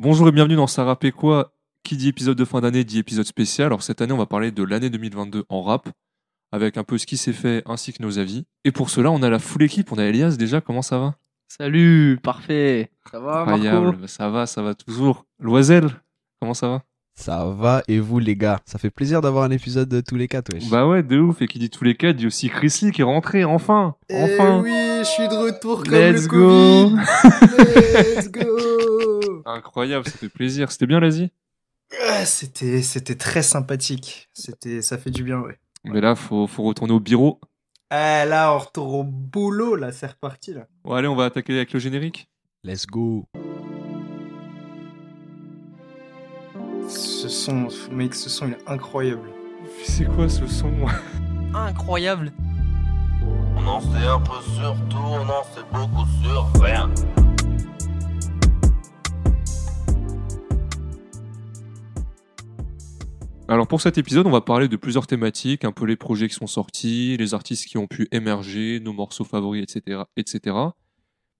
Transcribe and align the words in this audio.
Bonjour 0.00 0.28
et 0.28 0.30
bienvenue 0.30 0.54
dans 0.54 0.68
Ça 0.68 0.84
rappait 0.84 1.10
quoi? 1.10 1.50
Qui 1.82 1.96
dit 1.96 2.06
épisode 2.06 2.38
de 2.38 2.44
fin 2.44 2.60
d'année 2.60 2.84
dit 2.84 3.00
épisode 3.00 3.26
spécial. 3.26 3.66
Alors 3.66 3.82
cette 3.82 4.00
année, 4.00 4.12
on 4.12 4.16
va 4.16 4.26
parler 4.26 4.52
de 4.52 4.62
l'année 4.62 4.90
2022 4.90 5.42
en 5.48 5.60
rap, 5.60 5.88
avec 6.52 6.76
un 6.76 6.84
peu 6.84 6.98
ce 6.98 7.06
qui 7.06 7.16
s'est 7.16 7.32
fait 7.32 7.64
ainsi 7.66 7.92
que 7.92 8.00
nos 8.00 8.20
avis. 8.20 8.44
Et 8.64 8.70
pour 8.70 8.90
cela, 8.90 9.10
on 9.10 9.24
a 9.24 9.28
la 9.28 9.40
full 9.40 9.64
équipe. 9.64 9.90
On 9.90 9.98
a 9.98 10.04
Elias 10.04 10.36
déjà, 10.38 10.60
comment 10.60 10.82
ça 10.82 11.00
va? 11.00 11.16
Salut, 11.48 12.20
parfait. 12.22 12.92
Ça 13.10 13.18
va, 13.18 13.44
Marco? 13.44 13.66
Incroyable, 13.66 14.08
ça 14.08 14.28
va, 14.30 14.46
ça 14.46 14.62
va 14.62 14.76
toujours. 14.76 15.26
Loisel, 15.40 15.90
comment 16.40 16.54
ça 16.54 16.68
va? 16.68 16.82
Ça 17.16 17.46
va 17.46 17.82
et 17.88 17.98
vous 17.98 18.20
les 18.20 18.36
gars? 18.36 18.60
Ça 18.66 18.78
fait 18.78 18.90
plaisir 18.90 19.20
d'avoir 19.20 19.42
un 19.42 19.50
épisode 19.50 19.88
de 19.88 20.00
tous 20.00 20.14
les 20.14 20.28
quatre, 20.28 20.54
wesh. 20.54 20.70
Bah 20.70 20.86
ouais, 20.86 21.02
de 21.02 21.18
ouf. 21.18 21.42
Et 21.42 21.48
qui 21.48 21.58
dit 21.58 21.70
tous 21.70 21.82
les 21.82 21.96
cas, 21.96 22.12
dit 22.12 22.28
aussi 22.28 22.50
Chris 22.50 22.72
Lee 22.82 22.92
qui 22.92 23.00
est 23.00 23.04
rentré, 23.04 23.44
enfin 23.44 23.96
Eh 24.08 24.22
Enfin 24.22 24.60
oui, 24.62 24.70
je 25.00 25.08
suis 25.08 25.26
de 25.26 25.34
retour 25.34 25.82
comme 25.82 25.92
Let's 25.92 26.22
le 26.22 26.28
go 26.28 26.90
Covid. 26.90 28.14
Let's 28.14 28.30
go 28.30 29.07
Incroyable, 29.48 30.04
ça 30.04 30.18
fait 30.18 30.28
plaisir. 30.28 30.70
C'était 30.70 30.86
bien 30.86 31.00
l'Asie 31.00 31.32
C'était 32.26 32.82
c'était 32.82 33.14
très 33.14 33.42
sympathique. 33.42 34.28
C'était 34.34 34.82
ça 34.82 34.98
fait 34.98 35.10
du 35.10 35.24
bien, 35.24 35.40
ouais. 35.40 35.58
Mais 35.84 36.02
là, 36.02 36.14
faut, 36.14 36.46
faut 36.46 36.64
retourner 36.64 36.92
au 36.92 37.00
bureau. 37.00 37.40
Ah 37.88 38.26
là, 38.26 38.52
on 38.54 38.58
retourne 38.58 38.94
au 38.94 39.04
boulot 39.04 39.74
là, 39.74 39.90
c'est 39.90 40.08
reparti 40.08 40.52
là. 40.52 40.66
Bon, 40.84 40.92
allez, 40.92 41.08
on 41.08 41.14
va 41.14 41.24
attaquer 41.24 41.54
avec 41.56 41.72
le 41.72 41.78
générique. 41.78 42.28
Let's 42.62 42.86
go 42.86 43.24
Ce 46.86 47.28
son, 47.28 47.68
mec, 47.90 48.14
ce 48.14 48.28
son 48.28 48.48
il 48.48 48.52
est 48.52 48.68
incroyable. 48.68 49.30
C'est 49.82 50.04
quoi 50.04 50.28
ce 50.28 50.46
son? 50.46 50.72
Incroyable. 51.54 52.32
On 53.56 53.66
en 53.66 53.80
sait 53.80 54.06
un 54.06 54.20
peu 54.20 54.42
sur 54.54 54.76
tout, 54.90 54.98
on 54.98 55.22
en 55.22 55.44
sait 55.44 55.64
beaucoup 55.72 56.06
sur 56.22 56.62
rien. 56.62 56.90
Alors 63.50 63.66
pour 63.66 63.80
cet 63.80 63.96
épisode, 63.96 64.26
on 64.26 64.30
va 64.30 64.42
parler 64.42 64.68
de 64.68 64.76
plusieurs 64.76 65.06
thématiques, 65.06 65.64
un 65.64 65.72
peu 65.72 65.86
les 65.86 65.96
projets 65.96 66.28
qui 66.28 66.34
sont 66.34 66.46
sortis, 66.46 67.16
les 67.16 67.32
artistes 67.32 67.64
qui 67.64 67.78
ont 67.78 67.86
pu 67.86 68.06
émerger, 68.12 68.78
nos 68.78 68.92
morceaux 68.92 69.24
favoris, 69.24 69.62
etc. 69.62 70.02
etc. 70.18 70.54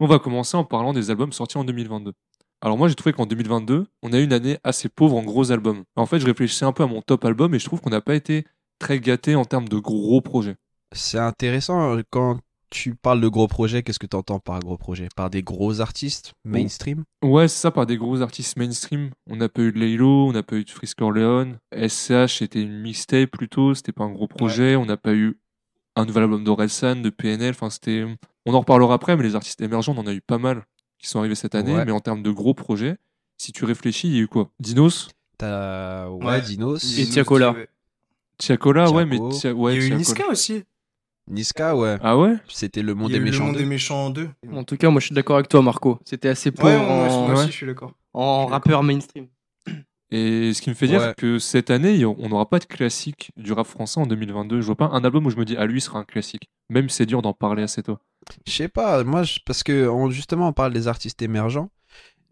On 0.01 0.07
va 0.07 0.19
commencer 0.19 0.57
en 0.57 0.65
parlant 0.65 0.95
des 0.95 1.11
albums 1.11 1.35
sortis 1.35 1.59
en 1.59 1.65
2022. 1.65 2.15
Alors 2.63 2.79
moi 2.79 2.89
j'ai 2.89 2.95
trouvé 2.95 3.13
qu'en 3.13 3.27
2022, 3.27 3.89
on 4.03 4.13
a 4.15 4.19
eu 4.19 4.25
une 4.25 4.33
année 4.33 4.57
assez 4.65 4.89
pauvre 4.89 5.17
en 5.17 5.23
gros 5.23 5.53
albums. 5.53 5.85
En 5.97 6.07
fait, 6.07 6.19
je 6.19 6.25
réfléchissais 6.25 6.65
un 6.65 6.73
peu 6.73 6.83
à 6.83 6.87
mon 6.87 7.03
top 7.03 7.27
album 7.27 7.55
et 7.55 7.59
je 7.59 7.67
trouve 7.67 7.83
qu'on 7.83 7.91
n'a 7.91 8.01
pas 8.01 8.15
été 8.15 8.47
très 8.79 9.01
gâté 9.01 9.35
en 9.35 9.45
termes 9.45 9.69
de 9.69 9.77
gros 9.77 10.23
projets. 10.23 10.57
C'est 10.93 11.19
intéressant 11.19 11.95
quand 12.09 12.39
tu 12.71 12.95
parles 12.95 13.21
de 13.21 13.29
gros 13.29 13.49
projets, 13.49 13.83
qu'est-ce 13.83 13.99
que 13.99 14.07
tu 14.07 14.17
entends 14.17 14.39
par 14.41 14.61
gros 14.61 14.77
projet 14.77 15.09
Par 15.17 15.31
des 15.31 15.43
gros 15.43 15.81
artistes 15.81 16.33
mainstream? 16.45 17.05
Ouais, 17.23 17.49
c'est 17.49 17.59
ça, 17.61 17.71
par 17.71 17.87
des 17.87 17.97
gros 17.97 18.21
artistes 18.21 18.57
mainstream. 18.57 19.11
On 19.29 19.37
n'a 19.37 19.49
pas 19.49 19.63
eu 19.63 19.73
de 19.73 19.79
Laylo, 19.79 20.29
on 20.29 20.33
n'a 20.33 20.43
pas 20.43 20.57
eu 20.57 20.65
de 20.65 20.71
Frisk 20.71 21.01
Orleans. 21.01 21.53
SCH 21.73 22.39
c'était 22.39 22.63
une 22.63 22.81
mixtape 22.81 23.31
plutôt, 23.31 23.75
c'était 23.75 23.93
pas 23.93 24.05
un 24.05 24.11
gros 24.13 24.29
projet. 24.29 24.77
On 24.77 24.87
n'a 24.87 24.97
pas 24.97 25.15
eu 25.15 25.39
un 25.97 26.05
nouvel 26.05 26.25
album 26.25 26.45
d'Orelsan, 26.45 26.97
de 26.97 27.11
PNL. 27.11 27.51
Enfin, 27.51 27.71
c'était. 27.71 28.05
On 28.47 28.55
en 28.55 28.61
reparlera 28.61 28.95
après, 28.95 29.17
mais 29.17 29.23
les 29.25 29.35
artistes 29.35 29.61
émergents, 29.61 29.95
on 29.97 30.01
en 30.01 30.07
a 30.07 30.13
eu 30.15 30.21
pas 30.21 30.39
mal 30.39 30.65
qui 30.99 31.09
sont 31.09 31.19
arrivés 31.19 31.35
cette 31.35 31.55
année. 31.55 31.75
Ouais. 31.75 31.85
Mais 31.85 31.93
en 31.93 32.01
termes 32.01 32.23
de 32.23 32.31
gros 32.31 32.55
projets, 32.55 32.97
si 33.37 33.53
tu 33.53 33.65
réfléchis, 33.65 34.09
il 34.09 34.15
y 34.15 34.19
a 34.19 34.23
eu 34.23 34.29
quoi? 34.29 34.51
Dinos? 34.61 35.09
T'as 35.39 36.09
ouais, 36.09 36.25
Ouais. 36.27 36.41
Dinos, 36.43 36.99
Et 36.99 37.07
Tiakola. 37.07 37.55
Tiakola, 38.39 38.91
ouais, 38.91 39.05
mais. 39.05 39.19
Tia- 39.31 39.53
ouais, 39.55 39.77
il 39.77 39.83
y 39.83 39.85
a 39.85 39.89
eu. 39.89 39.95
Niska 39.97 40.29
aussi. 40.29 40.65
Niska, 41.29 41.77
ouais. 41.77 41.97
Ah 42.03 42.17
ouais? 42.19 42.35
C'était 42.49 42.83
le 42.83 42.93
Il 42.93 42.97
monde 42.97 43.11
des 43.11 43.17
eu 43.17 43.19
le 43.21 43.25
méchants. 43.27 43.45
monde 43.45 43.55
deux. 43.55 43.59
des 43.61 43.67
méchants 43.67 44.11
2. 44.11 44.29
En 44.53 44.65
tout 44.65 44.77
cas, 44.77 44.91
moi 44.91 45.01
je 45.01 45.07
suis 45.07 45.15
d'accord 45.15 45.37
avec 45.37 45.49
toi, 45.49 45.63
Marco. 45.63 45.99
C'était 46.05 46.29
assez 46.29 46.51
pauvre 46.51 46.69
Ouais, 46.71 46.79
moi, 46.79 47.09
en, 47.13 47.27
moi 47.27 47.33
aussi 47.35 47.41
ouais. 47.45 47.47
je 47.51 47.57
suis 47.57 47.67
d'accord. 47.67 47.93
en 48.15 48.47
rappeur 48.47 48.83
mainstream. 48.83 49.27
Et 50.11 50.55
ce 50.55 50.63
qui 50.63 50.71
me 50.71 50.75
fait 50.75 50.87
dire 50.87 51.01
Ouais. 51.03 51.15
que 51.19 51.39
cette 51.39 51.71
année, 51.71 52.03
on 52.07 52.29
n'aura 52.31 52.49
pas 52.49 52.59
de 52.59 52.65
classique 52.65 53.31
du 53.37 53.53
rap 53.53 53.67
français 53.67 54.01
en 54.01 54.07
2022. 54.07 54.63
Je 54.63 54.67
vois 54.67 54.75
pas 54.77 54.87
un 54.87 55.05
album 55.05 55.27
où 55.27 55.31
je 55.31 55.37
me 55.37 55.45
dis, 55.45 55.55
ah 55.59 55.67
lui 55.67 55.83
sera 55.83 55.99
un 55.99 56.05
classique. 56.05 56.49
Même 56.71 56.89
si 56.89 56.97
c'est 56.97 57.07
dur 57.07 57.21
d'en 57.21 57.35
parler 57.35 57.63
assez 57.63 57.83
tôt. 57.83 57.99
Je 58.47 58.53
sais 58.53 58.69
pas, 58.69 59.05
moi, 59.05 59.23
je- 59.23 59.39
parce 59.45 59.63
que 59.63 59.87
on- 59.87 60.09
justement, 60.11 60.49
on 60.49 60.53
parle 60.55 60.73
des 60.73 60.89
artistes 60.89 61.21
émergents. 61.21 61.69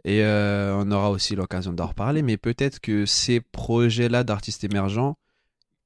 Et 0.05 0.23
euh, 0.23 0.75
on 0.79 0.91
aura 0.91 1.11
aussi 1.11 1.35
l'occasion 1.37 1.73
d'en 1.73 1.87
reparler, 1.89 2.23
mais 2.23 2.37
peut-être 2.39 2.81
que 2.81 3.05
ces 3.07 3.41
projets-là 3.41 4.23
d'artistes 4.25 4.63
émergents, 4.65 5.17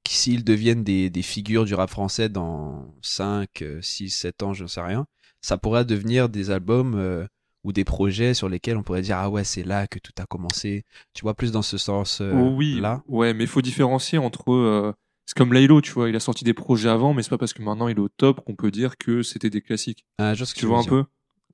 s'ils 0.09 0.45
deviennent 0.45 0.85
des, 0.85 1.11
des 1.11 1.23
figures 1.23 1.65
du 1.65 1.75
rap 1.75 1.91
français 1.91 2.29
dans 2.29 2.95
5, 3.03 3.65
6, 3.81 4.11
7 4.11 4.43
ans, 4.43 4.53
je 4.55 4.65
ne 4.65 4.69
sais 4.69 4.81
rien, 4.81 5.07
ça 5.41 5.59
pourrait 5.59 5.85
devenir 5.85 6.29
des 6.29 6.51
albums 6.51 6.95
euh, 6.97 7.27
ou 7.65 7.73
des 7.73 7.85
projets 7.85 8.35
sur 8.35 8.49
lesquels 8.49 8.77
on 8.77 8.83
pourrait 8.83 9.03
dire 9.03 9.19
Ah 9.19 9.31
ouais, 9.31 9.45
c'est 9.45 9.63
là 9.63 9.87
que 9.87 9.99
tout 9.99 10.13
a 10.19 10.27
commencé. 10.27 10.85
Tu 11.15 11.23
vois, 11.23 11.35
plus 11.35 11.53
dans 11.53 11.63
ce 11.63 11.79
sens 11.79 12.21
euh, 12.21 12.33
Oh 12.35 12.55
oui, 12.57 12.81
là. 12.81 13.03
ouais, 13.09 13.35
mais 13.35 13.45
il 13.45 13.49
faut 13.51 13.63
différencier 13.63 14.19
entre. 14.19 14.51
euh, 14.53 14.93
c'est 15.27 15.37
comme 15.37 15.53
Laylo, 15.53 15.81
tu 15.81 15.93
vois, 15.93 16.09
il 16.09 16.17
a 16.17 16.21
sorti 16.21 16.43
des 16.45 16.55
projets 16.55 16.89
avant, 16.89 17.15
mais 17.15 17.23
c'est 17.23 17.31
pas 17.31 17.39
parce 17.39 17.53
que 17.53 17.63
maintenant 17.63 17.87
il 17.87 17.97
est 17.97 18.01
au 18.01 18.09
top 18.09 18.45
qu'on 18.45 18.57
peut 18.57 18.71
dire 18.73 18.97
que 18.99 19.23
c'était 19.23 19.51
des 19.51 19.61
classiques. 19.61 20.05
Ah, 20.19 20.35
je 20.35 20.45
Tu 20.45 20.67
vois 20.67 20.79
un 20.79 20.83
dire. 20.83 20.91
peu? 20.91 21.05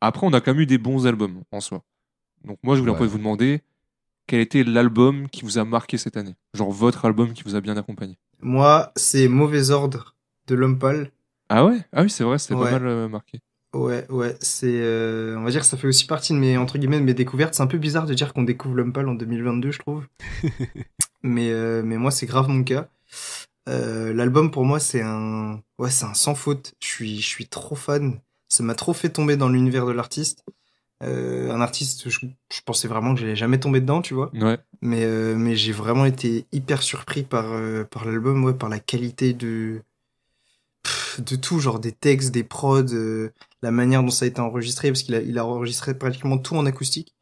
Après, 0.01 0.27
on 0.27 0.33
a 0.33 0.41
quand 0.41 0.53
même 0.53 0.63
eu 0.63 0.67
des 0.67 0.79
bons 0.79 1.07
albums 1.07 1.43
en 1.53 1.61
soi. 1.61 1.83
Donc 2.45 2.59
moi, 2.63 2.75
je 2.77 2.81
voulais 2.81 2.93
un 2.93 2.97
peu 2.97 3.05
vous 3.05 3.19
demander 3.19 3.63
quel 4.27 4.41
était 4.41 4.65
l'album 4.65 5.29
qui 5.29 5.43
vous 5.43 5.59
a 5.59 5.65
marqué 5.65 5.99
cette 5.99 6.17
année? 6.17 6.35
Genre 6.55 6.71
votre 6.71 7.05
album 7.05 7.33
qui 7.33 7.43
vous 7.45 7.55
a 7.55 7.61
bien 7.61 7.77
accompagné? 7.77 8.17
Moi, 8.41 8.93
c'est 8.97 9.29
Mauvais 9.29 9.71
Ordre 9.71 10.15
de 10.47 10.55
L'Homme 10.55 10.79
Pâle. 10.79 11.11
Ah 11.49 11.65
ouais? 11.65 11.79
Ah 11.93 12.03
oui, 12.03 12.11
c'est 12.11 12.25
vrai, 12.25 12.37
Ouais. 12.51 12.65
pas 12.65 12.71
mal 12.79 12.87
euh, 12.87 13.09
marqué. 13.09 13.41
Ouais, 13.75 14.07
ouais, 14.11 14.37
c'est, 14.41 14.81
euh, 14.81 15.37
on 15.39 15.43
va 15.43 15.51
dire 15.51 15.61
que 15.61 15.67
ça 15.67 15.77
fait 15.77 15.87
aussi 15.87 16.07
partie 16.07 16.33
de 16.33 16.39
mes, 16.39 16.57
entre 16.57 16.79
guillemets, 16.79 16.99
de 16.99 17.05
mes 17.05 17.15
découvertes. 17.15 17.55
C'est 17.55 17.63
un 17.63 17.67
peu 17.67 17.79
bizarre 17.79 18.07
de 18.07 18.15
dire 18.15 18.33
qu'on 18.33 18.43
découvre 18.43 18.75
l'homme 18.75 18.93
pâle 18.93 19.09
en 19.09 19.15
2022, 19.15 19.71
je 19.71 19.79
trouve. 19.79 20.07
mais, 21.23 21.51
euh, 21.51 21.83
mais 21.85 21.99
moi, 21.99 22.11
c'est 22.11 22.27
grave 22.27 22.49
mon 22.49 22.63
cas. 22.65 22.89
Euh, 23.69 24.13
l'album, 24.15 24.51
pour 24.51 24.65
moi, 24.65 24.79
c'est 24.81 25.03
un, 25.03 25.61
ouais, 25.79 25.91
c'est 25.91 26.05
un 26.07 26.15
sans 26.15 26.35
faute. 26.35 26.75
Je 26.81 26.87
suis, 26.87 27.21
je 27.21 27.27
suis 27.27 27.49
trop 27.49 27.75
fan. 27.75 28.21
Ça 28.49 28.63
m'a 28.63 28.75
trop 28.75 28.93
fait 28.93 29.11
tomber 29.11 29.37
dans 29.37 29.49
l'univers 29.49 29.87
de 29.87 29.93
l'artiste. 29.93 30.45
Euh, 31.03 31.51
un 31.53 31.61
artiste, 31.61 32.09
je, 32.09 32.21
je 32.53 32.61
pensais 32.65 32.89
vraiment 32.89 33.15
que 33.15 33.21
j'allais 33.21 33.37
jamais 33.37 33.61
tomber 33.61 33.81
dedans, 33.81 34.01
tu 34.01 34.15
vois. 34.15 34.31
Ouais. 34.35 34.59
Mais, 34.81 35.05
euh, 35.05 35.35
mais 35.37 35.55
j'ai 35.55 35.73
vraiment 35.73 36.07
été 36.07 36.47
hyper 36.53 36.83
surpris 36.83 37.23
par, 37.23 37.53
euh, 37.53 37.85
par 37.85 38.05
l'album, 38.07 38.43
ouais, 38.45 38.55
par 38.55 38.69
la 38.69 38.79
qualité 38.79 39.35
de, 39.35 39.83
pff, 40.83 41.21
de 41.23 41.37
tout, 41.37 41.59
genre 41.61 41.81
des 41.81 41.93
textes, 41.93 42.31
des 42.33 42.45
prods, 42.45 42.85
la 43.63 43.71
manière 43.71 44.03
dont 44.03 44.11
ça 44.11 44.25
a 44.25 44.29
été 44.29 44.41
enregistré, 44.41 44.89
parce 44.89 45.03
qu'il 45.03 45.15
a, 45.15 45.21
il 45.21 45.39
a 45.39 45.45
enregistré 45.45 45.97
pratiquement 45.97 46.39
tout 46.39 46.57
en 46.57 46.65
acoustique. 46.67 47.15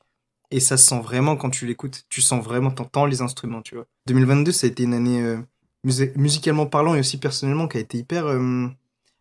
Et 0.50 0.60
ça 0.60 0.76
se 0.76 0.86
sent 0.86 1.00
vraiment 1.00 1.36
quand 1.36 1.50
tu 1.50 1.66
l'écoutes. 1.66 2.04
Tu 2.08 2.22
sens 2.22 2.44
vraiment, 2.44 2.70
t'entends 2.70 3.06
les 3.06 3.22
instruments, 3.22 3.62
tu 3.62 3.74
vois. 3.74 3.86
2022, 4.06 4.52
ça 4.52 4.66
a 4.66 4.70
été 4.70 4.84
une 4.84 4.94
année, 4.94 5.36
musi- 5.84 6.12
musicalement 6.16 6.66
parlant 6.66 6.94
et 6.94 7.00
aussi 7.00 7.18
personnellement, 7.18 7.66
qui 7.66 7.78
a 7.78 7.80
été 7.80 7.98
hyper, 7.98 8.26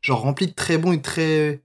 genre 0.01 0.21
remplie 0.21 0.47
de 0.47 0.51
très 0.53 0.77
bons 0.77 0.91
et 0.91 1.01
très 1.01 1.63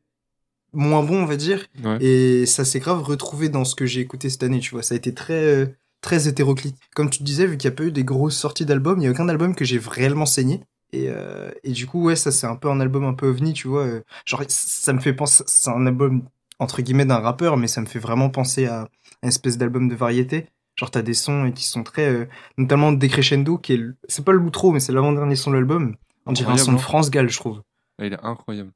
moins 0.73 1.03
bons, 1.03 1.23
on 1.23 1.27
va 1.27 1.37
dire. 1.37 1.67
ouais. 1.85 1.99
Et 2.01 2.47
ça 2.47 2.65
s'est 2.65 2.81
grave 2.81 3.03
retrouvé 3.03 3.49
dans 3.49 3.65
ce 3.65 3.75
que 3.75 3.87
j'ai 3.87 4.01
écouté 4.01 4.31
cette 4.31 4.43
année, 4.43 4.61
tu 4.61 4.71
vois. 4.71 4.83
Ça 4.83 4.95
a 4.95 4.97
été 4.97 5.15
très, 5.15 5.33
euh, 5.35 5.67
très 6.01 6.29
hétéroclite. 6.29 6.77
Comme 6.95 7.11
tu 7.11 7.23
disais, 7.23 7.47
vu 7.47 7.57
qu'il 7.57 7.69
n'y 7.71 7.75
a 7.75 7.77
pas 7.77 7.85
eu 7.85 7.93
des 7.93 8.05
grosses 8.05 8.37
sorties 8.37 8.67
d'albums, 8.67 8.99
il 8.99 9.03
n'y 9.03 9.07
a 9.09 9.11
aucun 9.11 9.29
album 9.29 9.55
que 9.55 9.65
j'ai 9.65 9.79
réellement 9.79 10.27
saigné. 10.27 10.61
Et, 10.93 11.07
euh, 11.09 11.51
et 11.65 11.73
du 11.73 11.87
coup, 11.87 12.03
ouais, 12.05 12.17
ça 12.17 12.33
c'est 12.33 12.47
un 12.47 12.57
peu 12.57 12.71
un 12.71 12.81
album 12.81 13.05
un 13.05 13.13
peu 13.15 13.29
ovni, 13.29 13.53
tu 13.53 13.69
vois. 13.69 13.83
euh, 13.85 14.01
Genre, 14.25 14.43
ça 14.49 14.93
me 14.93 15.01
fait 15.01 15.13
penser, 15.13 15.45
c'est 15.47 15.71
un 15.71 15.87
album 15.87 16.23
entre 16.59 16.83
guillemets 16.83 17.05
d'un 17.05 17.19
rappeur, 17.19 17.57
mais 17.57 17.69
ça 17.69 17.81
me 17.81 17.87
fait 17.87 17.99
vraiment 17.99 18.31
penser 18.31 18.67
à 18.67 18.89
une 19.23 19.29
espèce 19.29 19.59
d'album 19.59 19.89
de 19.89 19.95
variété. 19.95 20.47
Genre, 20.77 20.91
t'as 20.91 21.03
des 21.03 21.15
sons 21.15 21.45
et 21.45 21.53
qui 21.53 21.65
sont 21.65 21.83
très, 21.83 22.09
euh, 22.09 22.25
notamment 22.57 22.93
Decrescendo, 22.93 23.59
qui 23.59 23.75
est, 23.75 23.81
c'est 24.09 24.25
pas 24.25 24.33
le 24.33 24.39
l'outro, 24.39 24.73
mais 24.73 24.81
c'est 24.81 24.93
l'avant-dernier 24.93 25.37
son 25.37 25.51
de 25.51 25.57
l'album. 25.57 25.95
On 26.25 26.33
dirait 26.33 26.53
un 26.53 26.57
son 26.57 26.73
de 26.73 26.77
hein. 26.77 26.81
France 26.81 27.11
Gall, 27.11 27.29
je 27.29 27.37
trouve. 27.39 27.63
Ah, 27.99 28.07
il 28.07 28.13
est 28.13 28.23
incroyable. 28.23 28.71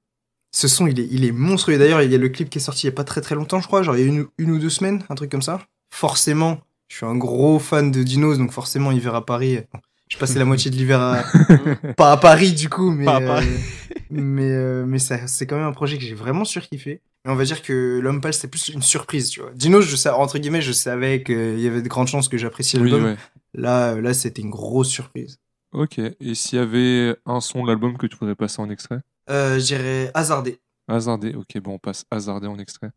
Ce 0.55 0.69
son, 0.69 0.87
il 0.87 1.01
est, 1.01 1.09
il 1.11 1.25
est 1.25 1.33
monstrueux. 1.33 1.75
Et 1.75 1.79
D'ailleurs, 1.79 2.03
il 2.03 2.13
y 2.13 2.15
a 2.15 2.19
le 2.19 2.29
clip 2.29 2.51
qui 2.51 2.59
est 2.59 2.61
sorti 2.63 2.87
il 2.87 2.91
y 2.91 2.93
a 2.93 2.95
pas 2.95 3.05
très 3.05 3.21
très 3.23 3.35
longtemps, 3.35 3.61
je 3.61 3.67
crois. 3.67 3.83
Genre, 3.83 3.97
il 3.97 4.01
y 4.01 4.05
a 4.05 4.07
une, 4.07 4.27
une 4.39 4.51
ou 4.51 4.59
deux 4.59 4.71
semaines, 4.71 5.03
un 5.09 5.15
truc 5.15 5.31
comme 5.31 5.43
ça. 5.43 5.61
Forcément, 5.93 6.61
je 6.89 6.97
suis 6.97 7.07
un 7.07 7.17
gros 7.17 7.59
fan 7.59 7.91
de 7.91 8.03
Dinos, 8.03 8.39
donc 8.39 8.53
forcément, 8.53 8.93
hiver 8.93 9.15
à 9.15 9.25
Paris. 9.25 9.61
Bon, 9.73 9.81
Je 10.09 10.19
passais 10.19 10.39
la 10.39 10.45
moitié 10.47 10.71
de 10.71 10.77
l'hiver 10.77 11.01
à... 11.01 11.25
pas 11.97 12.13
à 12.13 12.17
Paris, 12.19 12.53
du 12.53 12.69
coup, 12.69 12.91
mais... 12.91 13.05
Pas 13.07 13.17
à 13.17 13.21
Paris. 13.21 13.49
euh, 13.49 13.97
mais, 14.11 14.51
euh, 14.51 14.85
mais 14.87 14.99
ça, 14.99 15.27
c'est 15.27 15.47
quand 15.47 15.57
même 15.57 15.67
un 15.67 15.73
projet 15.73 15.97
que 15.97 16.05
j'ai 16.05 16.15
vraiment 16.15 16.45
surkiffé. 16.45 17.01
Mais 17.25 17.31
on 17.33 17.37
va 17.37 17.45
dire 17.45 17.63
que 17.63 17.99
L'Homme 18.03 18.21
Pâle, 18.21 18.35
c'était 18.35 18.49
plus 18.49 18.69
une 18.69 18.83
surprise, 18.83 19.31
tu 19.31 19.41
vois. 19.41 19.53
Dinos, 19.55 19.87
je 19.87 19.97
sais, 19.97 20.11
entre 20.11 20.39
guillemets, 20.39 20.61
je 20.61 20.73
savais 20.73 21.23
qu'il 21.23 21.61
y 21.61 21.67
avait 21.67 21.81
de 21.83 21.89
grandes 21.89 22.09
chances 22.09 22.29
que 22.29 22.37
j'apprécie 22.37 22.79
Oui, 22.79 22.91
l'album. 22.91 23.11
ouais. 23.13 23.17
Là, 23.55 23.95
là, 24.01 24.13
c'était 24.13 24.43
une 24.43 24.51
grosse 24.51 24.89
surprise. 24.89 25.39
Ok. 25.73 25.99
Et 25.99 26.35
s'il 26.35 26.59
y 26.59 26.63
avait 26.63 27.17
un 27.25 27.41
son 27.41 27.63
de 27.63 27.69
l'album 27.69 27.97
que 27.97 28.07
tu 28.07 28.17
voudrais 28.19 28.35
passer 28.35 28.61
en 28.61 28.69
extrait? 28.69 28.99
Euh, 29.31 29.59
je 29.59 29.65
dirais 29.67 30.11
hasardé. 30.15 30.59
Hasardé. 30.89 31.35
Ok, 31.35 31.61
bon, 31.63 31.75
on 31.75 31.79
passe 31.79 32.05
hasardé 32.11 32.47
en 32.47 32.59
extrait. 32.59 32.91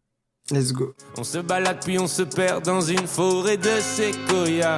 Let's 0.52 0.72
go. 0.74 0.94
On 1.18 1.24
se 1.24 1.40
balade 1.40 1.80
puis 1.84 1.98
on 1.98 2.08
se 2.08 2.22
perd 2.22 2.64
dans 2.64 2.82
une 2.82 3.08
forêt 3.08 3.58
de 3.58 3.80
séquoia. 3.80 4.78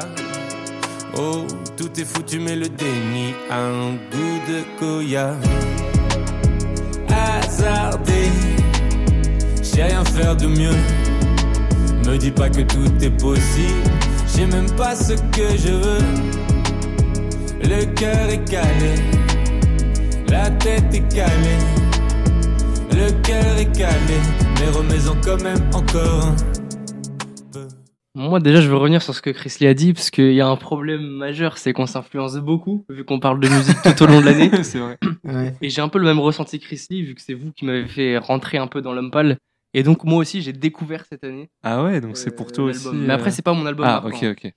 Oh, 1.18 1.46
tout 1.76 2.00
est 2.00 2.06
foutu 2.06 2.40
mais 2.40 2.56
le 2.56 2.70
déni 2.70 3.34
a 3.50 3.60
un 3.66 3.94
goût 3.94 4.40
de 4.48 4.80
koya. 4.80 5.36
Hasardé, 7.10 8.30
je 9.58 9.64
sais 9.64 9.84
rien 9.84 10.06
faire 10.06 10.36
de 10.36 10.48
mieux. 10.48 10.76
Me 12.06 12.18
dis 12.18 12.32
pas 12.32 12.50
que 12.50 12.62
tout 12.62 13.04
est 13.04 13.18
possible. 13.20 13.92
j'ai 14.36 14.46
même 14.46 14.70
pas 14.76 14.96
ce 14.96 15.14
que 15.14 15.58
je 15.58 15.74
veux. 15.74 16.06
Le 17.62 17.86
cœur 17.96 18.30
est 18.30 18.46
calé, 18.50 18.96
la 20.30 20.50
tête 20.52 20.94
est 20.94 21.08
calée. 21.14 21.58
Le 22.92 23.12
cœur 23.22 23.58
est 23.58 23.72
calé, 23.78 24.18
mais 24.60 24.70
remets-en 24.70 25.16
quand 25.24 25.42
même 25.44 25.70
encore 25.74 26.26
un 26.26 26.36
peu. 27.52 27.68
Moi, 28.16 28.40
déjà, 28.40 28.62
je 28.62 28.68
veux 28.68 28.78
revenir 28.78 29.02
sur 29.02 29.14
ce 29.14 29.22
que 29.22 29.30
Chris 29.30 29.58
Lee 29.60 29.68
a 29.68 29.74
dit, 29.74 29.94
parce 29.94 30.10
qu'il 30.10 30.34
y 30.34 30.42
a 30.42 30.48
un 30.48 30.56
problème 30.56 31.06
majeur, 31.06 31.58
c'est 31.58 31.72
qu'on 31.72 31.86
s'influence 31.86 32.36
beaucoup, 32.38 32.86
vu 32.90 33.06
qu'on 33.06 33.20
parle 33.20 33.40
de 33.40 33.48
musique 33.48 33.78
tout 33.84 34.04
au 34.04 34.08
long 34.08 34.22
de 34.22 34.26
l'année. 34.26 34.50
c'est 34.64 34.80
vrai. 34.80 34.98
Ouais. 35.24 35.54
Et 35.62 35.70
j'ai 35.70 35.82
un 35.82 35.90
peu 35.90 36.00
le 36.00 36.06
même 36.06 36.20
ressenti 36.20 36.60
que 36.60 36.66
Chris 36.66 36.88
Lee, 36.90 37.04
vu 37.04 37.14
que 37.14 37.22
c'est 37.22 37.36
vous 37.36 37.52
qui 37.52 37.66
m'avez 37.66 37.88
fait 37.88 38.18
rentrer 38.18 38.58
un 38.58 38.68
peu 38.68 38.82
dans 38.82 38.94
l'homme 38.94 39.12
pâle. 39.12 39.38
Et 39.74 39.84
donc, 39.84 40.04
moi 40.04 40.18
aussi, 40.18 40.42
j'ai 40.42 40.54
découvert 40.54 41.06
cette 41.06 41.24
année. 41.24 41.50
Ah 41.62 41.84
ouais, 41.84 42.02
donc 42.02 42.18
c'est 42.18 42.34
euh, 42.34 42.36
pour 42.36 42.52
toi 42.52 42.72
l'album. 42.72 42.96
aussi. 42.96 43.06
Mais 43.06 43.14
après, 43.14 43.30
euh, 43.30 43.34
c'est 43.34 43.44
pas 43.44 43.54
mon 43.54 43.66
album. 43.68 43.86
Ah, 43.88 44.02
marquant. 44.02 44.18
ok, 44.18 44.36
ok. 44.46 44.52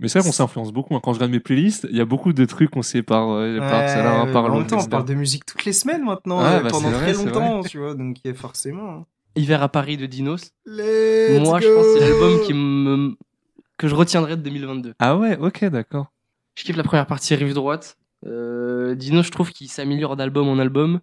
Mais 0.00 0.08
c'est 0.08 0.18
vrai 0.18 0.28
qu'on 0.28 0.32
s'influence 0.32 0.72
beaucoup. 0.72 0.94
hein. 0.96 1.00
Quand 1.02 1.12
je 1.12 1.18
regarde 1.18 1.30
mes 1.32 1.40
playlists, 1.40 1.86
il 1.90 1.96
y 1.96 2.00
a 2.00 2.04
beaucoup 2.04 2.32
de 2.32 2.44
trucs 2.44 2.70
qu'on 2.70 2.82
sait 2.82 3.02
par, 3.02 3.30
euh, 3.30 3.58
par 3.58 3.88
celle-là, 3.88 4.24
Ouais, 4.24 4.32
par 4.32 4.44
en 4.44 4.48
même 4.48 4.58
l'autre, 4.58 4.70
temps, 4.76 4.84
on 4.84 4.88
parle 4.88 5.04
de 5.04 5.14
musique 5.14 5.46
toutes 5.46 5.64
les 5.64 5.72
semaines 5.72 6.04
maintenant, 6.04 6.40
Ah, 6.40 6.56
euh, 6.56 6.60
bah, 6.62 6.70
pendant 6.70 6.90
vrai, 6.90 7.12
très 7.12 7.24
longtemps, 7.24 7.62
tu 7.62 7.78
vois, 7.78 7.94
donc 7.94 8.18
il 8.24 8.28
y 8.28 8.30
a 8.30 8.34
forcément. 8.34 8.90
hein. 8.92 9.06
Hiver 9.36 9.62
à 9.62 9.68
Paris 9.68 9.96
de 9.96 10.06
Dinos. 10.06 10.50
Let's 10.66 11.40
moi, 11.40 11.60
je 11.60 11.68
pense 11.72 11.86
que 11.86 11.92
c'est 11.94 12.00
l'album 12.00 12.40
qui 12.40 12.52
me... 12.54 13.14
que 13.78 13.88
je 13.88 13.94
retiendrai 13.94 14.36
de 14.36 14.42
2022. 14.42 14.94
Ah 14.98 15.16
ouais, 15.16 15.36
ok, 15.38 15.64
d'accord. 15.66 16.12
Je 16.56 16.64
kiffe 16.64 16.76
la 16.76 16.84
première 16.84 17.06
partie 17.06 17.34
rive 17.34 17.52
droite. 17.54 17.96
Euh, 18.26 18.94
Dinos, 18.94 19.26
je 19.26 19.30
trouve 19.32 19.50
qu'il 19.52 19.68
s'améliore 19.68 20.16
d'album 20.16 20.48
en 20.48 20.58
album. 20.58 21.00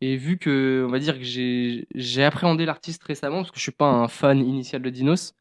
Et 0.00 0.16
vu 0.16 0.36
que, 0.38 0.84
on 0.86 0.90
va 0.90 0.98
dire 0.98 1.16
que 1.18 1.24
j'ai 1.24 1.86
j'ai 1.94 2.24
appréhendé 2.24 2.66
l'artiste 2.66 3.02
récemment, 3.04 3.36
parce 3.38 3.50
que 3.50 3.56
je 3.58 3.62
suis 3.62 3.72
pas 3.72 3.86
un 3.88 4.08
fan 4.08 4.38
initial 4.40 4.82
de 4.82 4.90
Dinos. 4.90 5.34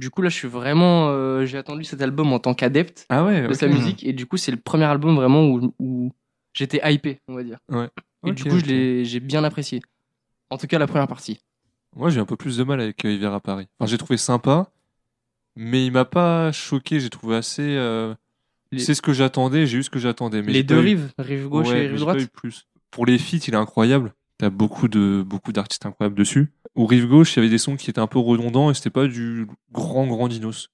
Du 0.00 0.08
coup, 0.10 0.22
là, 0.22 0.30
je 0.30 0.34
suis 0.34 0.48
vraiment. 0.48 1.10
euh, 1.10 1.44
j'ai 1.44 1.58
attendu 1.58 1.84
cet 1.84 2.00
album 2.00 2.32
en 2.32 2.38
tant 2.38 2.54
qu'adepte 2.54 3.04
Ah 3.10 3.24
ouais, 3.24 3.42
de 3.42 3.48
ok. 3.48 3.54
sa 3.54 3.68
musique. 3.68 4.02
Et 4.04 4.12
du 4.14 4.26
coup, 4.26 4.38
c'est 4.38 4.50
le 4.50 4.56
premier 4.56 4.84
album 4.84 5.14
vraiment 5.14 5.44
où, 5.46 5.74
où 5.78 6.12
j'étais 6.54 6.80
hypé, 6.90 7.20
on 7.28 7.34
va 7.34 7.42
dire. 7.44 7.58
Et 7.70 8.30
Ok, 8.30 8.34
du 8.34 8.44
coup, 8.44 8.54
ok. 8.56 8.60
je 8.60 8.64
l'ai- 8.64 9.04
j'ai 9.04 9.20
bien 9.20 9.44
apprécié. 9.44 9.82
En 10.48 10.56
tout 10.56 10.66
cas, 10.66 10.78
la 10.78 10.86
première 10.86 11.06
partie. 11.06 11.40
Moi, 11.94 12.08
j'ai 12.10 12.18
un 12.20 12.24
peu 12.24 12.36
plus 12.36 12.56
de 12.56 12.64
mal 12.64 12.80
avec 12.80 13.04
euh, 13.04 13.12
Hiver 13.12 13.32
à 13.34 13.40
Paris. 13.40 13.66
Enfin, 13.78 13.88
j'ai 13.90 13.98
trouvé 13.98 14.16
sympa, 14.16 14.70
mais 15.56 15.84
il 15.84 15.92
m'a 15.92 16.04
pas 16.06 16.50
choqué. 16.52 16.98
J'ai 16.98 17.10
trouvé 17.10 17.36
assez. 17.36 17.62
euh, 17.62 18.14
Les- 18.72 18.78
C'est 18.80 18.94
ce 18.94 19.02
que 19.02 19.12
j'attendais, 19.12 19.66
j'ai 19.66 19.78
eu 19.78 19.82
ce 19.82 19.90
que 19.90 19.98
j'attendais. 19.98 20.40
Mais 20.42 20.52
Les 20.52 20.58
j'ai 20.60 20.64
deux 20.64 20.76
pas 20.76 20.82
eu- 20.82 20.84
rives, 20.86 21.12
rive 21.18 21.48
gauche 21.48 21.68
Ouais, 21.68 21.72
et 21.74 21.80
mais 21.82 21.86
rive 21.88 21.90
j'ai 21.98 22.04
pas 22.06 22.12
droite. 22.12 22.20
eu 22.22 22.28
plus. 22.28 22.66
Pour 22.90 23.04
les 23.04 23.18
feats, 23.18 23.44
il 23.48 23.54
est 23.54 23.56
incroyable. 23.56 24.14
T'as 24.38 24.48
beaucoup 24.50 24.88
de 24.88 25.22
beaucoup 25.26 25.52
d'artistes 25.52 25.84
incroyables 25.84 26.14
dessus. 26.16 26.52
Au 26.76 26.86
rive 26.86 27.06
gauche, 27.08 27.34
il 27.34 27.36
y 27.36 27.40
avait 27.40 27.48
des 27.50 27.58
sons 27.58 27.76
qui 27.76 27.90
étaient 27.90 28.00
un 28.00 28.06
peu 28.06 28.18
redondants 28.18 28.70
et 28.70 28.74
c'était 28.74 28.90
pas 28.90 29.06
du 29.06 29.46
grand 29.72 30.06
grand 30.06 30.28
dinos. 30.28 30.68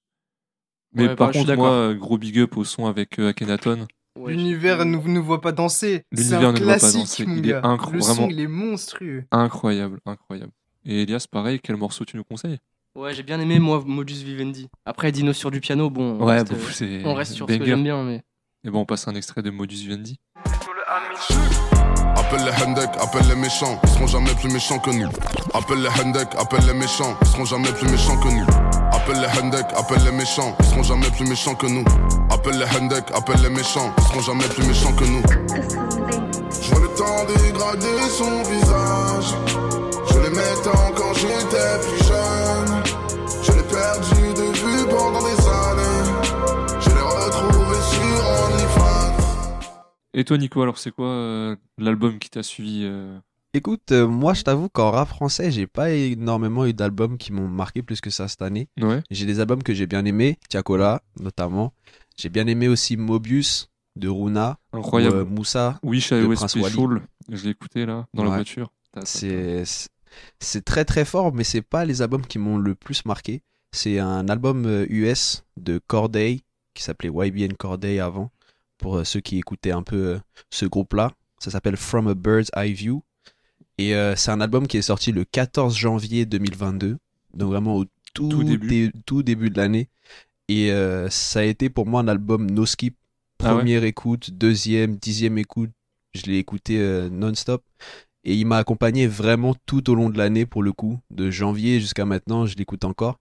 Mais 0.93 1.07
Ouais, 1.07 1.15
par 1.15 1.27
bah, 1.29 1.33
contre, 1.33 1.55
moi, 1.55 1.93
gros 1.95 2.17
big 2.17 2.39
up 2.39 2.55
au 2.57 2.63
son 2.63 2.85
avec 2.85 3.19
euh, 3.19 3.29
Akhenaton. 3.29 3.87
Ouais, 4.17 4.31
L'univers 4.33 4.85
ne 4.85 4.97
nous 4.97 5.23
voit 5.23 5.41
pas 5.41 5.51
danser. 5.51 6.03
C'est 6.13 6.19
L'univers 6.21 6.49
un 6.49 6.53
ne 6.53 6.59
nous 6.59 6.65
voit 6.65 6.75
pas 6.77 6.91
danser. 6.91 7.25
mon 7.25 7.35
Il 7.35 7.45
est 7.45 7.49
gars. 7.49 7.61
incro- 7.61 7.91
Le 7.91 7.99
vraiment. 7.99 8.13
son, 8.15 8.29
il 8.29 8.39
est 8.39 8.47
monstrueux. 8.47 9.25
Incroyable, 9.31 9.99
incroyable. 10.05 10.51
Et 10.85 11.03
Elias, 11.03 11.25
pareil, 11.29 11.59
quel 11.61 11.75
morceau 11.75 12.05
tu 12.05 12.15
nous 12.15 12.23
conseilles? 12.23 12.57
Ouais, 12.95 13.13
j'ai 13.13 13.21
bien 13.23 13.39
aimé, 13.39 13.59
moi, 13.59 13.83
Modus 13.85 14.23
Vivendi. 14.23 14.69
Après, 14.85 15.11
Dino 15.11 15.33
sur 15.33 15.51
du 15.51 15.59
piano, 15.59 15.89
bon. 15.91 16.17
on 16.19 16.25
Ouais, 16.25 16.39
reste, 16.39 16.81
euh, 16.81 17.01
on 17.05 17.13
reste 17.13 17.33
sur 17.33 17.47
ce 17.49 17.57
que 17.57 17.65
j'aime 17.65 17.83
bien, 17.83 18.03
mais. 18.03 18.23
Et 18.63 18.69
bon, 18.71 18.79
on 18.81 18.85
passe 18.85 19.07
un 19.07 19.13
extrait 19.15 19.41
de 19.43 19.49
Modus 19.51 19.75
Vivendi. 19.75 20.19
Appelle 22.15 22.43
les 22.43 22.63
Hendek, 22.63 22.89
appelle 22.99 23.27
les 23.29 23.35
méchants, 23.35 23.79
ils 23.83 23.89
seront 23.89 24.07
jamais 24.07 24.33
plus 24.35 24.51
méchants 24.51 24.79
que 24.79 24.89
nous. 24.89 25.07
Appelle 25.57 25.81
les 25.81 25.89
Hendek, 25.89 26.27
appelle 26.37 26.67
les 26.67 26.73
méchants, 26.75 27.17
ils 27.19 27.27
seront 27.29 27.45
jamais 27.45 27.71
plus 27.71 27.89
méchants 27.89 28.15
que 28.19 28.27
nous. 28.27 28.45
Appelle 28.93 29.19
les 29.19 29.39
Hendek, 29.39 29.65
appelle 29.75 30.03
les 30.05 30.11
méchants, 30.11 30.55
ils 30.59 30.65
seront 30.67 30.83
jamais 30.83 31.09
plus 31.09 31.27
méchants 31.27 31.55
que 31.55 31.65
nous. 31.65 31.83
Appelle 32.29 32.59
les 32.59 32.77
Hendek, 32.77 33.05
appelle 33.11 33.41
les 33.41 33.49
méchants, 33.49 33.91
ils 33.97 34.03
seront 34.03 34.21
jamais 34.21 34.47
plus 34.49 34.67
méchants 34.67 34.93
que 34.93 35.03
nous. 35.05 35.23
Je 36.61 36.69
vois 36.69 36.79
le 36.79 36.95
temps 36.95 37.25
dégrader 37.25 38.01
son 38.07 38.43
visage. 38.43 39.33
Je 40.11 40.19
l'aimais 40.19 40.61
tant 40.63 40.91
quand 40.95 41.13
j'étais 41.15 41.79
plus 41.87 42.05
jeune. 42.05 42.83
Je 43.41 43.51
l'ai 43.53 43.63
perdu 43.63 44.33
de 44.35 44.57
vue 44.59 44.87
pendant 44.91 45.23
des 45.23 45.41
années. 45.47 46.81
Je 46.81 46.89
l'ai 46.89 47.01
retrouvé 47.01 47.77
sur 47.81 48.45
OnlyFans. 48.45 49.13
Et 50.13 50.23
toi, 50.23 50.37
Nico, 50.37 50.61
alors 50.61 50.77
c'est 50.77 50.91
quoi 50.91 51.07
euh, 51.07 51.55
l'album 51.79 52.19
qui 52.19 52.29
t'a 52.29 52.43
suivi 52.43 52.83
euh 52.85 53.17
Écoute, 53.57 53.91
euh, 53.91 54.07
moi 54.07 54.35
je 54.35 54.43
t'avoue 54.43 54.69
qu'en 54.69 54.91
rap 54.91 55.07
français, 55.07 55.49
j'ai 55.49 55.65
pas 55.65 55.89
énormément 55.89 56.65
eu 56.67 56.73
d'albums 56.73 57.17
qui 57.17 57.33
m'ont 57.33 57.47
marqué 57.47 57.81
plus 57.81 58.01
que 58.01 58.11
ça 58.11 58.27
cette 58.27 58.43
année. 58.43 58.69
Ouais. 58.79 59.01
J'ai 59.09 59.25
des 59.25 59.39
albums 59.39 59.63
que 59.63 59.73
j'ai 59.73 59.87
bien 59.87 60.05
aimés, 60.05 60.37
Tiakola 60.47 61.01
notamment. 61.19 61.73
J'ai 62.17 62.29
bien 62.29 62.45
aimé 62.45 62.67
aussi 62.67 62.97
Mobius 62.97 63.71
de 63.95 64.09
Runa, 64.09 64.59
Incroyable. 64.73 65.15
ou, 65.15 65.19
euh, 65.21 65.25
Moussa. 65.25 65.79
Wish 65.81 66.11
I 66.11 66.21
de 66.21 66.25
Prince. 66.35 66.51
Special. 66.51 67.01
Je 67.29 67.43
l'ai 67.45 67.49
écouté 67.49 67.87
là, 67.87 68.05
dans 68.13 68.23
la 68.25 68.29
voiture. 68.29 68.71
C'est 70.39 70.63
très 70.63 70.85
très 70.85 71.05
fort, 71.05 71.33
mais 71.33 71.43
c'est 71.43 71.61
pas 71.61 71.83
les 71.83 72.01
albums 72.01 72.25
qui 72.25 72.37
m'ont 72.39 72.57
le 72.57 72.75
plus 72.75 73.05
marqué. 73.05 73.41
C'est 73.71 73.99
un 73.99 74.29
album 74.29 74.65
euh, 74.65 74.85
US 74.89 75.43
de 75.57 75.79
Corday 75.87 76.41
qui 76.73 76.83
s'appelait 76.83 77.09
YBN 77.09 77.53
Corday 77.53 77.99
avant. 77.99 78.31
Pour 78.77 78.97
euh, 78.97 79.03
ceux 79.03 79.19
qui 79.19 79.37
écoutaient 79.39 79.71
un 79.71 79.83
peu 79.83 79.95
euh, 79.95 80.19
ce 80.51 80.65
groupe-là, 80.65 81.11
ça 81.39 81.51
s'appelle 81.51 81.75
From 81.77 82.07
a 82.07 82.13
Bird's 82.13 82.51
Eye 82.55 82.73
View. 82.73 83.03
Et 83.77 83.93
euh, 83.95 84.15
c'est 84.15 84.31
un 84.31 84.41
album 84.41 84.67
qui 84.67 84.77
est 84.77 84.81
sorti 84.81 85.11
le 85.11 85.23
14 85.23 85.75
janvier 85.75 86.25
2022, 86.25 86.97
donc 87.33 87.49
vraiment 87.49 87.75
au 87.75 87.85
tout, 88.13 88.29
Tout 88.29 88.43
début. 88.43 88.67
dé- 88.67 88.91
tout 89.05 89.23
début 89.23 89.49
de 89.49 89.57
l'année. 89.57 89.89
Et 90.47 90.71
euh, 90.71 91.09
ça 91.09 91.39
a 91.39 91.43
été 91.43 91.69
pour 91.69 91.85
moi 91.85 92.01
un 92.01 92.07
album 92.07 92.49
no 92.49 92.65
skip. 92.65 92.95
Ah 93.39 93.53
ouais 93.53 93.59
Première 93.59 93.83
écoute, 93.83 94.31
deuxième, 94.31 94.95
dixième 94.95 95.37
écoute, 95.37 95.69
je 96.15 96.23
l'ai 96.23 96.37
écouté 96.37 96.79
euh, 96.79 97.09
non-stop. 97.09 97.63
Et 98.23 98.35
il 98.35 98.45
m'a 98.45 98.57
accompagné 98.57 99.07
vraiment 99.07 99.55
tout 99.67 99.89
au 99.89 99.95
long 99.95 100.09
de 100.09 100.17
l'année 100.17 100.45
pour 100.45 100.63
le 100.63 100.71
coup. 100.73 100.99
De 101.11 101.29
janvier 101.29 101.79
jusqu'à 101.79 102.05
maintenant, 102.05 102.45
je 102.45 102.55
l'écoute 102.55 102.83
encore. 102.83 103.19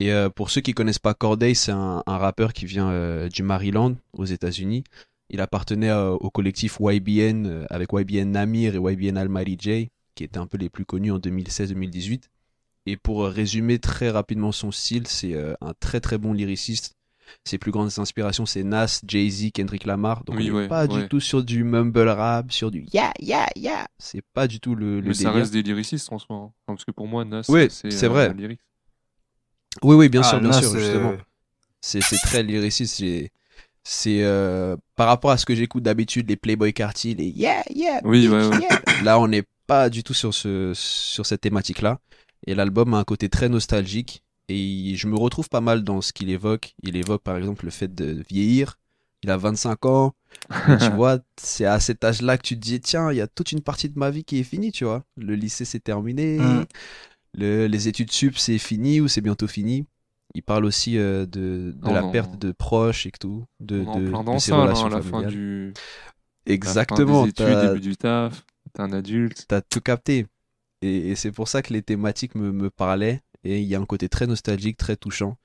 Et 0.00 0.12
pour 0.36 0.50
ceux 0.50 0.60
qui 0.60 0.74
connaissent 0.74 0.98
pas 1.00 1.14
Corday, 1.14 1.54
c'est 1.54 1.72
un, 1.72 2.02
un 2.06 2.18
rappeur 2.18 2.52
qui 2.52 2.66
vient 2.66 3.26
du 3.28 3.42
Maryland, 3.42 3.96
aux 4.12 4.26
États-Unis. 4.26 4.84
Il 5.30 5.40
appartenait 5.40 5.90
euh, 5.90 6.10
au 6.12 6.30
collectif 6.30 6.78
YBN 6.80 7.46
euh, 7.46 7.66
avec 7.70 7.90
YBN 7.92 8.30
Namir 8.30 8.74
et 8.74 8.78
YBN 8.78 9.16
Almighty 9.18 9.56
J, 9.60 9.90
qui 10.14 10.24
étaient 10.24 10.38
un 10.38 10.46
peu 10.46 10.56
les 10.58 10.70
plus 10.70 10.84
connus 10.86 11.12
en 11.12 11.18
2016-2018. 11.18 12.22
Et 12.86 12.96
pour 12.96 13.24
euh, 13.24 13.28
résumer 13.28 13.78
très 13.78 14.10
rapidement 14.10 14.52
son 14.52 14.70
style, 14.72 15.06
c'est 15.06 15.34
euh, 15.34 15.52
un 15.60 15.74
très 15.78 16.00
très 16.00 16.16
bon 16.18 16.32
lyriciste. 16.32 16.94
Ses 17.44 17.58
plus 17.58 17.72
grandes 17.72 17.90
inspirations, 17.98 18.46
c'est 18.46 18.62
Nas, 18.64 19.00
Jay-Z, 19.06 19.50
Kendrick 19.52 19.84
Lamar. 19.84 20.24
Donc 20.24 20.36
Oui, 20.36 20.50
on 20.50 20.54
n'est 20.54 20.60
ouais, 20.62 20.68
pas 20.68 20.86
ouais. 20.86 21.02
du 21.02 21.08
tout 21.08 21.20
sur 21.20 21.44
du 21.44 21.62
mumble 21.62 22.08
rap, 22.08 22.50
sur 22.50 22.70
du 22.70 22.86
ya 22.94 23.12
ya 23.20 23.46
ya. 23.54 23.86
C'est 23.98 24.22
pas 24.32 24.48
du 24.48 24.60
tout 24.60 24.74
le, 24.74 25.00
le 25.02 25.08
Mais 25.08 25.12
ça 25.12 25.24
délire. 25.24 25.34
reste 25.34 25.52
des 25.52 25.62
lyricistes 25.62 26.10
en 26.10 26.18
soi. 26.18 26.36
hein. 26.36 26.52
Enfin, 26.66 26.74
parce 26.76 26.86
que 26.86 26.90
pour 26.90 27.06
moi, 27.06 27.26
Nas, 27.26 27.42
Oui, 27.50 27.68
c'est 27.70 28.02
euh, 28.02 28.08
vrai. 28.08 28.28
un 28.30 28.32
lyrique. 28.32 28.60
Oui, 29.82 29.94
oui, 29.94 30.08
bien 30.08 30.22
Ah, 30.22 30.30
sûr, 30.30 30.40
bien 30.40 30.48
Nas, 30.48 30.60
sûr, 30.62 30.70
justement. 30.78 31.16
C'est 31.82 32.00
c'est 32.00 32.16
très 32.16 32.42
lyriciste. 32.42 33.04
C'est 33.90 34.22
euh, 34.22 34.76
par 34.96 35.08
rapport 35.08 35.30
à 35.30 35.38
ce 35.38 35.46
que 35.46 35.54
j'écoute 35.54 35.82
d'habitude, 35.82 36.28
les 36.28 36.36
Playboy 36.36 36.74
Carty, 36.74 37.14
les 37.14 37.28
yeah, 37.28 37.62
yeah, 37.74 38.02
Oui, 38.04 38.28
bitch, 38.28 38.30
ouais, 38.30 38.46
ouais. 38.48 38.60
yeah. 38.60 39.02
Là, 39.02 39.18
on 39.18 39.28
n'est 39.28 39.44
pas 39.66 39.88
du 39.88 40.02
tout 40.02 40.12
sur, 40.12 40.34
ce, 40.34 40.72
sur 40.74 41.24
cette 41.24 41.40
thématique-là. 41.40 41.98
Et 42.46 42.54
l'album 42.54 42.92
a 42.92 42.98
un 42.98 43.04
côté 43.04 43.30
très 43.30 43.48
nostalgique. 43.48 44.22
Et 44.50 44.94
je 44.94 45.06
me 45.06 45.16
retrouve 45.16 45.48
pas 45.48 45.62
mal 45.62 45.84
dans 45.84 46.02
ce 46.02 46.12
qu'il 46.12 46.28
évoque. 46.28 46.74
Il 46.82 46.98
évoque 46.98 47.22
par 47.22 47.38
exemple 47.38 47.64
le 47.64 47.70
fait 47.70 47.94
de 47.94 48.22
vieillir. 48.28 48.78
Il 49.22 49.30
a 49.30 49.38
25 49.38 49.86
ans. 49.86 50.14
Tu 50.50 50.90
vois, 50.94 51.20
c'est 51.40 51.64
à 51.64 51.80
cet 51.80 52.04
âge-là 52.04 52.36
que 52.36 52.42
tu 52.42 52.56
te 52.56 52.60
dis, 52.60 52.80
tiens, 52.82 53.10
il 53.10 53.16
y 53.16 53.22
a 53.22 53.26
toute 53.26 53.52
une 53.52 53.62
partie 53.62 53.88
de 53.88 53.98
ma 53.98 54.10
vie 54.10 54.22
qui 54.22 54.38
est 54.38 54.44
finie, 54.44 54.70
tu 54.70 54.84
vois. 54.84 55.02
Le 55.16 55.34
lycée, 55.34 55.64
c'est 55.64 55.80
terminé. 55.80 56.36
Mm. 56.36 56.66
Le- 57.38 57.66
les 57.66 57.88
études 57.88 58.12
sup, 58.12 58.36
c'est 58.36 58.58
fini 58.58 59.00
ou 59.00 59.08
c'est 59.08 59.22
bientôt 59.22 59.48
fini. 59.48 59.86
Il 60.34 60.42
parle 60.42 60.64
aussi 60.64 60.98
euh, 60.98 61.26
de, 61.26 61.74
de 61.76 61.90
la 61.90 62.02
perte 62.04 62.38
de 62.38 62.52
proches 62.52 63.06
et 63.06 63.10
que 63.10 63.18
tout, 63.18 63.46
de, 63.60 63.86
On 63.86 63.86
en 63.88 64.00
de, 64.00 64.08
plein 64.08 64.24
de 64.24 64.24
dans 64.24 64.38
ses 64.38 64.50
ça, 64.50 64.56
là, 64.56 64.62
relations 64.64 64.86
à 64.86 64.90
la 64.90 65.02
fin 65.02 65.22
familiales. 65.22 65.30
du. 65.32 65.72
Exactement, 66.46 67.26
la 67.26 67.32
fin 67.32 67.44
des 67.44 67.52
études, 67.56 67.60
début 67.60 67.80
du 67.80 67.96
taf. 67.96 68.44
T'es 68.72 68.82
un 68.82 68.92
adulte. 68.92 69.46
t'as 69.48 69.60
tout 69.60 69.80
capté. 69.80 70.26
Et, 70.82 71.10
et 71.10 71.14
c'est 71.16 71.32
pour 71.32 71.48
ça 71.48 71.62
que 71.62 71.72
les 71.72 71.82
thématiques 71.82 72.34
me, 72.34 72.52
me 72.52 72.70
parlaient. 72.70 73.22
Et 73.44 73.60
il 73.60 73.66
y 73.68 73.74
a 73.74 73.80
un 73.80 73.86
côté 73.86 74.08
très 74.08 74.26
nostalgique, 74.26 74.76
très 74.76 74.96
touchant. 74.96 75.36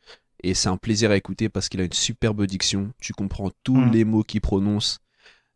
Et 0.44 0.54
c'est 0.54 0.70
un 0.70 0.78
plaisir 0.78 1.12
à 1.12 1.16
écouter 1.18 1.50
parce 1.50 1.70
qu'il 1.70 1.80
a 1.82 1.86
une 1.86 1.94
superbe 1.94 2.46
diction. 2.46 2.92
Tu 3.00 3.14
comprends 3.14 3.52
tous 3.64 3.78
Mm. 3.78 3.92
les 3.92 4.06
mots 4.06 4.24
qu'il 4.24 4.42
prononce. 4.42 5.00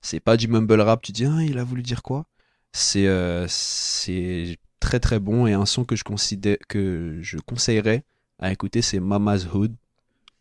C'est 0.02 0.20
pas 0.20 0.38
du 0.38 0.48
mumble 0.48 0.80
rap. 0.82 1.02
Tu 1.02 1.12
dis, 1.12 1.26
ah, 1.26 1.44
il 1.44 1.58
a 1.60 1.64
voulu 1.64 1.84
dire 1.84 2.04
quoi? 2.04 2.26
C'est 2.74 3.08
euh, 3.08 3.46
c'est 3.50 4.58
très 4.80 5.00
très 5.00 5.20
bon. 5.20 5.48
Et 5.48 5.54
un 5.54 5.66
son 5.66 5.84
que 5.86 5.96
je, 5.96 6.04
considère, 6.04 6.58
que 6.70 7.20
je 7.22 7.38
conseillerais 7.40 8.04
à 8.40 8.52
écouter, 8.52 8.82
c'est 8.82 9.00
Mama's 9.00 9.48
Hood, 9.54 9.74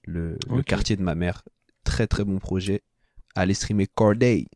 le, 0.05 0.39
quartier 0.65 0.97
de 0.97 1.03
ma 1.03 1.15
mère. 1.15 1.43
Très 1.85 2.07
très 2.07 2.25
bon 2.25 2.39
projet. 2.39 2.83
Allez 3.35 3.55
streamer 3.55 3.87
Corday. 3.95 4.47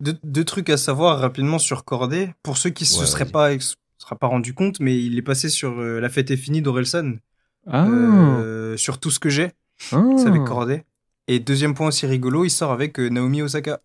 Deux, 0.00 0.18
deux 0.22 0.44
trucs 0.44 0.70
à 0.70 0.76
savoir 0.76 1.18
rapidement 1.20 1.58
sur 1.58 1.84
Corday. 1.84 2.34
Pour 2.42 2.56
ceux 2.58 2.70
qui 2.70 2.84
se 2.84 3.00
Ouais, 3.00 3.06
seraient 3.06 3.24
pas, 3.26 3.52
ex- 3.52 3.76
seraient 3.98 4.16
pas 4.16 4.26
rendu 4.26 4.54
compte, 4.54 4.80
mais 4.80 5.02
il 5.02 5.16
est 5.18 5.22
passé 5.22 5.48
sur 5.48 5.78
euh, 5.80 6.00
La 6.00 6.08
fête 6.08 6.30
est 6.30 6.36
finie 6.36 6.62
d'Orelsan. 6.62 7.14
Ah 7.66 7.86
euh, 7.88 8.76
sur 8.76 8.98
tout 9.00 9.10
ce 9.10 9.18
que 9.18 9.30
j'ai. 9.30 9.52
Ah. 9.92 10.02
C'est 10.18 10.26
avec 10.26 10.44
Corday. 10.44 10.84
Et 11.28 11.38
deuxième 11.40 11.74
point 11.74 11.88
aussi 11.88 12.06
rigolo, 12.06 12.44
il 12.44 12.50
sort 12.50 12.72
avec 12.72 12.98
euh, 13.00 13.08
Naomi 13.08 13.40
Osaka, 13.42 13.80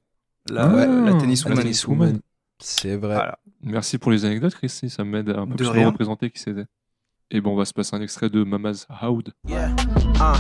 la, 0.50 0.64
Ah, 0.66 0.86
la 0.86 1.14
tennis 1.18 1.44
la 1.46 1.50
woman. 1.52 1.64
tennis 1.64 1.88
woman. 1.88 2.20
C'est 2.60 2.98
vrai. 2.98 3.16
Voilà. 3.16 3.40
Merci 3.64 3.98
pour 3.98 4.12
les 4.12 4.26
anecdotes, 4.26 4.56
Christy. 4.56 4.90
Ça 4.90 5.06
m'aide 5.06 5.30
à 5.30 5.40
un 5.40 5.46
peu 5.48 5.52
De 5.52 5.58
plus 5.58 5.68
rien. 5.68 5.86
me 5.86 5.92
représenter 5.92 6.30
qui 6.30 6.40
c'était. 6.40 6.66
Et 7.32 7.42
bon, 7.42 7.52
on 7.52 7.56
va 7.56 7.66
se 7.66 7.74
passer 7.74 7.96
un 7.96 8.02
extrait 8.02 8.30
de 8.30 8.44
Mama's 8.44 8.88
Houd. 8.90 9.32
Yeah. 9.48 9.70
Uh, 10.20 10.36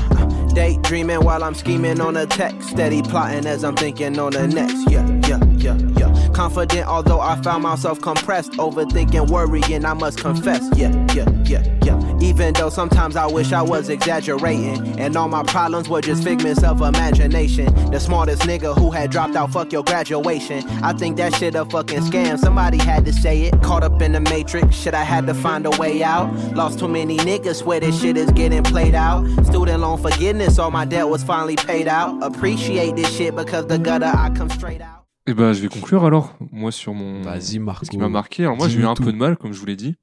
daydreaming 0.55 1.24
while 1.24 1.43
I'm 1.43 1.53
scheming 1.53 2.01
on 2.01 2.17
a 2.17 2.25
text. 2.25 2.69
Steady 2.69 3.03
plotting 3.03 3.46
as 3.46 3.63
I'm 3.63 3.75
thinking 3.75 4.17
on 4.17 4.31
the 4.31 4.48
next. 4.48 4.89
Yeah, 4.89 5.05
yeah, 5.27 5.39
yeah, 5.58 5.77
yeah. 5.98 5.98
Confident, 6.39 6.88
although 6.88 7.19
I 7.19 7.36
found 7.41 7.63
myself 7.63 8.00
compressed. 8.00 8.53
Overthinking, 8.53 9.29
worrying, 9.29 9.84
I 9.84 9.93
must 9.93 10.19
confess. 10.19 10.62
Yeah, 10.74 10.89
yeah, 11.13 11.29
yeah, 11.43 11.79
yeah. 11.84 12.19
Even 12.22 12.53
though 12.53 12.69
sometimes 12.69 13.17
I 13.17 13.25
wish 13.25 13.51
I 13.51 13.62
was 13.62 13.89
exaggerating. 13.89 14.98
And 14.98 15.17
all 15.17 15.27
my 15.27 15.43
problems 15.43 15.89
were 15.89 16.00
just 16.00 16.24
figments 16.24 16.63
of 16.63 16.79
imagination. 16.79 17.65
The 17.91 18.00
smartest 18.00 18.43
nigga 18.43 18.74
who 18.74 18.89
had 18.89 19.12
dropped 19.12 19.36
out, 19.36 19.51
fuck 19.51 19.74
your 19.74 19.84
graduation. 19.84 20.65
I 20.81 20.93
think 20.93 21.17
that 21.17 21.36
shit 21.36 21.55
a 21.55 21.65
fucking 21.65 22.03
scam. 22.03 22.39
Somebody 22.39 22.77
had 22.77 23.03
to 23.03 23.12
say 23.12 23.41
it. 23.41 23.62
Caught 23.62 23.84
up 23.84 24.01
in 24.01 24.13
the 24.13 24.22
matrix, 24.22 24.77
shit, 24.77 24.93
I 24.93 25.03
had 25.03 25.27
to 25.27 25.34
find 25.34 25.65
a 25.65 25.72
way 25.72 26.03
out. 26.03 26.34
Lost 26.55 26.79
too 26.79 26.88
many 26.88 27.17
niggas, 27.17 27.55
swear 27.55 27.81
this 27.81 28.00
shit 28.00 28.15
is 28.15 28.31
getting 28.31 28.63
played 28.63 28.96
out. 28.96 29.25
Student 29.46 29.81
loan 29.81 30.01
forgiveness, 30.01 30.58
all 30.58 30.72
my 30.72 30.86
debt 30.86 31.10
was 31.10 31.22
finally 31.22 31.58
paid 31.58 31.89
out. 31.89 32.24
Appreciate 32.24 32.96
this 32.96 33.13
shit 33.13 33.36
because 33.36 33.67
the 33.67 33.77
gutter 33.77 34.05
I 34.05 34.29
come 34.29 34.50
straight 34.50 34.79
out. 34.79 34.98
Et 35.29 35.33
bah, 35.33 35.53
je 35.53 35.62
vais 35.62 35.67
conclure 35.67 36.05
alors, 36.05 36.36
moi, 36.51 36.71
sur 36.71 36.93
mon. 36.93 37.21
Vas-y, 37.21 37.59
Marco. 37.59 37.86
Ce 37.86 37.91
qui 37.91 37.98
m'a 37.98 38.09
marqué. 38.09 38.43
Alors, 38.43 38.57
moi, 38.57 38.67
j'ai 38.67 38.79
eu 38.79 38.86
un 38.86 38.93
tout. 38.95 39.03
peu 39.03 39.12
de 39.12 39.17
mal, 39.17 39.38
comme 39.38 39.53
je 39.53 39.59
vous 39.59 39.65
l'ai 39.65 39.75
dit, 39.75 39.95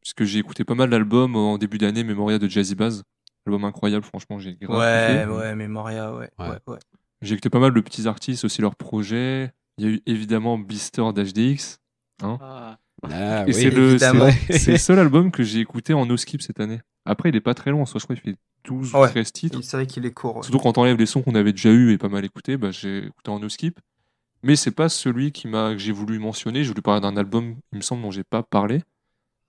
puisque 0.00 0.24
j'ai 0.24 0.38
écouté 0.38 0.64
pas 0.64 0.74
mal 0.74 0.90
d'albums 0.90 1.34
en 1.36 1.58
début 1.58 1.78
d'année, 1.78 2.04
Memoria 2.04 2.38
de 2.38 2.48
Jazzy 2.48 2.74
Bass. 2.74 3.02
Album 3.46 3.64
incroyable, 3.64 4.04
franchement, 4.04 4.38
j'ai 4.38 4.54
grave 4.54 4.78
Ouais, 4.78 5.22
kiffé. 5.24 5.30
ouais, 5.34 5.54
Memoria, 5.56 6.14
ouais. 6.14 6.30
Ouais. 6.38 6.48
ouais, 6.48 6.58
ouais. 6.68 6.78
J'ai 7.22 7.34
écouté 7.34 7.50
pas 7.50 7.58
mal 7.58 7.72
de 7.74 7.80
petits 7.80 8.06
artistes, 8.06 8.44
aussi 8.44 8.60
leurs 8.62 8.76
projets. 8.76 9.50
Il 9.78 9.84
y 9.84 9.88
a 9.88 9.90
eu 9.92 10.00
évidemment 10.06 10.58
Blister 10.58 11.02
d'HDX. 11.14 11.78
Ah. 12.22 12.76
Ah, 13.02 13.44
Et 13.44 13.46
oui, 13.46 13.54
c'est 13.54 13.70
le, 13.70 13.96
le 14.72 14.76
seul 14.78 14.98
album 14.98 15.30
que 15.30 15.42
j'ai 15.42 15.60
écouté 15.60 15.94
en 15.94 16.04
no 16.04 16.18
skip 16.18 16.42
cette 16.42 16.60
année. 16.60 16.80
Après, 17.06 17.30
il 17.30 17.36
est 17.36 17.40
pas 17.40 17.54
très 17.54 17.70
long, 17.70 17.80
en 17.82 17.86
soi, 17.86 17.98
je 17.98 18.04
crois 18.04 18.14
qu'il 18.14 18.32
fait 18.32 18.38
12 18.64 18.94
ou 18.94 18.98
Ouais. 18.98 19.08
13 19.08 19.32
titres. 19.32 19.58
C'est 19.62 19.76
vrai 19.78 19.86
qu'il 19.86 20.04
est 20.04 20.12
court. 20.12 20.36
ouais. 20.36 20.42
Surtout 20.42 20.58
quand 20.58 20.74
t'enlèves 20.74 20.98
les 20.98 21.06
sons 21.06 21.22
qu'on 21.22 21.34
avait 21.34 21.52
déjà 21.52 21.70
eu 21.70 21.92
et 21.92 21.98
pas 21.98 22.10
mal 22.10 22.24
écouté, 22.26 22.58
bah, 22.58 22.70
j'ai 22.70 23.06
écouté 23.06 23.30
en 23.30 23.40
no 23.40 23.48
skip. 23.48 23.80
Mais 24.42 24.56
c'est 24.56 24.70
pas 24.70 24.88
celui 24.88 25.32
qui 25.32 25.48
m'a, 25.48 25.72
que 25.72 25.78
j'ai 25.78 25.92
voulu 25.92 26.18
mentionner. 26.18 26.64
Je 26.64 26.68
voulais 26.68 26.82
parler 26.82 27.00
d'un 27.00 27.16
album, 27.16 27.56
il 27.72 27.76
me 27.76 27.82
semble, 27.82 28.02
dont 28.02 28.10
j'ai 28.10 28.24
pas 28.24 28.42
parlé. 28.42 28.82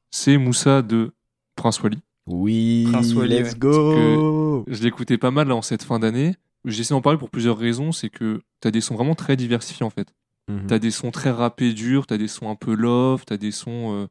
C'est 0.10 0.38
Moussa 0.38 0.82
de 0.82 1.14
Prince 1.56 1.82
Wally. 1.82 2.00
Oui, 2.28 2.88
Prince 2.92 3.14
Wally, 3.14 3.40
let's 3.40 3.58
go. 3.58 4.66
Je 4.68 4.84
l'écoutais 4.84 5.18
pas 5.18 5.32
mal 5.32 5.48
là, 5.48 5.56
en 5.56 5.62
cette 5.62 5.84
fin 5.84 6.00
d'année. 6.00 6.36
J'essaie 6.66 6.94
d'en 6.94 7.02
parler 7.02 7.18
pour 7.18 7.30
plusieurs 7.30 7.58
raisons. 7.58 7.92
C'est 7.92 8.10
que 8.10 8.42
t'as 8.60 8.72
des 8.72 8.82
sons 8.82 8.96
vraiment 8.96 9.16
très 9.16 9.36
diversifiés 9.36 9.86
en 9.86 9.90
fait. 9.90 10.14
Mhm. 10.48 10.68
T'as 10.68 10.80
des 10.80 10.92
sons 10.92 11.12
très 11.12 11.32
rappés 11.32 11.74
durs, 11.74 12.06
t'as 12.08 12.18
des 12.18 12.28
sons 12.28 12.50
un 12.50 12.56
peu 12.56 12.74
love, 12.76 13.24
t'as 13.26 13.38
des 13.38 13.52
sons. 13.52 13.94
euh, 13.96 14.08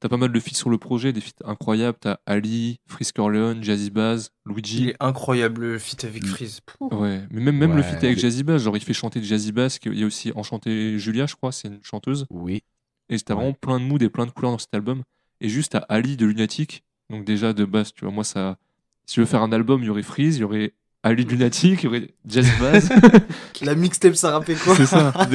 T'as 0.00 0.08
pas 0.08 0.16
mal 0.16 0.32
de 0.32 0.40
feats 0.40 0.54
sur 0.56 0.70
le 0.70 0.78
projet, 0.78 1.12
des 1.12 1.20
feats 1.20 1.44
incroyables. 1.44 1.98
T'as 2.00 2.16
Ali, 2.24 2.80
Frisk 2.86 3.18
Orleans, 3.18 3.60
Jazzy 3.62 3.90
Baz, 3.90 4.30
Il 4.46 4.52
Luigi. 4.54 4.88
est 4.88 4.96
incroyable 4.98 5.60
le 5.60 5.78
feat 5.78 6.04
avec 6.04 6.24
Freeze. 6.26 6.60
Ouais, 6.80 7.22
mais 7.30 7.40
même, 7.42 7.56
même 7.58 7.76
le 7.76 7.82
feat 7.82 8.02
avec 8.02 8.18
Jazzy 8.18 8.42
Bass, 8.42 8.62
genre 8.62 8.76
il 8.76 8.82
fait 8.82 8.94
chanter 8.94 9.22
Jazzy 9.22 9.52
Bass, 9.52 9.78
il 9.84 9.98
y 9.98 10.02
a 10.02 10.06
aussi 10.06 10.32
Enchanté 10.34 10.98
Julia, 10.98 11.26
je 11.26 11.34
crois, 11.36 11.52
c'est 11.52 11.68
une 11.68 11.80
chanteuse. 11.82 12.24
Oui. 12.30 12.62
Et 13.10 13.18
t'as 13.18 13.34
Ouais. 13.34 13.40
vraiment 13.40 13.52
plein 13.60 13.78
de 13.78 13.84
moods 13.84 13.98
et 14.02 14.08
plein 14.08 14.24
de 14.24 14.30
couleurs 14.30 14.52
dans 14.52 14.58
cet 14.58 14.74
album. 14.74 15.02
Et 15.42 15.48
juste 15.50 15.74
à 15.74 15.78
Ali 15.90 16.16
de 16.16 16.24
Lunatic, 16.24 16.82
donc 17.10 17.24
déjà 17.26 17.52
de 17.52 17.64
base, 17.66 17.92
tu 17.92 18.04
vois, 18.06 18.14
moi 18.14 18.24
ça. 18.24 18.56
Si 19.04 19.16
je 19.16 19.20
veux 19.20 19.26
faire 19.26 19.42
un 19.42 19.52
album, 19.52 19.82
il 19.82 19.86
y 19.86 19.90
aurait 19.90 20.02
Freeze, 20.02 20.36
il 20.36 20.40
y 20.40 20.44
aurait 20.44 20.72
Ali 21.02 21.24
de 21.26 21.30
Lunatic, 21.30 21.82
il 21.82 21.84
y 21.84 21.88
aurait 21.88 22.08
Jazzy 22.26 22.50
Bass. 22.58 22.88
La 23.62 23.74
mixtape, 23.74 24.14
ça 24.16 24.30
rappait 24.30 24.54
quoi? 24.54 24.74
C'est 24.76 24.86
ça. 24.86 25.12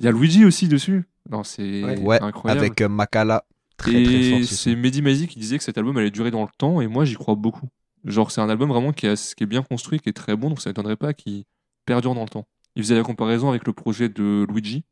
Il 0.00 0.04
y 0.04 0.08
a 0.08 0.12
Luigi 0.12 0.44
aussi 0.44 0.68
dessus. 0.68 1.04
Non, 1.28 1.42
c'est 1.42 1.82
Ouais. 1.84 1.98
Ouais, 1.98 2.22
incroyable. 2.22 2.60
avec 2.60 2.80
euh, 2.80 2.88
Makala. 2.88 3.44
Très, 3.78 3.92
et 3.92 4.44
c'est. 4.44 4.74
Mehdi 4.76 5.00
Maizi 5.02 5.28
qui 5.28 5.38
disait 5.38 5.56
que 5.56 5.64
cet 5.64 5.78
album 5.78 5.96
allait 5.96 6.10
durer 6.10 6.30
dans 6.30 6.42
le 6.42 6.48
temps, 6.58 6.80
et 6.80 6.86
moi 6.86 7.04
j'y 7.04 7.14
crois 7.14 7.34
beaucoup. 7.36 7.68
Genre, 8.04 8.30
c'est 8.30 8.40
un 8.40 8.48
album 8.48 8.68
vraiment 8.68 8.92
qui, 8.92 9.06
est- 9.06 9.34
qui 9.34 9.44
est 9.44 9.46
bien 9.46 9.62
construit, 9.62 9.98
qui 10.00 10.08
est 10.08 10.12
très 10.12 10.36
bon, 10.36 10.48
donc 10.50 10.60
ça 10.60 10.70
m'étonnerait 10.70 10.96
pas 10.96 11.14
qu'il 11.14 11.44
perdure 11.86 12.14
dans 12.14 12.22
le 12.24 12.28
temps. 12.28 12.46
Il 12.76 12.82
faisait 12.82 12.96
la 12.96 13.02
comparaison 13.02 13.48
avec 13.50 13.66
le 13.66 13.72
projet 13.72 14.08
de 14.08 14.46
Luigi. 14.50 14.82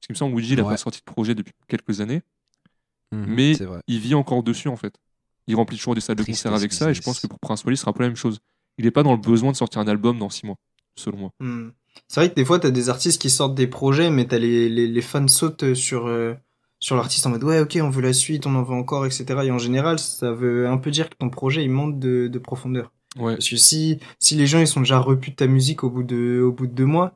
Parce 0.00 0.06
qu'il 0.06 0.14
me 0.14 0.18
semble 0.18 0.32
que 0.34 0.38
Luigi, 0.40 0.52
il 0.54 0.60
a 0.60 0.64
Ouais. 0.64 0.70
pas 0.70 0.76
sorti 0.76 1.00
de 1.00 1.04
projet 1.04 1.34
depuis 1.34 1.52
quelques 1.68 2.00
années, 2.00 2.22
Mhm, 3.12 3.24
mais 3.28 3.52
il 3.88 3.98
vit 3.98 4.14
encore 4.14 4.42
dessus 4.42 4.68
en 4.68 4.76
fait. 4.76 4.94
Il 5.46 5.56
remplit 5.56 5.76
toujours 5.76 5.94
des 5.94 6.00
salles 6.00 6.16
de 6.16 6.22
Tristesse 6.22 6.42
concert 6.44 6.56
avec 6.56 6.72
ça, 6.72 6.90
et 6.90 6.94
je 6.94 7.02
pense 7.02 7.18
que 7.20 7.26
pour 7.26 7.38
Prince 7.40 7.64
Wally, 7.64 7.76
ce 7.76 7.82
sera 7.82 7.92
pas 7.92 8.02
la 8.04 8.08
même 8.08 8.16
chose. 8.16 8.38
Il 8.78 8.86
est 8.86 8.90
pas 8.92 9.02
dans 9.02 9.12
le 9.12 9.18
besoin 9.18 9.50
de 9.52 9.56
sortir 9.56 9.80
un 9.80 9.88
album 9.88 10.18
dans 10.18 10.30
six 10.30 10.46
mois, 10.46 10.56
selon 10.96 11.18
moi. 11.18 11.30
Hmm. 11.40 11.70
C'est 12.08 12.20
vrai 12.20 12.30
que 12.30 12.34
des 12.36 12.44
fois, 12.44 12.58
t'as 12.60 12.70
des 12.70 12.88
artistes 12.88 13.20
qui 13.20 13.28
sortent 13.30 13.54
des 13.56 13.66
projets, 13.66 14.10
mais 14.10 14.26
t'as 14.26 14.38
les, 14.38 14.68
les, 14.68 14.86
les 14.86 15.02
fans 15.02 15.26
sautent 15.28 15.74
sur, 15.74 16.06
euh, 16.06 16.34
sur 16.80 16.96
l'artiste 16.96 17.26
en 17.26 17.30
mode 17.30 17.44
ouais, 17.44 17.60
ok, 17.60 17.78
on 17.82 17.90
veut 17.90 18.02
la 18.02 18.12
suite, 18.12 18.46
on 18.46 18.54
en 18.54 18.62
veut 18.62 18.74
encore, 18.74 19.06
etc. 19.06 19.24
Et 19.44 19.50
en 19.50 19.58
général, 19.58 19.98
ça 19.98 20.32
veut 20.32 20.66
un 20.66 20.78
peu 20.78 20.90
dire 20.90 21.10
que 21.10 21.14
ton 21.16 21.28
projet, 21.30 21.62
il 21.62 21.70
manque 21.70 21.98
de, 21.98 22.26
de 22.28 22.38
profondeur. 22.38 22.90
Ouais. 23.18 23.34
Parce 23.34 23.48
que 23.48 23.56
si, 23.56 23.98
si 24.18 24.34
les 24.36 24.46
gens, 24.46 24.60
ils 24.60 24.66
sont 24.66 24.80
déjà 24.80 24.98
repus 24.98 25.30
de 25.30 25.36
ta 25.36 25.46
musique 25.46 25.84
au 25.84 25.90
bout 25.90 26.02
de, 26.04 26.40
au 26.40 26.52
bout 26.52 26.66
de 26.66 26.72
deux 26.72 26.86
mois, 26.86 27.14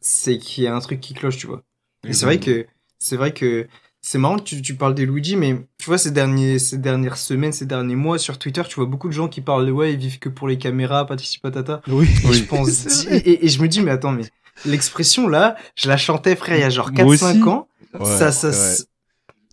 c'est 0.00 0.38
qu'il 0.38 0.64
y 0.64 0.66
a 0.66 0.74
un 0.74 0.80
truc 0.80 1.00
qui 1.00 1.14
cloche, 1.14 1.36
tu 1.38 1.46
vois. 1.46 1.62
Et 2.06 2.12
c'est 2.12 2.24
vrai 2.26 2.38
que, 2.40 2.66
c'est 2.98 3.16
vrai 3.16 3.32
que, 3.32 3.66
c'est 4.02 4.16
marrant 4.18 4.36
que 4.38 4.44
tu, 4.44 4.62
tu 4.62 4.74
parles 4.76 4.94
des 4.94 5.04
Luigi, 5.04 5.36
mais 5.36 5.56
tu 5.78 5.86
vois, 5.86 5.98
ces 5.98 6.10
derniers, 6.10 6.58
ces 6.58 6.78
dernières 6.78 7.18
semaines, 7.18 7.52
ces 7.52 7.66
derniers 7.66 7.96
mois, 7.96 8.18
sur 8.18 8.38
Twitter, 8.38 8.62
tu 8.68 8.76
vois 8.76 8.86
beaucoup 8.86 9.08
de 9.08 9.12
gens 9.12 9.28
qui 9.28 9.40
parlent 9.42 9.66
de 9.66 9.72
ouais, 9.72 9.92
ils 9.92 9.98
vivent 9.98 10.18
que 10.18 10.30
pour 10.30 10.48
les 10.48 10.56
caméras, 10.58 11.06
patati 11.06 11.38
patata. 11.38 11.82
Oui. 11.88 12.08
Et 12.28 12.32
je 12.32 12.44
pense, 12.44 13.06
et, 13.10 13.16
et- 13.16 13.44
et 13.44 13.48
je 13.48 13.60
me 13.62 13.68
dis, 13.68 13.82
mais 13.82 13.90
attends, 13.90 14.12
mais 14.12 14.24
l'expression 14.64 15.28
là, 15.28 15.56
je 15.76 15.88
la 15.88 15.96
chantais, 15.98 16.34
frère, 16.36 16.56
il 16.56 16.60
y 16.60 16.64
a 16.64 16.70
genre 16.70 16.90
Moi 16.92 17.14
4-5 17.14 17.30
aussi. 17.30 17.42
ans. 17.42 17.68
Ouais, 17.98 18.04
ça, 18.06 18.32
ça, 18.32 18.48
ouais. 18.50 18.76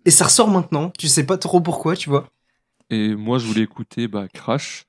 Et 0.08 0.10
ça 0.10 0.24
ressort 0.24 0.48
maintenant. 0.48 0.90
Tu 0.98 1.10
sais 1.10 1.26
pas 1.26 1.38
trop 1.38 1.60
pourquoi, 1.60 1.98
tu 1.98 2.10
vois. 2.10 2.30
Et 2.90 3.14
moi, 3.14 3.40
je 3.40 3.46
voulais 3.46 3.64
écouter 3.64 4.08
bah, 4.08 4.30
Crash, 4.34 4.86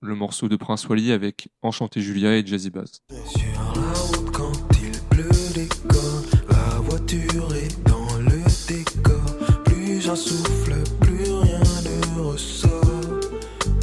le 0.00 0.16
morceau 0.16 0.48
de 0.48 0.56
Prince 0.56 0.88
Wally 0.88 1.12
avec 1.12 1.48
Enchanté 1.62 2.00
Julia 2.00 2.36
et 2.36 2.44
Jazzy 2.44 2.70
Bass. 2.70 3.00
Sur 3.08 3.40
la 3.76 3.92
route 4.00 4.32
quand 4.32 4.52
il 4.82 5.00
pleut 5.10 5.30
l'école, 5.54 6.24
la 6.50 6.80
voiture 6.80 7.54
est 7.54 7.88
dans 7.88 8.18
le 8.18 8.42
décor. 8.66 9.62
Plus 9.64 10.00
j'en 10.00 10.16
souffle, 10.16 10.74
plus 11.02 11.32
rien 11.34 11.60
ne 11.60 12.20
ressort. 12.22 13.20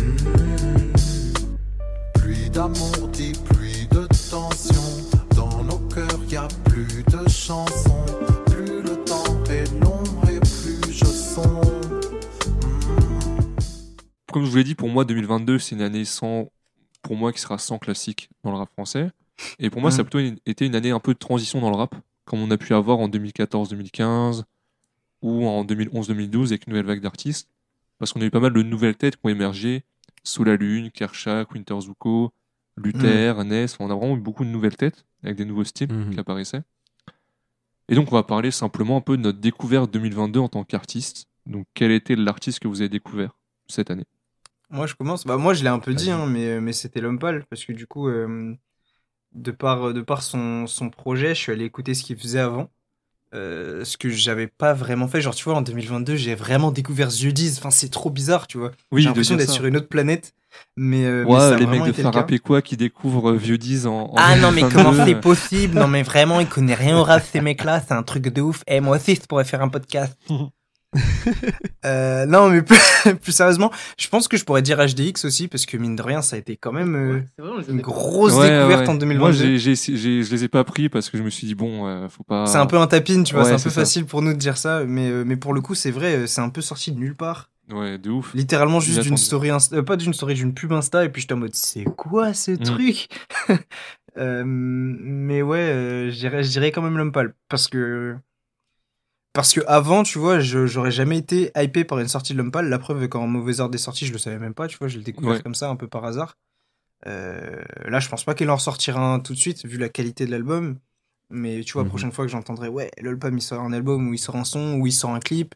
Mhm. 0.01 0.91
Pluie 2.15 2.50
d'amour 2.50 3.08
dit 3.13 3.32
pluie 3.46 3.88
de 3.91 4.05
tension. 4.29 4.84
Dans 5.38 5.63
nos 5.63 5.79
cœurs 5.88 6.20
y 6.29 6.36
a 6.36 6.50
plus 6.65 7.01
de 7.03 7.29
chansons. 7.29 8.35
Comme 14.36 14.44
je 14.44 14.50
vous 14.50 14.58
l'ai 14.58 14.65
dit, 14.65 14.75
pour 14.75 14.89
moi, 14.89 15.06
2022, 15.06 15.60
c'est 15.60 15.75
une 15.75 15.82
année 15.82 16.04
sans, 16.04 16.51
pour 17.01 17.15
moi, 17.15 17.32
qui 17.32 17.39
sera 17.39 17.58
sans 17.58 17.77
classique 17.80 18.27
dans 18.44 18.51
le 18.51 18.58
rap 18.58 18.70
français. 18.74 19.10
Et 19.60 19.70
pour 19.70 19.80
moi, 19.80 19.92
ça 19.92 20.01
a 20.01 20.04
Mhm. 20.04 20.10
plutôt 20.10 20.36
été 20.46 20.65
une 20.65 20.75
année 20.75 20.92
un 20.92 21.00
peu 21.00 21.13
de 21.13 21.18
transition 21.20 21.62
dans 21.62 21.70
le 21.70 21.77
rap, 21.77 21.96
comme 22.25 22.39
on 22.42 22.51
a 22.51 22.58
pu 22.58 22.74
avoir 22.74 23.00
en 23.00 23.08
2014-2015 23.08 24.44
ou 25.22 25.48
en 25.48 25.63
2011-2012 25.63 26.51
avec 26.51 26.68
une 26.68 26.72
nouvelle 26.74 26.86
vague 26.86 27.00
d'artistes. 27.00 27.48
Parce 27.98 28.12
qu'on 28.12 28.20
a 28.20 28.25
eu 28.25 28.30
pas 28.30 28.42
mal 28.42 28.51
de 28.51 28.62
nouvelles 28.62 28.98
têtes 28.98 29.15
qui 29.15 29.22
ont 29.24 29.30
émergé. 29.30 29.86
Sous 30.25 30.44
la 30.44 30.58
Lune, 30.58 30.92
Kershak, 30.92 31.51
Winter 31.54 31.80
Zuko, 31.80 32.34
Luther, 32.75 33.42
Ness. 33.46 33.75
Enfin, 33.75 33.86
on 33.86 33.89
a 33.89 33.96
vraiment 33.96 34.18
eu 34.18 34.20
beaucoup 34.20 34.44
de 34.44 34.50
nouvelles 34.50 34.75
têtes 34.75 35.06
avec 35.24 35.38
des 35.38 35.46
nouveaux 35.46 35.63
styles 35.63 35.94
Mhm. 35.94 36.10
qui 36.13 36.20
apparaissaient. 36.20 36.63
Et 37.88 37.96
donc, 37.96 38.12
on 38.12 38.15
va 38.15 38.24
parler 38.24 38.51
simplement 38.51 38.98
un 38.98 39.01
peu 39.01 39.15
de 39.15 39.22
notre 39.22 39.39
découverte 39.39 39.94
2022 39.94 40.42
en 40.42 40.50
tant 40.50 40.65
qu'artiste. 40.65 41.27
Donc, 41.46 41.68
quel 41.74 41.92
était 41.92 42.18
l'artiste 42.18 42.60
que 42.60 42.68
vous 42.68 42.82
avez 42.82 42.89
découvert 42.89 43.38
cette 43.70 43.92
année? 43.92 44.04
Moi, 44.69 44.88
je 44.88 44.95
commence. 44.95 45.25
Bah, 45.25 45.38
moi, 45.38 45.53
je 45.53 45.63
l'ai 45.63 45.69
un 45.69 45.79
peu 45.79 45.93
dit, 45.93 46.12
hein, 46.12 46.25
mais, 46.27 46.60
mais 46.60 46.74
c'était 46.74 47.01
l'homme 47.01 47.19
pâle. 47.19 47.45
Parce 47.50 47.65
que 47.65 47.74
du 47.74 47.88
coup, 47.88 48.07
euh, 48.07 48.53
de 49.34 49.51
par, 49.51 49.93
de 49.93 50.01
par 50.01 50.24
son, 50.24 50.67
son 50.67 50.89
projet, 50.89 51.29
je 51.36 51.39
suis 51.39 51.51
allé 51.51 51.65
écouter 51.65 51.93
ce 51.93 52.03
qu'il 52.03 52.17
faisait 52.17 52.39
avant. 52.39 52.69
Euh, 53.34 53.84
ce 53.84 53.98
que 53.98 54.10
j'avais 54.10 54.48
pas 54.48 54.74
vraiment 54.74 55.07
fait. 55.07 55.19
Genre, 55.19 55.36
tu 55.36 55.43
vois, 55.43 55.55
en 55.55 55.62
2022, 55.62 56.15
j'ai 56.15 56.36
vraiment 56.36 56.72
découvert 56.72 57.10
The 57.10 57.25
Diz. 57.27 57.57
Enfin, 57.57 57.69
c'est 57.69 57.89
trop 57.89 58.10
bizarre, 58.10 58.48
tu 58.48 58.57
vois. 58.57 58.72
Oui, 58.91 59.01
j'ai 59.01 59.10
l'impression 59.10 59.36
d'être 59.36 59.51
sur 59.51 59.65
une 59.65 59.77
autre 59.77 59.89
planète. 59.89 60.34
Mais, 60.77 61.03
euh, 61.05 61.25
mais 61.25 61.34
Ouais, 61.34 61.39
ça 61.39 61.55
a 61.55 61.57
les 61.57 61.65
mecs 61.65 61.84
de. 61.84 61.91
Farapé 61.91 62.39
quoi 62.39 62.62
qui 62.62 62.77
découvrent 62.77 63.34
Vieux 63.34 63.57
10 63.57 63.88
en, 63.88 64.03
en 64.05 64.13
Ah 64.15 64.38
non, 64.38 64.53
mais 64.53 64.62
2022, 64.62 64.84
comment 64.84 65.05
c'est 65.05 65.15
possible? 65.19 65.75
Non, 65.77 65.89
mais 65.89 66.01
vraiment, 66.01 66.39
ils 66.39 66.48
connaissent 66.48 66.77
rien 66.79 66.98
au 66.98 67.03
rap, 67.03 67.24
ces 67.29 67.41
mecs-là. 67.41 67.84
C'est 67.86 67.93
un 67.93 68.03
truc 68.03 68.29
de 68.29 68.41
ouf. 68.41 68.63
Et 68.67 68.79
moi 68.79 68.95
aussi, 68.95 69.15
je 69.15 69.22
pourrais 69.22 69.43
faire 69.43 69.62
un 69.62 69.69
podcast. 69.69 70.17
euh, 71.86 72.25
non, 72.25 72.50
mais 72.50 72.62
plus, 72.62 72.78
plus 73.22 73.32
sérieusement, 73.32 73.72
je 73.98 74.08
pense 74.08 74.28
que 74.28 74.38
je 74.38 74.44
pourrais 74.46 74.62
dire 74.62 74.78
HDX 74.78 75.25
aussi, 75.25 75.48
parce 75.48 75.66
que 75.66 75.78
mine 75.78 75.96
de 75.96 76.02
rien, 76.02 76.22
ça 76.22 76.36
a 76.36 76.40
été 76.40 76.58
quand 76.58 76.72
même 76.72 76.96
euh, 76.96 77.22
vrai, 77.38 77.64
une 77.70 77.82
grosse 77.82 78.34
ouais, 78.34 78.50
découverte 78.58 78.82
ouais. 78.84 78.90
en 78.90 78.96
2022. 78.96 79.20
Moi, 79.20 79.32
j'ai, 79.32 79.58
j'ai, 79.58 79.75
j'ai- 79.75 80.24
je 80.24 80.32
les 80.32 80.44
ai 80.44 80.48
pas 80.48 80.64
pris 80.64 80.90
parce 80.90 81.10
que 81.10 81.18
je 81.18 81.24
me 81.24 81.30
suis 81.30 81.48
dit, 81.48 81.56
bon, 81.56 81.88
euh, 81.88 82.08
faut 82.10 82.24
pas. 82.24 82.46
C'est 82.48 82.58
un 82.58 82.66
peu 82.66 82.78
un 82.78 82.88
tapine, 82.88 83.24
tu 83.24 83.34
vois, 83.34 83.44
Ouais, 83.44 83.50
c'est 83.50 83.56
un 83.56 83.60
peu 83.64 83.70
ça. 83.70 83.82
facile 83.82 84.06
pour 84.06 84.22
nous 84.22 84.34
de 84.34 84.38
dire 84.38 84.58
ça, 84.58 84.84
mais, 84.86 85.10
euh, 85.10 85.24
mais 85.25 85.36
pour 85.36 85.54
le 85.54 85.62
coup, 85.62 85.75
c'est 85.75 85.92
vrai, 85.92 86.28
c'est 86.28 86.42
un 86.42 86.50
peu 86.50 86.62
sorti 86.62 86.92
de 86.92 87.00
nulle 87.00 87.16
part. 87.16 87.50
Ouais, 87.72 87.98
de 87.98 88.12
ouf. 88.12 88.32
Littéralement 88.36 88.80
juste 88.80 89.02
d'une 89.02 89.18
story, 89.18 89.50
Insta- 89.50 89.75
euh, 89.78 89.82
pas 89.82 89.96
d'une 89.98 90.14
story, 90.14 90.36
d'une 90.36 90.54
pub 90.54 90.72
Insta, 90.72 91.04
et 91.04 91.10
puis 91.10 91.22
j'étais 91.24 91.34
en 91.34 91.38
mode, 91.38 91.56
c'est 91.56 91.84
quoi 91.98 92.34
ce 92.34 92.52
Mm. 92.52 92.60
truc? 92.60 93.08
Euh, 94.18 94.44
Mais 94.46 95.42
ouais, 95.42 95.58
euh, 95.60 96.10
je 96.10 96.16
dirais, 96.16 96.42
je 96.42 96.50
dirais 96.50 96.72
quand 96.72 96.82
même 96.82 96.98
l'homme 96.98 97.12
pâle, 97.12 97.34
parce 97.50 97.68
que 97.68 98.16
parce 99.36 99.54
que 99.54 99.62
avant, 99.68 100.01
tu 100.04 100.18
vois, 100.18 100.39
je- 100.39 100.65
j'aurais 100.65 100.92
jamais 100.92 101.18
été 101.20 101.51
hypé 101.56 101.84
par 101.84 102.00
une 102.00 102.08
sortie 102.08 102.34
de 102.34 102.38
l'homme 102.39 102.51
pâle. 102.51 102.70
La 102.70 102.80
preuve, 102.80 103.08
quand 103.08 103.27
Mauvais 103.27 103.60
Ordre 103.60 103.75
est 103.75 103.80
sorti, 103.80 104.06
je 104.08 104.13
le 104.13 104.18
savais 104.18 104.39
même 104.39 104.54
pas, 104.56 104.68
tu 104.68 104.77
vois, 104.77 104.88
je 104.88 104.98
l'ai 104.98 105.04
découvert 105.04 105.34
Ouais. 105.34 105.42
comme 105.42 105.54
ça, 105.56 105.70
un 105.70 105.75
peu 105.75 105.88
par 105.88 106.06
hasard. 106.06 106.38
Euh, 107.08 107.62
là, 107.86 108.00
je 108.00 108.10
pense 108.10 108.24
pas 108.24 108.34
qu'il 108.34 108.50
en 108.50 108.56
ressortira 108.56 109.00
un 109.13 109.20
tout 109.20 109.34
de 109.34 109.38
suite, 109.38 109.65
vu 109.65 109.77
la 109.77 109.89
qualité 109.89 110.25
de 110.25 110.32
l'album. 110.32 110.77
Mais 111.30 111.62
tu 111.63 111.74
vois, 111.74 111.84
Mhm. 111.84 111.89
prochaine 111.89 112.12
fois 112.12 112.25
que 112.25 112.32
j'entendrai, 112.32 112.68
ouais, 112.70 112.92
l'Olpam 113.01 113.38
il 113.38 113.42
sort 113.42 113.62
un 113.62 113.74
album, 113.74 114.08
ou 114.10 114.13
il 114.13 114.18
sort 114.20 114.36
un 114.36 114.44
son, 114.44 114.75
ou 114.80 114.88
il 114.88 114.92
sort 114.94 115.12
un 115.12 115.20
clip, 115.20 115.54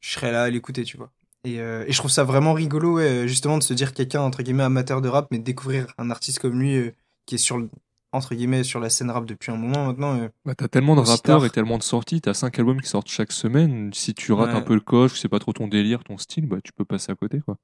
je 0.00 0.12
serai 0.12 0.32
là 0.32 0.42
à 0.44 0.50
l'écouter, 0.50 0.84
tu 0.84 0.96
vois. 0.96 1.10
Et, 1.44 1.60
euh, 1.60 1.84
et 1.86 1.92
je 1.92 1.96
trouve 1.98 2.10
ça 2.10 2.24
vraiment 2.24 2.52
rigolo, 2.52 2.96
ouais, 2.96 3.26
justement, 3.26 3.56
de 3.56 3.62
se 3.62 3.72
dire 3.72 3.94
quelqu'un, 3.94 4.20
entre 4.20 4.42
guillemets, 4.42 4.64
amateur 4.64 5.00
de 5.00 5.08
rap, 5.08 5.28
mais 5.30 5.38
de 5.38 5.44
découvrir 5.44 5.86
un 5.96 6.10
artiste 6.10 6.38
comme 6.40 6.60
lui, 6.60 6.76
euh, 6.76 6.90
qui 7.26 7.36
est 7.36 7.38
sur, 7.38 7.56
le- 7.58 7.70
entre 8.12 8.34
guillemets, 8.34 8.64
sur 8.64 8.80
la 8.80 8.90
scène 8.90 9.10
rap 9.10 9.24
depuis 9.26 9.52
un 9.52 9.56
moment 9.56 9.86
maintenant. 9.86 10.18
euh, 10.20 10.28
Bah, 10.44 10.54
t'as 10.54 10.68
tellement 10.68 10.96
de 10.96 11.00
rappeurs 11.00 11.44
et 11.44 11.50
tellement 11.50 11.78
de 11.78 11.82
sorties, 11.82 12.20
t'as 12.20 12.34
5 12.34 12.58
albums 12.58 12.80
qui 12.80 12.88
sortent 12.88 13.08
chaque 13.08 13.32
semaine. 13.32 13.92
Si 13.92 14.14
tu 14.14 14.32
rates 14.32 14.50
Ouais. 14.50 14.54
un 14.54 14.62
peu 14.62 14.74
le 14.74 14.80
coche, 14.80 15.18
c'est 15.20 15.28
pas 15.28 15.38
trop 15.38 15.52
ton 15.52 15.68
délire, 15.68 16.02
ton 16.04 16.18
style, 16.18 16.46
bah 16.46 16.58
tu 16.62 16.72
peux 16.72 16.84
passer 16.84 17.12
à 17.12 17.14
côté 17.14 17.40
quoi. 17.40 17.56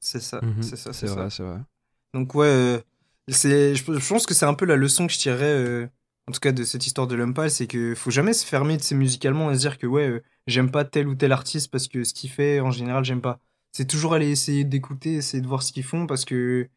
c'est 0.00 0.20
ça, 0.20 0.40
Mhm. 0.42 0.62
c'est 0.62 0.76
ça, 0.76 0.92
C'est 0.92 1.06
c'est 1.06 1.14
ça. 1.14 1.14
vrai, 1.22 1.30
c'est 1.30 1.42
vrai. 1.42 1.58
Donc 2.14 2.34
ouais, 2.34 2.46
euh, 2.46 2.78
c'est, 3.28 3.74
je, 3.74 3.84
je 3.98 4.08
pense 4.08 4.26
que 4.26 4.34
c'est 4.34 4.46
un 4.46 4.54
peu 4.54 4.64
la 4.64 4.76
leçon 4.76 5.06
que 5.06 5.12
je 5.12 5.18
tirerais, 5.18 5.44
euh, 5.46 5.88
en 6.28 6.32
tout 6.32 6.40
cas 6.40 6.52
de 6.52 6.64
cette 6.64 6.86
histoire 6.86 7.06
de 7.06 7.14
Lumpal, 7.16 7.50
c'est 7.50 7.66
que 7.66 7.94
faut 7.94 8.10
jamais 8.10 8.32
se 8.32 8.46
fermer 8.46 8.76
de 8.76 8.82
ses 8.82 8.94
musicalement 8.94 9.50
et 9.50 9.54
se 9.54 9.60
dire 9.60 9.78
que 9.78 9.86
ouais, 9.86 10.08
euh, 10.08 10.22
j'aime 10.46 10.70
pas 10.70 10.84
tel 10.84 11.08
ou 11.08 11.14
tel 11.14 11.32
artiste 11.32 11.70
parce 11.70 11.88
que 11.88 12.04
ce 12.04 12.14
qu'il 12.14 12.30
fait 12.30 12.60
en 12.60 12.70
général 12.70 13.04
j'aime 13.04 13.20
pas. 13.20 13.40
C'est 13.72 13.86
toujours 13.86 14.14
aller 14.14 14.30
essayer 14.30 14.64
d'écouter, 14.64 15.14
essayer 15.14 15.40
de 15.42 15.46
voir 15.48 15.62
ce 15.62 15.72
qu'ils 15.72 15.84
font 15.84 16.06
parce 16.06 16.24
que 16.24 16.68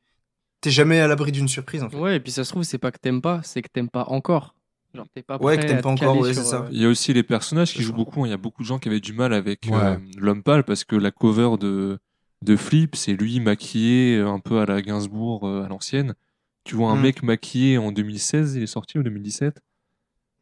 t'es 0.62 0.70
jamais 0.72 1.00
à 1.00 1.08
l'abri 1.08 1.32
d'une 1.32 1.48
surprise 1.48 1.84
en 1.84 1.90
fait. 1.90 1.98
Ouais, 1.98 2.16
et 2.18 2.20
puis 2.20 2.32
ça 2.32 2.44
se 2.44 2.52
trouve, 2.52 2.64
c'est 2.64 2.78
pas 2.78 2.92
que 2.92 3.00
t'aimes 3.00 3.22
pas, 3.22 3.42
c'est 3.44 3.62
que 3.62 3.68
t'aimes 3.72 3.90
pas 3.90 4.06
encore. 4.06 4.56
Genre, 4.94 5.08
t'es 5.14 5.24
pas 5.24 5.38
Ouais, 5.38 5.56
prêt 5.56 5.64
que 5.66 5.72
t'aimes 5.72 5.82
pas 5.82 5.90
encore, 5.90 6.18
ouais, 6.18 6.34
c'est 6.34 6.44
ça. 6.44 6.64
euh, 6.64 6.70
Il 6.72 6.82
y 6.82 6.86
a 6.86 6.90
aussi 6.90 7.14
les 7.14 7.24
personnages 7.24 7.74
qui 7.74 7.82
jouent 7.82 7.92
ça. 7.92 7.96
beaucoup. 7.98 8.24
hein. 8.24 8.28
Il 8.28 8.32
y 8.32 8.34
a 8.34 8.38
beaucoup 8.38 8.62
de 8.62 8.68
gens 8.68 8.78
qui 8.80 8.90
avaient 8.90 9.00
du 9.00 9.14
mal 9.14 9.34
avec 9.34 9.68
Ouais. 9.68 9.74
euh, 9.78 9.98
l'homme 10.18 10.44
pâle 10.44 10.64
parce 10.64 10.84
que 10.84 10.96
la 10.98 11.12
cover 11.12 11.58
de, 11.60 11.98
de 12.44 12.56
Flip, 12.58 12.96
c'est 12.96 13.14
lui 13.14 13.40
maquillé 13.40 14.18
euh, 14.18 14.28
un 14.30 14.40
peu 14.40 14.60
à 14.60 14.66
la 14.66 14.82
Gainsbourg 14.82 15.48
euh, 15.48 15.64
à 15.64 15.68
l'ancienne. 15.70 16.14
Tu 16.66 16.76
vois 16.76 16.92
un 16.92 16.98
Mm. 16.98 17.02
mec 17.02 17.24
maquillé 17.24 17.78
en 17.78 17.92
2016, 17.92 18.56
il 18.56 18.64
est 18.64 18.68
sorti 18.68 19.00
en 19.00 19.02
2017. 19.02 19.62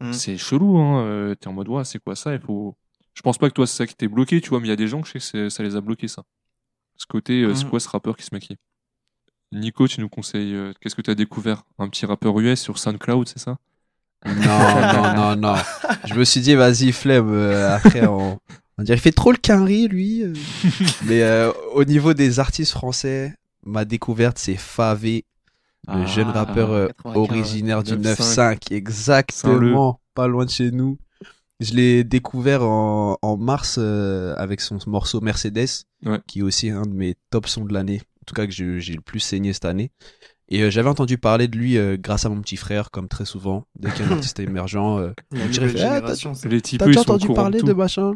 Mm. 0.00 0.12
C'est 0.12 0.36
chelou, 0.36 0.78
hein. 0.78 1.04
euh, 1.04 1.34
T'es 1.36 1.46
en 1.46 1.52
mode, 1.52 1.68
ouais, 1.68 1.84
c'est 1.84 1.98
quoi 2.00 2.16
ça? 2.16 2.34
Il 2.34 2.40
faut. 2.40 2.74
Je 3.14 3.22
pense 3.22 3.38
pas 3.38 3.48
que 3.48 3.54
toi, 3.54 3.66
c'est 3.66 3.76
ça 3.76 3.86
qui 3.86 3.94
t'est 3.94 4.08
bloqué, 4.08 4.40
tu 4.40 4.50
vois, 4.50 4.58
mais 4.60 4.66
il 4.66 4.70
y 4.70 4.72
a 4.72 4.76
des 4.76 4.88
gens 4.88 5.00
que 5.00 5.08
je 5.08 5.18
sais 5.18 5.38
que 5.38 5.48
ça 5.48 5.62
les 5.62 5.76
a 5.76 5.80
bloqués, 5.80 6.08
ça. 6.08 6.22
Ce 6.96 7.06
côté, 7.06 7.42
euh, 7.42 7.54
c'est 7.54 7.66
Mm. 7.66 7.70
quoi 7.70 7.80
ce 7.80 7.88
rappeur 7.88 8.16
qui 8.16 8.24
se 8.24 8.30
maquille? 8.32 8.56
Nico, 9.52 9.88
tu 9.88 10.00
nous 10.00 10.08
conseilles, 10.08 10.54
euh, 10.54 10.72
qu'est-ce 10.80 10.94
que 10.94 11.02
tu 11.02 11.10
as 11.10 11.14
découvert? 11.14 11.64
Un 11.78 11.88
petit 11.88 12.06
rappeur 12.06 12.38
US 12.38 12.60
sur 12.60 12.78
SoundCloud, 12.78 13.28
c'est 13.28 13.40
ça? 13.40 13.56
Non, 14.24 14.32
non, 14.34 15.14
non, 15.14 15.36
non. 15.36 15.54
Je 16.04 16.14
me 16.14 16.24
suis 16.24 16.40
dit, 16.40 16.54
vas-y, 16.54 16.92
flemme. 16.92 17.30
euh, 17.32 17.74
après, 17.74 18.06
on, 18.06 18.38
on 18.78 18.82
dirait, 18.82 18.98
il 18.98 19.00
fait 19.00 19.12
trop 19.12 19.32
le 19.32 19.38
quinri, 19.38 19.88
lui. 19.88 20.22
euh. 20.22 20.34
Mais 21.06 21.22
euh, 21.22 21.50
au 21.74 21.84
niveau 21.84 22.14
des 22.14 22.38
artistes 22.38 22.72
français, 22.72 23.34
ma 23.64 23.84
découverte, 23.84 24.38
c'est 24.38 24.56
Favé, 24.56 25.24
le 25.88 26.02
Ah, 26.02 26.06
jeune 26.06 26.28
rappeur 26.28 26.70
euh, 26.70 26.88
95, 27.02 27.16
originaire 27.16 27.82
du 27.82 27.94
9-5. 27.96 28.58
9-5. 28.68 28.72
Exactement. 28.72 30.00
Pas 30.14 30.28
loin 30.28 30.44
de 30.44 30.50
chez 30.50 30.70
nous. 30.70 30.98
Je 31.58 31.74
l'ai 31.74 32.04
découvert 32.04 32.62
en, 32.62 33.18
en 33.20 33.36
mars 33.36 33.76
euh, 33.78 34.34
avec 34.36 34.60
son 34.60 34.78
morceau 34.86 35.20
Mercedes, 35.20 35.66
Ouais. 36.04 36.20
qui 36.26 36.38
est 36.38 36.42
aussi 36.42 36.70
un 36.70 36.82
de 36.82 36.94
mes 36.94 37.16
top 37.30 37.46
sons 37.48 37.64
de 37.64 37.74
l'année. 37.74 38.00
En 38.30 38.34
tout 38.34 38.40
cas, 38.40 38.46
que 38.46 38.52
j'ai 38.52 38.94
le 38.94 39.00
plus 39.00 39.20
saigné 39.20 39.52
cette 39.52 39.64
année. 39.64 39.90
Et 40.48 40.62
euh, 40.62 40.70
j'avais 40.70 40.88
entendu 40.88 41.16
parler 41.16 41.46
de 41.46 41.56
lui 41.56 41.78
euh, 41.78 41.96
grâce 41.98 42.26
à 42.26 42.28
mon 42.28 42.40
petit 42.40 42.56
frère, 42.56 42.90
comme 42.90 43.08
très 43.08 43.24
souvent. 43.24 43.66
Dès 43.78 43.90
qu'il 43.90 44.04
y 44.04 44.08
a 44.08 44.12
un 44.12 44.14
artiste 44.16 44.40
émergent, 44.40 44.98
euh, 44.98 45.12
Je 45.32 45.60
ah, 45.84 46.48
Les 46.48 46.60
types, 46.60 46.82
déjà 46.82 47.00
entendu 47.00 47.28
parler 47.28 47.62
de 47.62 47.72
machin? 47.72 48.14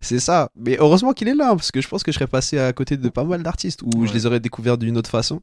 C'est 0.00 0.20
ça. 0.20 0.50
Mais 0.56 0.76
heureusement 0.78 1.12
qu'il 1.12 1.28
est 1.28 1.34
là, 1.34 1.50
parce 1.54 1.70
que 1.70 1.80
je 1.80 1.88
pense 1.88 2.02
que 2.02 2.12
je 2.12 2.16
serais 2.16 2.26
passé 2.26 2.58
à 2.58 2.72
côté 2.72 2.96
de 2.96 3.08
pas 3.08 3.24
mal 3.24 3.42
d'artistes 3.42 3.82
où 3.82 4.06
je 4.06 4.12
les 4.12 4.26
aurais 4.26 4.40
découverts 4.40 4.78
d'une 4.78 4.96
autre 4.96 5.10
façon. 5.10 5.40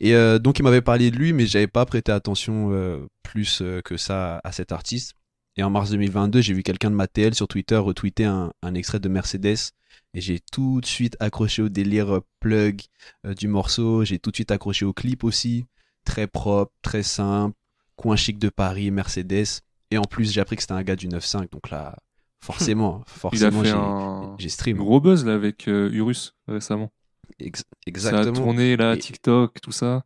Et 0.00 0.14
euh, 0.14 0.38
donc 0.38 0.58
il 0.58 0.62
m'avait 0.62 0.82
parlé 0.82 1.10
de 1.10 1.16
lui, 1.16 1.32
mais 1.32 1.46
j'avais 1.46 1.66
pas 1.66 1.86
prêté 1.86 2.10
attention 2.12 2.70
euh, 2.72 3.06
plus 3.22 3.60
euh, 3.62 3.80
que 3.82 3.96
ça 3.96 4.40
à 4.42 4.52
cet 4.52 4.72
artiste. 4.72 5.14
Et 5.56 5.62
en 5.62 5.70
mars 5.70 5.90
2022, 5.90 6.40
j'ai 6.40 6.52
vu 6.52 6.62
quelqu'un 6.64 6.90
de 6.90 6.96
ma 6.96 7.06
TL 7.06 7.34
sur 7.34 7.46
Twitter 7.46 7.76
retweeter 7.76 8.24
un, 8.24 8.52
un 8.62 8.74
extrait 8.74 8.98
de 8.98 9.08
Mercedes. 9.08 9.70
Et 10.14 10.20
j'ai 10.20 10.38
tout 10.52 10.80
de 10.80 10.86
suite 10.86 11.16
accroché 11.20 11.60
au 11.62 11.68
délire 11.68 12.20
plug 12.40 12.80
euh, 13.26 13.34
du 13.34 13.48
morceau. 13.48 14.04
J'ai 14.04 14.18
tout 14.18 14.30
de 14.30 14.36
suite 14.36 14.50
accroché 14.52 14.84
au 14.84 14.92
clip 14.92 15.24
aussi. 15.24 15.66
Très 16.04 16.26
propre, 16.26 16.72
très 16.82 17.02
simple. 17.02 17.56
Coin 17.96 18.16
chic 18.16 18.38
de 18.38 18.48
Paris, 18.48 18.90
Mercedes. 18.90 19.60
Et 19.90 19.98
en 19.98 20.02
plus, 20.04 20.32
j'ai 20.32 20.40
appris 20.40 20.56
que 20.56 20.62
c'était 20.62 20.74
un 20.74 20.82
gars 20.82 20.96
du 20.96 21.08
9-5. 21.08 21.50
Donc 21.50 21.70
là, 21.70 21.96
forcément, 22.40 23.02
a 23.02 23.04
forcément, 23.10 23.62
fait 23.62 23.68
j'ai 24.38 24.46
un 24.46 24.48
stream. 24.50 24.76
gros 24.76 25.00
buzz 25.00 25.24
là 25.24 25.34
avec 25.34 25.66
euh, 25.68 25.90
Urus 25.92 26.34
récemment. 26.46 26.92
Ex- 27.40 27.60
Ça 27.60 27.64
a 27.64 27.90
exactement. 27.90 28.32
tourné 28.34 28.76
là, 28.76 28.94
Et- 28.94 28.98
TikTok, 28.98 29.60
tout 29.60 29.72
ça. 29.72 30.04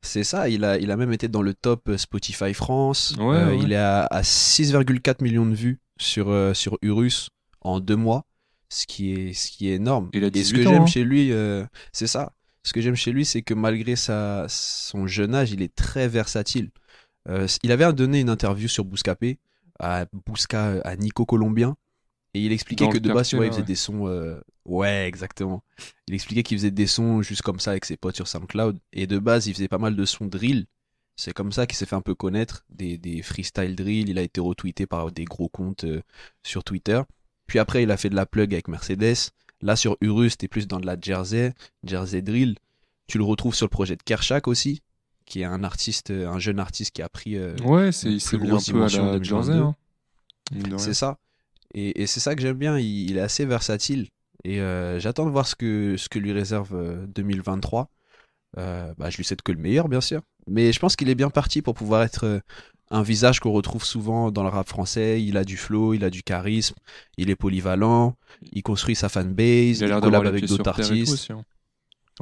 C'est 0.00 0.22
ça, 0.24 0.48
il 0.48 0.64
a, 0.64 0.78
il 0.78 0.90
a 0.92 0.96
même 0.96 1.12
été 1.12 1.26
dans 1.26 1.42
le 1.42 1.52
top 1.54 1.88
euh, 1.88 1.98
Spotify 1.98 2.54
France. 2.54 3.14
Ouais, 3.18 3.36
Euh, 3.36 3.48
ouais. 3.48 3.58
Il 3.62 3.72
est 3.72 3.76
à, 3.76 4.04
à 4.04 4.22
6,4 4.22 5.22
millions 5.24 5.44
de 5.46 5.54
vues 5.54 5.80
sur, 5.98 6.30
euh, 6.30 6.54
sur 6.54 6.78
Urus 6.82 7.30
en 7.60 7.80
deux 7.80 7.96
mois, 7.96 8.24
ce 8.68 8.86
qui 8.86 9.12
est, 9.12 9.32
ce 9.32 9.50
qui 9.50 9.68
est 9.68 9.74
énorme. 9.74 10.10
Il 10.12 10.24
a 10.24 10.28
Et 10.34 10.44
ce 10.44 10.52
18 10.52 10.56
que 10.56 10.62
j'aime 10.64 10.82
hein. 10.82 10.86
chez 10.86 11.04
lui, 11.04 11.32
euh, 11.32 11.64
c'est 11.92 12.06
ça. 12.06 12.32
Ce 12.62 12.72
que 12.72 12.80
j'aime 12.80 12.96
chez 12.96 13.12
lui, 13.12 13.24
c'est 13.24 13.42
que 13.42 13.54
malgré 13.54 13.96
sa, 13.96 14.46
son 14.48 15.06
jeune 15.06 15.34
âge, 15.34 15.52
il 15.52 15.62
est 15.62 15.74
très 15.74 16.08
versatile. 16.08 16.70
Euh, 17.28 17.46
il 17.62 17.72
avait 17.72 17.90
donné 17.92 18.20
une 18.20 18.30
interview 18.30 18.68
sur 18.68 18.84
Bouscapé, 18.84 19.38
à 19.78 20.06
Bousca, 20.26 20.80
à 20.84 20.96
Nico 20.96 21.24
Colombien, 21.24 21.76
et 22.34 22.44
il 22.44 22.52
expliquait 22.52 22.84
Dans 22.84 22.90
que 22.90 22.98
de 22.98 23.12
base, 23.12 23.34
vois, 23.34 23.46
il 23.46 23.50
faisait 23.50 23.60
ouais. 23.60 23.66
des 23.66 23.74
sons. 23.74 24.06
euh, 24.06 24.40
Ouais, 24.64 25.06
exactement. 25.08 25.64
Il 26.08 26.14
expliquait 26.14 26.42
qu'il 26.42 26.58
faisait 26.58 26.70
des 26.70 26.86
sons 26.86 27.22
juste 27.22 27.42
comme 27.42 27.58
ça 27.58 27.70
avec 27.70 27.84
ses 27.86 27.96
potes 27.96 28.16
sur 28.16 28.28
SoundCloud. 28.28 28.78
Et 28.92 29.06
de 29.06 29.18
base, 29.18 29.46
il 29.46 29.54
faisait 29.54 29.68
pas 29.68 29.78
mal 29.78 29.96
de 29.96 30.04
sons 30.04 30.26
drill. 30.26 30.66
C'est 31.16 31.32
comme 31.32 31.52
ça 31.52 31.66
qu'il 31.66 31.76
s'est 31.76 31.86
fait 31.86 31.96
un 31.96 32.02
peu 32.02 32.14
connaître, 32.14 32.64
des, 32.68 32.98
des 32.98 33.22
freestyle 33.22 33.74
drill. 33.74 34.08
Il 34.08 34.18
a 34.18 34.22
été 34.22 34.40
retweeté 34.40 34.86
par 34.86 35.10
des 35.10 35.24
gros 35.24 35.48
comptes 35.48 35.84
euh, 35.84 36.02
sur 36.42 36.64
Twitter. 36.64 37.00
Puis 37.48 37.58
après, 37.58 37.82
il 37.82 37.90
a 37.90 37.96
fait 37.96 38.10
de 38.10 38.14
la 38.14 38.26
plug 38.26 38.52
avec 38.54 38.68
Mercedes. 38.68 39.16
Là, 39.60 39.74
sur 39.74 39.96
Urus, 40.00 40.36
t'es 40.38 40.46
plus 40.46 40.68
dans 40.68 40.78
de 40.78 40.86
la 40.86 40.96
Jersey, 41.00 41.52
Jersey 41.82 42.22
drill. 42.22 42.54
Tu 43.08 43.18
le 43.18 43.24
retrouves 43.24 43.54
sur 43.56 43.66
le 43.66 43.70
projet 43.70 43.96
de 43.96 44.02
Kershak 44.04 44.46
aussi, 44.46 44.82
qui 45.26 45.40
est 45.40 45.44
un 45.44 45.64
artiste, 45.64 46.10
euh, 46.10 46.28
un 46.28 46.38
jeune 46.38 46.60
artiste 46.60 46.92
qui 46.92 47.02
a 47.02 47.08
pris. 47.08 47.36
euh, 47.36 47.56
Ouais, 47.64 47.90
c'est 47.90 48.12
il 48.12 48.20
s'est 48.20 48.38
mis 48.38 48.48
un 48.50 48.58
peu 48.58 48.78
à 48.84 48.88
la 48.88 49.18
2022. 49.18 49.24
Jersey. 49.24 49.52
Hein. 49.54 49.74
C'est 50.78 50.94
ça. 50.94 51.18
Et, 51.74 52.02
et 52.02 52.06
c'est 52.06 52.20
ça 52.20 52.34
que 52.36 52.40
j'aime 52.42 52.56
bien. 52.56 52.78
Il, 52.78 53.10
il 53.10 53.16
est 53.16 53.20
assez 53.22 53.44
versatile. 53.44 54.08
Et 54.44 54.60
euh, 54.60 55.00
j'attends 55.00 55.26
de 55.26 55.30
voir 55.30 55.46
ce 55.46 55.56
que, 55.56 55.96
ce 55.96 56.08
que 56.08 56.18
lui 56.18 56.32
réserve 56.32 56.70
euh, 56.74 57.06
2023. 57.08 57.90
Euh, 58.56 58.94
bah, 58.96 59.10
je 59.10 59.16
lui 59.16 59.24
souhaite 59.24 59.42
que 59.42 59.52
le 59.52 59.58
meilleur, 59.58 59.88
bien 59.88 60.00
sûr. 60.00 60.22
Mais 60.46 60.72
je 60.72 60.78
pense 60.78 60.94
qu'il 60.96 61.08
est 61.10 61.14
bien 61.14 61.30
parti 61.30 61.60
pour 61.62 61.74
pouvoir 61.74 62.02
être 62.02 62.40
un 62.90 63.02
visage 63.02 63.40
qu'on 63.40 63.52
retrouve 63.52 63.84
souvent 63.84 64.30
dans 64.30 64.42
le 64.42 64.48
rap 64.48 64.68
français. 64.68 65.22
Il 65.22 65.36
a 65.36 65.44
du 65.44 65.56
flow, 65.56 65.94
il 65.94 66.04
a 66.04 66.10
du 66.10 66.22
charisme, 66.22 66.74
il 67.16 67.30
est 67.30 67.36
polyvalent, 67.36 68.16
il 68.52 68.62
construit 68.62 68.94
sa 68.96 69.08
fanbase, 69.08 69.80
Il 69.80 69.88
il 69.88 70.00
collab 70.00 70.26
avec 70.26 70.44
d'autres 70.46 70.68
artistes. 70.68 71.12
aussi, 71.12 71.32
hein. 71.32 71.44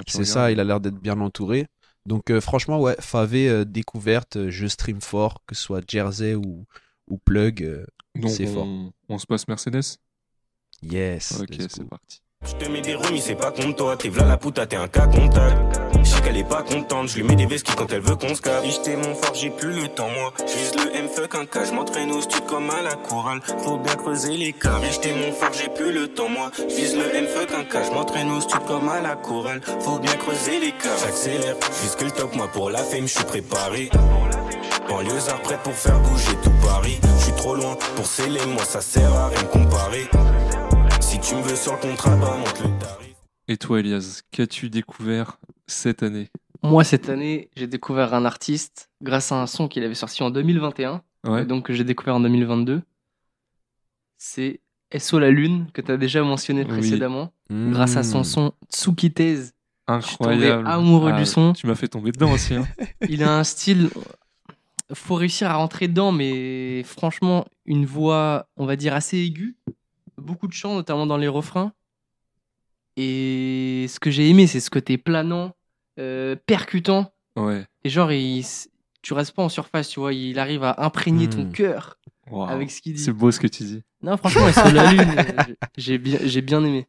C'est 0.07 0.25
ça, 0.25 0.51
il 0.51 0.61
a 0.61 0.65
l'air 0.65 0.81
d'être 0.81 0.99
bien 1.01 1.19
entouré. 1.21 1.67
Donc 2.05 2.31
euh, 2.31 2.41
franchement, 2.41 2.81
ouais, 2.81 2.97
Favé, 3.01 3.49
euh, 3.49 3.65
découverte, 3.65 4.37
euh, 4.37 4.51
je 4.51 4.67
stream 4.67 5.01
fort, 5.01 5.43
que 5.47 5.55
ce 5.57 5.63
soit 5.63 5.83
Jersey 5.89 6.35
ou, 6.35 6.65
ou 7.09 7.19
Plug. 7.19 7.63
euh, 7.63 7.85
c'est 8.29 8.47
fort. 8.47 8.67
on 9.09 9.19
se 9.19 9.27
passe 9.27 9.49
Mercedes? 9.49 9.99
Yes. 10.83 11.41
Ok, 11.41 11.55
c'est 11.69 11.89
parti. 11.89 12.21
Je 12.59 12.65
te 12.65 12.71
mets 12.71 12.81
des 12.81 12.95
remis, 12.95 13.21
c'est 13.21 13.35
pas 13.35 13.51
contre 13.51 13.77
toi. 13.77 13.97
T'es 13.97 14.09
v'là 14.09 14.25
la 14.25 14.37
puta, 14.37 14.67
t'es 14.67 14.77
un 14.77 14.87
cas 14.87 15.07
contact. 15.07 15.81
Je 15.99 16.09
sais 16.09 16.21
qu'elle 16.23 16.37
est 16.37 16.49
pas 16.49 16.63
contente, 16.63 17.09
je 17.09 17.17
lui 17.17 17.25
mets 17.25 17.35
des 17.35 17.47
vesquilles 17.47 17.75
quand 17.75 17.93
elle 17.93 18.01
veut 18.01 18.15
qu'on 18.15 18.35
se 18.35 18.41
capte. 18.41 18.65
J'étais 18.65 18.97
mon 18.97 19.15
fort, 19.15 19.35
j'ai 19.35 19.51
plus 19.51 19.73
le 19.73 19.89
temps, 19.89 20.09
moi. 20.09 20.33
J'vise 20.39 20.75
le 20.77 20.95
M, 20.95 21.09
fuck 21.09 21.35
un 21.35 21.45
cas, 21.45 21.65
j'm'entraîne 21.65 22.13
au 22.13 22.21
stud 22.21 22.45
comme 22.47 22.71
à 22.71 22.83
la 22.83 22.95
chorale. 22.95 23.41
Faut 23.59 23.79
bien 23.79 23.95
creuser 23.97 24.37
les 24.37 24.53
cas. 24.53 24.81
J'étais 24.91 25.13
mon 25.13 25.33
fort, 25.33 25.51
j'ai 25.53 25.69
plus 25.69 25.93
le 25.93 26.09
temps, 26.09 26.29
moi. 26.29 26.51
J'vise 26.69 26.97
le 26.97 27.15
M, 27.15 27.27
fuck 27.27 27.51
un 27.53 27.65
cas, 27.65 27.83
j'm'entraîne 27.83 28.31
au 28.31 28.41
stud 28.41 28.65
comme 28.67 28.89
à 28.89 29.01
la 29.01 29.17
chorale. 29.17 29.61
Faut 29.81 29.99
bien 29.99 30.15
creuser 30.15 30.61
les 30.61 30.73
cas. 30.73 30.97
J'accélère, 31.05 31.57
j'vise 31.81 31.97
que 31.97 32.05
le 32.05 32.11
top, 32.13 32.35
moi 32.37 32.49
pour 32.53 32.71
la 32.71 32.79
fame, 32.79 33.09
j'suis 33.09 33.25
préparé. 33.25 33.91
Banlieusard 34.89 35.43
prêt 35.43 35.59
pour 35.65 35.75
faire 35.75 35.99
bouger 35.99 36.37
tout 36.45 36.53
Paris. 36.65 37.01
J'suis 37.21 37.33
trop 37.33 37.57
loin 37.57 37.77
pour 37.97 38.07
sceller, 38.07 38.47
moi 38.47 38.65
ça 38.65 38.81
sert 38.81 39.13
à 39.13 39.29
rien 39.29 39.43
comparer. 39.45 40.09
Tu 41.29 41.35
me 41.35 41.43
veux 41.43 41.57
sur 41.57 41.73
le 41.73 41.79
contrat, 41.79 42.17
bah 42.17 42.37
monte 42.39 42.61
le 42.63 42.79
tarif. 42.79 43.15
Et 43.49 43.57
toi, 43.57 43.81
Elias, 43.81 44.23
qu'as-tu 44.31 44.71
découvert 44.71 45.39
cette 45.67 46.03
année? 46.03 46.31
Moi, 46.63 46.85
cette 46.85 47.09
année, 47.09 47.51
j'ai 47.57 47.67
découvert 47.67 48.15
un 48.15 48.25
artiste 48.25 48.91
grâce 49.03 49.33
à 49.33 49.41
un 49.41 49.47
son 49.47 49.69
qu'il 49.69 49.83
avait 49.85 49.95
sorti 49.95 50.23
en 50.23 50.31
2021, 50.31 51.03
Ouais. 51.27 51.43
et 51.43 51.45
donc 51.45 51.67
que 51.67 51.73
j'ai 51.73 51.85
découvert 51.85 52.17
en 52.17 52.21
2022. 52.21 52.83
C'est 54.19 54.61
SO 54.97 55.19
La 55.19 55.31
Lune, 55.31 55.67
que 55.73 55.81
tu 55.81 55.91
as 55.93 55.97
déjà 55.97 56.23
mentionné 56.23 56.63
Oui. 56.63 56.69
précédemment, 56.69 57.33
grâce 57.51 57.97
à 57.97 58.03
son 58.03 58.23
son 58.25 58.53
Tsukitez. 58.73 59.37
Incroyable. 59.89 60.67
amoureux 60.67 61.13
Ah, 61.15 61.19
du 61.19 61.27
son. 61.27 61.53
Tu 61.53 61.67
m'as 61.69 61.77
fait 61.77 61.87
tomber 61.89 62.11
dedans 62.13 62.33
aussi. 62.33 62.55
hein. 62.55 62.67
Il 63.09 63.23
a 63.23 63.37
un 63.39 63.45
style. 63.45 63.89
Faut 64.93 65.15
réussir 65.15 65.51
à 65.51 65.55
rentrer 65.55 65.87
dedans, 65.89 66.11
mais 66.13 66.83
franchement, 66.85 67.45
une 67.67 67.87
voix, 67.87 68.49
on 68.57 68.67
va 68.67 68.75
dire, 68.77 68.95
assez 68.95 69.19
aiguë. 69.19 69.57
Beaucoup 70.19 70.47
de 70.49 70.53
chants, 70.53 70.75
notamment 70.75 71.07
dans 71.07 71.17
les 71.19 71.29
refrains. 71.29 71.73
Et 72.97 73.87
ce 73.89 74.01
que 74.01 74.11
j'ai 74.11 74.29
aimé, 74.29 74.47
c'est 74.47 74.61
ce 74.61 74.71
côté 74.71 74.97
planant, 74.97 75.53
euh, 75.99 76.35
percutant. 76.47 77.13
Ouais. 77.37 77.67
Et 77.85 77.91
genre, 77.91 78.11
il, 78.13 78.45
tu 79.03 79.13
restes 79.13 79.33
pas 79.35 79.43
en 79.43 79.49
surface, 79.49 79.89
tu 79.89 80.01
vois. 80.01 80.13
Il 80.15 80.39
arrive 80.39 80.65
à 80.65 80.83
imprégner 80.85 81.29
ton 81.29 81.43
Hmm. 81.45 81.53
cœur 81.53 81.99
avec 82.49 82.71
ce 82.71 82.81
qu'il 82.81 82.95
dit. 82.95 83.03
C'est 83.03 83.13
beau 83.13 83.31
ce 83.31 83.39
que 83.41 83.47
tu 83.47 83.65
dis. 83.65 83.83
Non, 84.03 84.17
franchement, 84.17 84.51
sur 84.53 84.71
la 84.73 84.91
lune, 84.91 85.57
j'ai 85.77 85.99
bien, 85.99 86.19
j'ai 86.23 86.41
bien 86.41 86.65
aimé. 86.65 86.87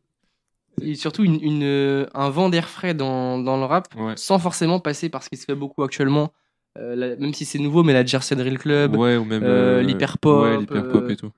Et 0.81 0.95
surtout, 0.95 1.23
une, 1.23 1.41
une, 1.43 1.63
euh, 1.63 2.05
un 2.13 2.29
vent 2.29 2.49
d'air 2.49 2.69
frais 2.69 2.93
dans, 2.93 3.39
dans 3.39 3.57
le 3.57 3.65
rap, 3.65 3.87
Ouais. 3.97 4.13
sans 4.15 4.39
forcément 4.39 4.79
passer 4.79 5.09
par 5.09 5.23
ce 5.23 5.29
qui 5.29 5.35
se 5.37 5.45
fait 5.45 5.55
beaucoup 5.55 5.83
actuellement. 5.83 6.31
Euh, 6.77 6.95
la- 6.95 7.15
même 7.15 7.33
si 7.33 7.43
c'est 7.45 7.57
nouveau, 7.59 7.83
mais 7.83 7.93
la 7.93 8.05
Jersey 8.05 8.35
Drill 8.35 8.59
Club, 8.59 8.95
Ouais, 8.95 9.17
ou 9.17 9.25
même 9.25 9.41
euh, 9.43 9.81
l'hyperpop, 9.81 10.43
Ouais, 10.43 10.57
l'hyperpop 10.57 11.09
et 11.09 11.15
tout. 11.17 11.31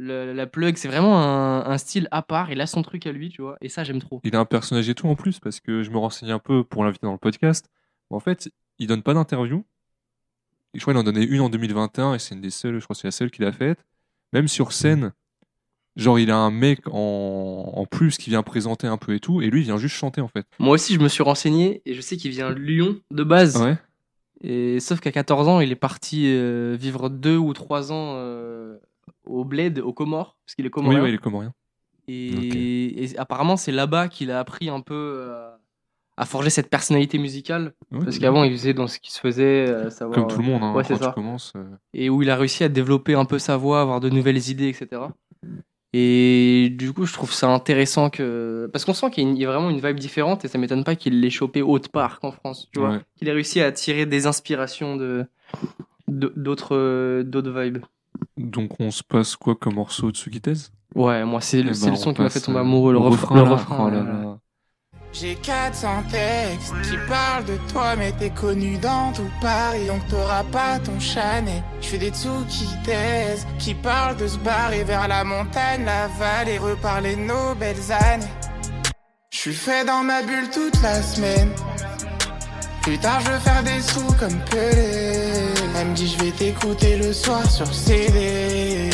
Le- 0.00 0.32
la 0.32 0.46
plug, 0.46 0.76
c'est 0.76 0.88
vraiment 0.88 1.18
un, 1.20 1.64
un 1.70 1.78
style 1.78 2.08
à 2.10 2.22
part. 2.22 2.50
Il 2.50 2.60
a 2.60 2.66
son 2.66 2.82
truc 2.82 3.06
à 3.06 3.12
lui, 3.12 3.28
tu 3.28 3.42
vois. 3.42 3.56
Et 3.60 3.68
ça, 3.68 3.84
j'aime 3.84 4.00
trop. 4.00 4.20
Il 4.24 4.34
a 4.34 4.40
un 4.40 4.44
personnage 4.44 4.88
et 4.88 4.94
tout 4.94 5.06
en 5.08 5.14
plus, 5.14 5.38
parce 5.38 5.60
que 5.60 5.82
je 5.82 5.90
me 5.90 5.98
renseignais 5.98 6.32
un 6.32 6.38
peu 6.38 6.64
pour 6.64 6.84
l'inviter 6.84 7.06
dans 7.06 7.12
le 7.12 7.18
podcast. 7.18 7.66
En 8.10 8.20
fait, 8.20 8.50
il 8.78 8.86
donne 8.86 9.02
pas 9.02 9.14
d'interview. 9.14 9.64
Je 10.74 10.80
crois 10.80 10.94
qu'il 10.94 11.00
en 11.00 11.04
donnait 11.04 11.24
une 11.24 11.40
en 11.40 11.48
2021 11.50 12.14
et 12.14 12.18
c'est 12.18 12.34
une 12.34 12.40
des 12.40 12.50
seules, 12.50 12.78
je 12.78 12.84
crois 12.84 12.94
que 12.94 13.00
c'est 13.00 13.08
la 13.08 13.12
seule 13.12 13.30
qu'il 13.30 13.44
a 13.44 13.52
faite. 13.52 13.84
Même 14.32 14.46
sur 14.48 14.72
scène, 14.72 15.12
genre 15.96 16.18
il 16.20 16.30
a 16.30 16.36
un 16.36 16.52
mec 16.52 16.80
en, 16.86 17.72
en 17.74 17.84
plus 17.86 18.16
qui 18.18 18.30
vient 18.30 18.42
présenter 18.44 18.86
un 18.86 18.96
peu 18.96 19.14
et 19.14 19.20
tout, 19.20 19.42
et 19.42 19.50
lui 19.50 19.60
il 19.62 19.64
vient 19.64 19.76
juste 19.78 19.96
chanter 19.96 20.20
en 20.20 20.28
fait. 20.28 20.46
Moi 20.60 20.74
aussi, 20.74 20.94
je 20.94 21.00
me 21.00 21.08
suis 21.08 21.24
renseigné 21.24 21.82
et 21.86 21.94
je 21.94 22.00
sais 22.00 22.16
qu'il 22.16 22.30
vient 22.30 22.50
de 22.50 22.58
Lyon 22.60 22.96
de 23.10 23.24
base. 23.24 23.60
Ouais. 23.60 23.76
Et 24.42 24.78
sauf 24.80 25.00
qu'à 25.00 25.10
14 25.12 25.48
ans, 25.48 25.60
il 25.60 25.72
est 25.72 25.76
parti 25.76 26.24
euh, 26.28 26.76
vivre 26.78 27.08
deux 27.10 27.36
ou 27.36 27.52
trois 27.52 27.90
ans 27.92 28.14
euh, 28.14 28.78
au 29.30 29.44
Bled, 29.44 29.78
aux 29.78 29.92
Comores, 29.92 30.36
parce 30.44 30.54
qu'il 30.54 30.64
est 30.66 30.68
Oui, 30.68 30.72
comorien. 30.72 31.02
ouais, 31.02 31.08
il 31.10 31.14
est 31.14 31.18
comorien. 31.18 31.52
Et, 32.08 33.04
et 33.04 33.18
apparemment, 33.18 33.56
c'est 33.56 33.72
là-bas 33.72 34.08
qu'il 34.08 34.30
a 34.30 34.40
appris 34.40 34.68
un 34.68 34.80
peu 34.80 34.94
euh, 34.94 35.48
à 36.16 36.24
forger 36.26 36.50
cette 36.50 36.68
personnalité 36.68 37.18
musicale. 37.18 37.74
Ouais, 37.92 38.04
Parce 38.04 38.18
qu'avant, 38.18 38.42
il 38.44 38.50
faisait 38.52 38.74
dans 38.74 38.86
ce 38.88 38.98
qui 38.98 39.12
se 39.12 39.20
faisait, 39.20 39.68
euh, 39.68 39.90
savoir, 39.90 40.18
Comme 40.18 40.26
tout 40.28 40.38
le 40.40 40.44
monde, 40.44 40.62
hein, 40.64 40.74
Ouais, 40.74 40.82
quand 40.86 40.96
ça. 40.96 41.08
tu 41.08 41.14
commences. 41.14 41.52
euh, 41.56 41.64
Et 41.94 42.10
où 42.10 42.22
il 42.22 42.30
a 42.30 42.36
réussi 42.36 42.64
à 42.64 42.68
développer 42.68 43.14
un 43.14 43.24
peu 43.24 43.38
sa 43.38 43.56
voix, 43.56 43.80
avoir 43.80 44.00
de 44.00 44.08
nouvelles 44.10 44.48
idées, 44.48 44.68
etc. 44.68 45.02
Et 45.92 46.68
du 46.78 46.92
coup, 46.92 47.04
je 47.04 47.12
trouve 47.12 47.32
ça 47.32 47.48
intéressant 47.52 48.10
que. 48.10 48.68
Parce 48.72 48.84
qu'on 48.84 48.94
sent 48.94 49.10
qu'il 49.10 49.24
y 49.24 49.26
a 49.26 49.30
une- 49.30 49.36
il 49.36 49.40
y 49.42 49.44
a 49.44 49.48
vraiment 49.50 49.70
une 49.70 49.80
vibe 49.80 49.98
différente 49.98 50.44
et 50.44 50.48
ça 50.48 50.56
m'étonne 50.56 50.84
pas 50.84 50.94
qu'il 50.94 51.20
l'ait 51.20 51.30
chopé 51.30 51.62
autre 51.62 51.90
part 51.90 52.20
qu'en 52.20 52.30
France. 52.30 52.68
Tu 52.72 52.78
vois 52.78 52.90
Ouais. 52.90 53.00
Qu'il 53.16 53.28
ait 53.28 53.32
réussi 53.32 53.60
à 53.60 53.72
tirer 53.72 54.06
des 54.06 54.26
inspirations 54.28 54.96
de 54.96 55.26
d'autres 56.08 57.22
vibes. 57.62 57.78
Donc 58.36 58.72
on 58.80 58.90
se 58.90 59.02
passe 59.02 59.36
quoi 59.36 59.54
comme 59.54 59.74
morceau 59.74 60.10
de 60.10 60.16
Tsukitez 60.16 60.54
Ouais, 60.94 61.24
moi, 61.24 61.40
c'est 61.40 61.62
le, 61.62 61.72
Eh 61.76 61.80
ben, 61.84 61.90
le 61.90 61.96
son 61.96 62.10
on 62.10 62.14
qui 62.14 62.22
m'a 62.22 62.30
fait 62.30 62.40
tomber 62.40 62.58
euh, 62.58 62.62
amoureux. 62.62 62.92
Le, 62.92 62.98
refrain, 62.98 63.36
le 63.36 63.42
là. 63.44 63.50
refrain, 63.50 63.86
Oh 63.86 63.90
là. 63.90 64.38
J'ai 65.12 65.34
400 65.34 66.04
textes 66.10 66.72
qui 66.82 66.96
parlent 67.08 67.44
de 67.44 67.56
toi, 67.72 67.96
mais 67.96 68.12
t'es 68.12 68.30
connu 68.30 68.78
dans 68.78 69.12
tout 69.12 69.28
Paris, 69.40 69.86
donc 69.88 70.06
t'auras 70.08 70.44
pas 70.44 70.78
ton 70.78 71.00
chanet. 71.00 71.64
Je 71.80 71.88
fais 71.88 71.98
des 71.98 72.10
tsukitaises 72.10 73.44
qui 73.58 73.74
parlent 73.74 74.16
de 74.16 74.28
se 74.28 74.38
barrer 74.38 74.84
vers 74.84 75.08
la 75.08 75.24
montagne, 75.24 75.84
la 75.84 76.06
vallée, 76.06 76.58
reparler 76.58 77.16
de 77.16 77.22
nos 77.22 77.54
belles 77.56 77.90
années. 77.90 78.24
Je 79.32 79.38
suis 79.38 79.52
fait 79.54 79.84
dans 79.84 80.04
ma 80.04 80.22
bulle 80.22 80.48
toute 80.52 80.80
la 80.80 81.02
semaine. 81.02 81.50
Putain, 82.82 83.18
je 83.20 83.30
veux 83.30 83.38
faire 83.38 83.62
des 83.64 83.80
sous 83.80 84.12
comme 84.14 84.38
Pelé. 84.50 85.19
Elle 85.80 85.88
me 85.88 85.94
dit, 85.94 86.08
je 86.08 86.22
vais 86.22 86.30
t'écouter 86.30 86.98
le 86.98 87.10
soir 87.12 87.48
sur 87.50 87.66
CD. 87.72 88.90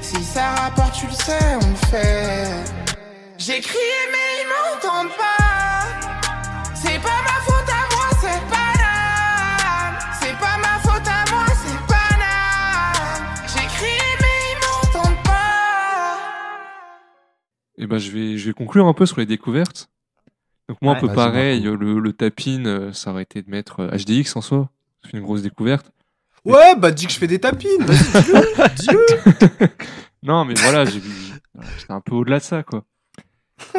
Si 0.00 0.22
ça 0.24 0.54
rapporte, 0.54 0.94
tu 0.94 1.06
le 1.06 1.12
sais, 1.12 1.38
on 1.62 1.68
le 1.68 1.74
fait. 1.90 2.46
J'ai 3.36 3.60
crié, 3.60 4.00
mais 4.10 4.42
ils 4.42 4.48
m'entendent 4.48 5.14
pas. 5.16 5.84
C'est 6.74 6.98
pas 7.02 7.20
ma 7.24 7.40
faute 7.44 7.68
à 7.68 7.94
moi, 7.94 8.08
c'est 8.20 8.48
pas 8.48 8.72
là. 8.78 9.98
C'est 10.20 10.38
pas 10.38 10.56
ma 10.58 10.78
faute 10.80 11.06
à 11.06 11.30
moi, 11.30 11.44
c'est 11.48 11.86
pas 11.86 12.16
là. 12.18 13.46
J'ai 13.46 13.66
crié, 13.76 13.98
mais 14.20 14.38
ils 14.52 14.58
m'entendent 14.96 15.22
pas. 15.24 16.18
Et 17.76 17.86
ben 17.86 17.98
je 17.98 18.10
vais, 18.10 18.38
je 18.38 18.46
vais 18.46 18.54
conclure 18.54 18.86
un 18.86 18.94
peu 18.94 19.04
sur 19.04 19.18
les 19.20 19.26
découvertes. 19.26 19.90
Donc 20.70 20.78
moi 20.80 20.92
un 20.92 20.94
Ouais. 20.94 21.00
peu 21.00 21.06
Vas-y, 21.08 21.16
pareil, 21.16 21.60
le, 21.62 21.98
le 21.98 22.12
tapin, 22.14 22.64
euh, 22.64 22.92
ça 22.94 23.10
aurait 23.10 23.24
été 23.24 23.42
de 23.42 23.50
mettre 23.50 23.80
euh, 23.80 23.90
HDX 23.90 24.36
en 24.36 24.40
soi. 24.40 24.70
C'est 25.04 25.12
une 25.12 25.22
grosse 25.22 25.42
découverte. 25.42 25.90
Ouais, 26.44 26.74
bah 26.76 26.90
dis 26.90 27.06
que 27.06 27.12
je 27.12 27.18
fais 27.18 27.26
des 27.26 27.38
tapines. 27.38 27.82
Vas-y, 27.84 28.74
dis-le. 28.76 29.68
Non, 30.22 30.44
mais 30.44 30.52
voilà, 30.54 30.84
J'étais 30.84 31.92
un 31.92 32.00
peu 32.02 32.14
au-delà 32.14 32.38
de 32.40 32.44
ça, 32.44 32.62
quoi. 32.62 32.84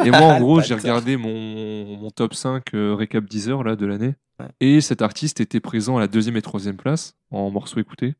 Et 0.04 0.10
moi, 0.10 0.20
en 0.22 0.40
gros, 0.40 0.60
j'ai 0.60 0.74
regardé 0.74 1.16
mon, 1.16 1.96
mon 1.96 2.10
top 2.10 2.34
5 2.34 2.74
euh, 2.74 2.94
récap 2.94 3.24
Deezer 3.24 3.62
là, 3.62 3.76
de 3.76 3.86
l'année. 3.86 4.14
Ouais. 4.40 4.46
Et 4.60 4.80
cet 4.80 5.02
artiste 5.02 5.40
était 5.40 5.60
présent 5.60 5.96
à 5.98 6.00
la 6.00 6.08
deuxième 6.08 6.36
et 6.36 6.42
troisième 6.42 6.76
place 6.76 7.14
en 7.30 7.50
morceaux 7.50 7.78
écoutés. 7.80 8.14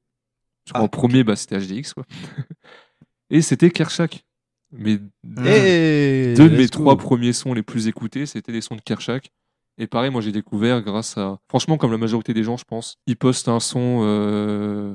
Parce 0.65 0.79
qu'en 0.79 0.85
Ah. 0.87 0.89
premier, 0.89 1.25
bah, 1.25 1.35
c'était 1.35 1.59
HDX. 1.59 1.95
Quoi. 1.95 2.05
et 3.31 3.43
c'était 3.43 3.71
Kershak. 3.71 4.25
Mais 4.71 4.99
deux, 5.25 5.47
Hey, 5.47 6.35
deux 6.35 6.49
de 6.49 6.57
mes 6.57 6.63
go. 6.65 6.69
trois 6.71 6.97
premiers 6.97 7.33
sons 7.33 7.55
les 7.55 7.63
plus 7.65 7.89
écoutés, 7.89 8.25
c'était 8.27 8.53
des 8.53 8.61
sons 8.61 8.77
de 8.77 8.81
Kershak. 8.81 9.33
Et 9.79 9.87
pareil, 9.87 10.11
moi 10.11 10.21
j'ai 10.21 10.33
découvert 10.33 10.83
grâce 10.83 11.17
à. 11.19 11.39
Franchement, 11.49 11.77
comme 11.79 11.91
la 11.93 11.99
majorité 11.99 12.35
des 12.35 12.45
gens, 12.45 12.57
je 12.57 12.65
pense, 12.65 12.97
ils 13.07 13.17
postent 13.17 13.49
un 13.49 13.59
son, 13.61 14.01
euh, 14.03 14.95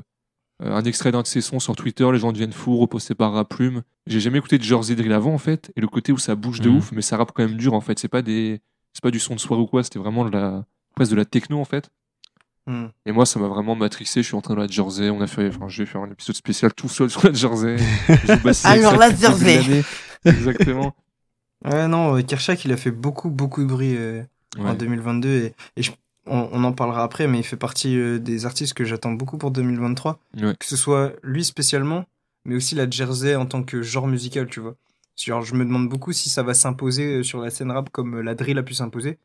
un 0.64 0.84
extrait 0.84 1.12
d'un 1.12 1.22
de 1.24 1.28
ses 1.28 1.42
sons 1.42 1.60
sur 1.60 1.76
Twitter, 1.76 2.08
les 2.12 2.20
gens 2.20 2.32
deviennent 2.32 2.54
fous, 2.54 2.78
reposté 2.78 3.16
par 3.16 3.34
Raplume. 3.34 3.82
J'ai 4.06 4.20
jamais 4.20 4.38
écouté 4.38 4.58
de 4.58 4.64
Jersey 4.64 4.96
Drill 4.96 5.14
avant 5.14 5.34
en 5.34 5.38
fait, 5.40 5.72
et 5.76 5.82
le 5.82 5.88
côté 5.88 6.12
où 6.12 6.18
ça 6.18 6.36
bouge 6.36 6.62
de 6.62 6.70
Mhm. 6.70 6.78
ouf, 6.78 6.92
mais 6.92 7.02
ça 7.02 7.18
rappe 7.18 7.32
quand 7.34 7.44
même 7.44 7.58
dur 7.58 7.74
en 7.74 7.82
fait. 7.82 7.98
C'est 8.00 8.08
pas 8.08 8.22
des, 8.22 8.62
c'est 8.94 9.02
pas 9.04 9.12
du 9.12 9.20
son 9.20 9.36
de 9.36 9.40
soirée 9.40 9.62
ou 9.64 9.68
quoi, 9.68 9.84
c'était 9.84 10.00
vraiment 10.00 10.24
de 10.26 10.32
la, 10.32 10.64
presque 10.96 11.12
de 11.12 11.18
la 11.18 11.26
techno 11.26 11.60
en 11.60 11.66
fait. 11.66 11.90
Hmm. 12.68 12.88
Et 13.06 13.14
moi, 13.14 13.26
ça 13.26 13.40
m'a 13.40 13.48
vraiment 13.48 13.76
matrixé. 13.76 14.22
Je 14.22 14.28
suis 14.28 14.36
en 14.36 14.42
train 14.42 14.54
de 14.54 14.60
la 14.60 14.68
Jersey. 14.68 15.10
On 15.10 15.22
a 15.22 15.28
fait, 15.28 15.48
enfin, 15.48 15.70
je 15.70 15.84
vais 15.84 15.86
faire 15.86 16.02
un 16.02 16.12
épisode 16.12 16.36
spécial 16.36 16.74
tout 16.74 16.90
seul 16.90 17.10
sur 17.10 17.26
la 17.26 17.32
Jersey. 17.32 17.78
Alors, 18.66 18.98
la 18.98 19.16
Jersey. 19.16 19.84
Exactement. 20.26 20.94
Ouais, 21.64 21.88
non, 21.88 22.18
euh, 22.18 22.22
Kershak, 22.22 22.66
il 22.66 22.74
a 22.74 22.78
fait 22.78 22.92
beaucoup, 22.92 23.30
beaucoup 23.30 23.62
de 23.62 23.68
bruit 23.68 23.96
euh, 23.96 24.22
en 24.60 24.66
Ouais. 24.66 24.76
2022 24.76 25.30
et, 25.30 25.54
et 25.76 25.84
je- 25.84 25.92
on, 26.26 26.50
on 26.52 26.64
en 26.66 26.74
parlera 26.74 27.04
après, 27.04 27.28
mais 27.28 27.40
il 27.40 27.44
fait 27.44 27.56
partie 27.58 27.98
euh, 27.98 28.20
des 28.20 28.46
artistes 28.46 28.74
que 28.74 28.84
j'attends 28.84 29.14
beaucoup 29.14 29.38
pour 29.38 29.52
2023. 29.52 30.20
Ouais. 30.42 30.56
Que 30.60 30.66
ce 30.66 30.76
soit 30.76 31.14
lui 31.24 31.46
spécialement, 31.46 32.06
mais 32.46 32.56
aussi 32.56 32.76
la 32.76 32.90
Jersey 32.90 33.36
en 33.36 33.46
tant 33.46 33.64
que 33.64 33.82
genre 33.82 34.08
musical, 34.08 34.48
tu 34.48 34.60
vois. 34.60 34.76
Genre, 35.16 35.42
je 35.42 35.56
me 35.56 35.64
demande 35.66 35.90
beaucoup 35.90 36.12
si 36.14 36.30
ça 36.30 36.44
va 36.44 36.54
s'imposer 36.54 37.18
euh, 37.20 37.24
sur 37.24 37.40
la 37.42 37.50
scène 37.50 37.72
rap 37.72 37.90
comme 37.92 38.16
euh, 38.18 38.22
la 38.22 38.36
drill 38.36 38.58
a 38.58 38.64
pu 38.64 38.74
s'imposer, 38.74 39.18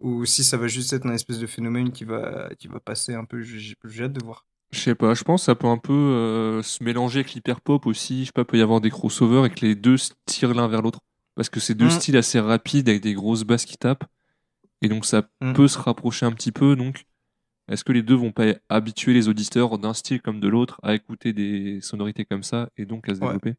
ou 0.00 0.24
si 0.24 0.44
ça 0.44 0.56
va 0.56 0.68
juste 0.68 0.92
être 0.92 1.06
un 1.06 1.12
espèce 1.14 1.38
de 1.38 1.46
phénomène 1.46 1.90
qui 1.90 2.04
va, 2.04 2.48
qui 2.58 2.68
va 2.68 2.80
passer 2.80 3.14
un 3.14 3.24
peu. 3.24 3.40
J'ai 3.42 3.74
hâte 4.04 4.12
de 4.12 4.24
voir. 4.24 4.44
Je 4.72 4.78
sais 4.80 4.94
pas, 4.94 5.14
je 5.14 5.22
pense 5.24 5.42
que 5.42 5.44
ça 5.46 5.54
peut 5.54 5.66
un 5.66 5.78
peu 5.78 5.92
euh, 5.92 6.62
se 6.62 6.82
mélanger 6.84 7.20
avec 7.20 7.32
l'hyperpop 7.34 7.86
aussi. 7.86 8.20
Je 8.20 8.26
sais 8.26 8.32
pas, 8.32 8.44
peut 8.44 8.56
y 8.58 8.62
avoir 8.62 8.80
des 8.80 8.90
crossovers 8.90 9.46
et 9.46 9.50
que 9.50 9.64
les 9.66 9.74
deux 9.74 9.96
se 9.96 10.12
tirent 10.26 10.54
l'un 10.54 10.66
vers 10.68 10.80
l'autre. 10.82 11.00
Parce 11.34 11.48
que 11.50 11.60
c'est 11.60 11.74
deux 11.74 11.86
Mm. 11.86 11.90
styles 11.90 12.16
assez 12.16 12.40
rapides 12.40 12.88
avec 12.88 13.02
des 13.02 13.14
grosses 13.14 13.44
basses 13.44 13.64
qui 13.64 13.76
tapent. 13.78 14.04
Et 14.82 14.88
donc 14.88 15.04
ça 15.06 15.22
Mm. 15.40 15.52
peut 15.54 15.68
se 15.68 15.78
rapprocher 15.78 16.26
un 16.26 16.32
petit 16.32 16.52
peu. 16.52 16.76
Donc, 16.76 17.04
est-ce 17.68 17.84
que 17.84 17.92
les 17.92 18.02
deux 18.02 18.14
vont 18.16 18.32
pas 18.32 18.46
habituer 18.68 19.14
les 19.14 19.28
auditeurs 19.28 19.78
d'un 19.78 19.94
style 19.94 20.20
comme 20.20 20.40
de 20.40 20.48
l'autre 20.48 20.80
à 20.82 20.94
écouter 20.94 21.32
des 21.32 21.80
sonorités 21.80 22.24
comme 22.24 22.42
ça 22.42 22.68
et 22.76 22.84
donc 22.84 23.08
à 23.08 23.14
se 23.14 23.20
Ouais. 23.20 23.26
développer? 23.28 23.54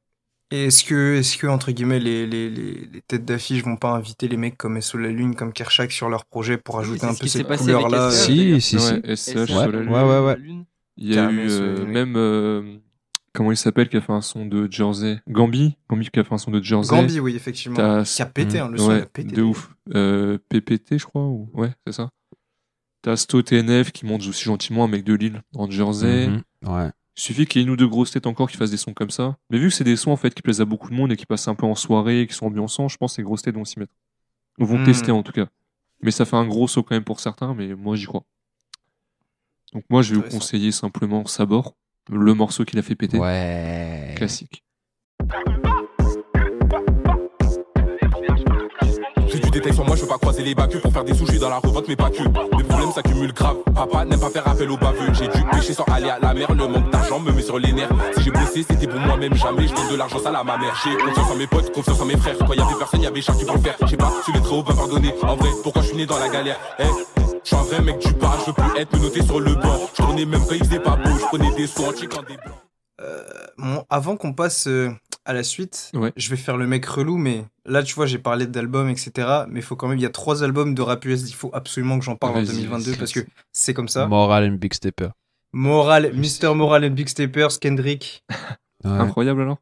Et 0.51 0.65
est-ce 0.65 0.83
que, 0.83 1.15
est-ce 1.15 1.37
que, 1.37 1.47
entre 1.47 1.71
guillemets, 1.71 1.99
les, 1.99 2.27
les, 2.27 2.47
les, 2.49 2.85
les 2.85 3.01
têtes 3.01 3.25
d'affiche 3.25 3.63
vont 3.63 3.75
pas 3.77 3.89
inviter 3.91 4.27
les 4.27 4.37
mecs 4.37 4.55
comme 4.55 4.77
SO 4.77 4.99
La 4.99 5.09
Lune, 5.09 5.33
comme 5.33 5.51
Kershak 5.51 5.91
sur 5.91 6.09
leur 6.09 6.25
projet 6.25 6.57
pour 6.57 6.77
ajouter 6.79 7.05
un 7.07 7.13
ce 7.13 7.19
peu 7.19 7.23
qui 7.25 7.29
s'est 7.31 7.39
cette 7.39 7.57
couleur-là 7.57 8.09
SCH, 8.11 8.29
euh. 8.29 8.59
Si, 8.59 8.61
si, 8.61 8.79
si. 8.79 9.35
Ouais, 9.35 9.47
Ouais, 9.51 9.67
lune. 9.67 9.89
ouais. 9.89 10.37
Il 10.97 11.11
y 11.11 11.17
a 11.17 11.31
eu 11.31 11.39
euh, 11.49 11.85
même. 11.87 12.15
euh, 12.17 12.77
comment 13.33 13.51
il 13.51 13.57
s'appelle 13.57 13.89
qui 13.89 13.97
a 13.97 14.01
fait 14.01 14.13
un 14.13 14.21
son 14.21 14.45
de 14.45 14.71
Jersey? 14.71 15.21
Gambi? 15.27 15.75
Gambi 15.89 16.09
qui 16.09 16.19
a 16.19 16.23
fait 16.23 16.33
un 16.33 16.37
son 16.37 16.51
de 16.51 16.61
Jersey. 16.61 16.95
Gambi, 16.95 17.19
oui, 17.19 17.35
effectivement. 17.35 17.75
T'as- 17.77 18.03
Qui 18.03 18.21
a 18.21 18.25
pété, 18.25 18.59
hein, 18.59 18.69
le 18.69 18.77
son 18.77 18.89
ouais, 18.89 19.01
a 19.01 19.05
pété. 19.05 19.35
de 19.35 19.41
ouf. 19.41 19.73
Euh, 19.93 20.37
PPT, 20.49 20.97
je 20.99 21.05
crois. 21.05 21.23
Ou... 21.25 21.49
Ouais, 21.53 21.71
c'est 21.85 21.93
ça. 21.93 22.09
T'as 23.01 23.17
Sto 23.17 23.41
TNF 23.41 23.91
qui 23.91 24.05
monte 24.05 24.25
aussi 24.27 24.43
gentiment 24.45 24.85
un 24.85 24.87
mec 24.87 25.03
de 25.03 25.13
Lille 25.13 25.41
en 25.55 25.69
Jersey. 25.69 26.27
Mhm. 26.29 26.43
Ouais. 26.67 26.89
Il 27.15 27.21
suffit 27.21 27.45
qu'il 27.45 27.61
y 27.61 27.63
ait 27.63 27.67
une 27.67 27.73
ou 27.73 27.75
deux 27.75 27.87
grosses 27.87 28.11
têtes 28.11 28.25
encore 28.27 28.49
qui 28.49 28.57
fassent 28.57 28.71
des 28.71 28.77
sons 28.77 28.93
comme 28.93 29.09
ça. 29.11 29.37
Mais 29.49 29.57
vu 29.59 29.67
que 29.67 29.73
c'est 29.73 29.83
des 29.83 29.97
sons 29.97 30.11
en 30.11 30.15
fait 30.15 30.33
qui 30.33 30.41
plaisent 30.41 30.61
à 30.61 30.65
beaucoup 30.65 30.89
de 30.89 30.95
monde 30.95 31.11
et 31.11 31.17
qui 31.17 31.25
passent 31.25 31.47
un 31.47 31.53
peu 31.55 31.65
en 31.65 31.75
soirée 31.75 32.21
et 32.21 32.27
qui 32.27 32.33
sont 32.33 32.45
ambiançants, 32.47 32.87
je 32.87 32.97
pense 32.97 33.11
que 33.11 33.15
ces 33.17 33.23
grosses 33.23 33.41
têtes 33.43 33.55
vont 33.55 33.65
s'y 33.65 33.77
mettre. 33.77 33.93
Ou 34.59 34.65
vont 34.65 34.83
tester 34.83 35.11
en 35.11 35.21
tout 35.21 35.31
cas. 35.33 35.47
Mais 36.01 36.11
ça 36.11 36.25
fait 36.25 36.35
un 36.37 36.45
gros 36.47 36.67
saut 36.67 36.81
quand 36.83 36.95
même 36.95 37.03
pour 37.03 37.19
certains, 37.19 37.53
mais 37.53 37.75
moi 37.75 37.95
j'y 37.95 38.05
crois. 38.05 38.23
Donc 39.73 39.83
moi 39.89 40.01
je 40.01 40.15
vais 40.15 40.21
vous 40.21 40.29
conseiller 40.29 40.71
simplement 40.71 41.25
Sabor, 41.25 41.75
le 42.09 42.33
morceau 42.33 42.65
qu'il 42.65 42.79
a 42.79 42.81
fait 42.81 42.95
péter. 42.95 43.17
Ouais. 43.17 44.13
Classique. 44.15 44.63
J'ai 49.27 49.39
du 49.39 49.49
détail 49.49 49.73
sur 49.73 49.85
moi, 49.85 49.95
je 49.95 50.01
veux 50.01 50.07
pas 50.07 50.17
croiser 50.17 50.43
les 50.43 50.53
bacs 50.53 50.79
pour 50.79 50.91
faire 50.91 51.03
des 51.03 51.13
sous, 51.13 51.25
je 51.25 51.31
suis 51.31 51.39
dans 51.39 51.49
la 51.49 51.57
revolte 51.57 51.87
mais 51.87 51.95
pas 51.95 52.11
que. 52.11 52.21
Mes 52.55 52.63
problèmes 52.63 52.91
s'accumulent 52.91 53.33
grave, 53.33 53.57
papa 53.73 54.05
n'aime 54.05 54.19
pas 54.19 54.29
faire 54.29 54.47
appel 54.47 54.69
aux 54.69 54.77
baveux. 54.77 55.11
J'ai 55.13 55.27
dû 55.27 55.43
pêcher 55.51 55.73
sans 55.73 55.85
aller 55.85 56.09
à 56.09 56.19
la 56.19 56.33
mer, 56.33 56.53
le 56.53 56.67
manque 56.67 56.91
d'argent 56.91 57.19
me 57.19 57.31
met 57.31 57.41
sur 57.41 57.57
les 57.57 57.73
nerfs. 57.73 57.89
Si 58.15 58.23
j'ai 58.23 58.31
blessé, 58.31 58.63
c'était 58.69 58.87
pour 58.87 58.99
moi-même 58.99 59.33
jamais, 59.33 59.67
je 59.67 59.73
donne 59.73 59.89
de 59.89 59.95
l'argent 59.95 60.19
sale 60.19 60.35
à 60.35 60.43
ma 60.43 60.57
mère. 60.57 60.79
J'ai 60.83 60.95
confiance 60.97 61.31
en 61.31 61.35
mes 61.35 61.47
potes, 61.47 61.71
confiance 61.73 62.01
en 62.01 62.05
mes 62.05 62.17
frères. 62.17 62.37
Quand 62.37 62.53
y 62.53 62.59
avait 62.59 62.75
personne, 62.77 63.01
y 63.01 63.07
avait 63.07 63.21
chacun 63.21 63.45
pour 63.45 63.55
le 63.55 63.61
faire. 63.61 63.75
J'ai 63.87 63.97
pas 63.97 64.11
su 64.23 64.31
les 64.33 64.41
très 64.41 64.55
haut, 64.55 64.63
pas 64.63 64.75
pardonner. 64.75 65.13
En 65.23 65.35
vrai, 65.35 65.49
pourquoi 65.63 65.81
je 65.81 65.87
suis 65.87 65.97
né 65.97 66.05
dans 66.05 66.19
la 66.19 66.29
galère? 66.29 66.59
Hey 66.77 66.89
je 67.43 67.47
suis 67.47 67.55
un 67.55 67.61
vrai 67.63 67.81
mec 67.81 67.99
du 67.99 68.13
bar, 68.13 68.39
je 68.41 68.45
veux 68.47 68.53
plus 68.53 68.79
être 68.81 68.99
noté 69.01 69.21
sur 69.23 69.39
le 69.39 69.53
banc. 69.55 69.79
Je 69.91 70.01
tournais 70.03 70.25
même 70.25 70.41
quand 70.47 70.55
il 70.55 70.63
faisait 70.63 70.79
pas 70.79 70.95
beau, 70.95 71.09
je 71.09 71.25
prenais 71.25 71.53
des 71.55 71.67
soins 71.67 71.91
quand 72.09 72.21
des 72.27 72.37
blancs. 72.37 72.55
Euh, 73.01 73.23
bon, 73.57 73.83
avant 73.89 74.15
qu'on 74.17 74.33
passe 74.33 74.67
euh, 74.67 74.89
à 75.25 75.33
la 75.33 75.43
suite, 75.43 75.91
Ouais. 75.93 76.13
je 76.15 76.29
vais 76.29 76.37
faire 76.37 76.57
le 76.57 76.67
mec 76.67 76.85
relou, 76.85 77.17
mais 77.17 77.45
là, 77.65 77.83
tu 77.83 77.95
vois, 77.95 78.05
j'ai 78.05 78.19
parlé 78.19 78.45
d'albums, 78.47 78.89
etc. 78.89 79.11
Mais 79.49 79.59
il 79.59 79.63
faut 79.63 79.75
quand 79.75 79.87
même, 79.87 79.97
il 79.97 80.01
y 80.01 80.05
a 80.05 80.09
trois 80.09 80.43
albums 80.43 80.73
de 80.75 80.81
rap 80.81 81.03
US, 81.05 81.27
il 81.29 81.33
faut 81.33 81.49
absolument 81.53 81.99
que 81.99 82.05
j'en 82.05 82.15
parle 82.15 82.33
en 82.37 82.43
Vas-y, 82.43 82.55
2022 82.55 82.91
vas-y, 82.91 82.97
parce 82.99 83.11
que 83.11 83.21
c'est 83.51 83.73
comme 83.73 83.87
ça. 83.89 84.05
Moral 84.07 84.45
and 84.49 84.55
Big 84.55 84.73
Stepper. 84.73 85.09
Moral, 85.51 86.13
Mr. 86.13 86.53
Moral 86.55 86.85
and 86.85 86.91
Big 86.91 87.09
Steppers, 87.09 87.59
Kendrick, 87.59 88.23
Ouais. 88.85 88.91
Incroyable 88.91 89.41
alors 89.41 89.57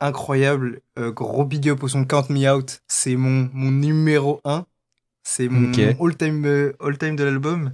incroyable. 0.00 0.80
Euh, 0.98 1.12
gros 1.12 1.44
big 1.44 1.68
up 1.70 1.82
au 1.82 1.88
son 1.88 2.04
Count 2.04 2.26
Me 2.28 2.50
Out, 2.52 2.80
c'est 2.88 3.16
mon, 3.16 3.48
mon 3.54 3.70
numéro 3.70 4.40
1. 4.44 4.66
C'est 5.24 5.48
mon, 5.48 5.72
all-time 6.00 6.44
euh, 6.44 6.72
all-time 6.80 7.16
de 7.16 7.24
l'album. 7.24 7.72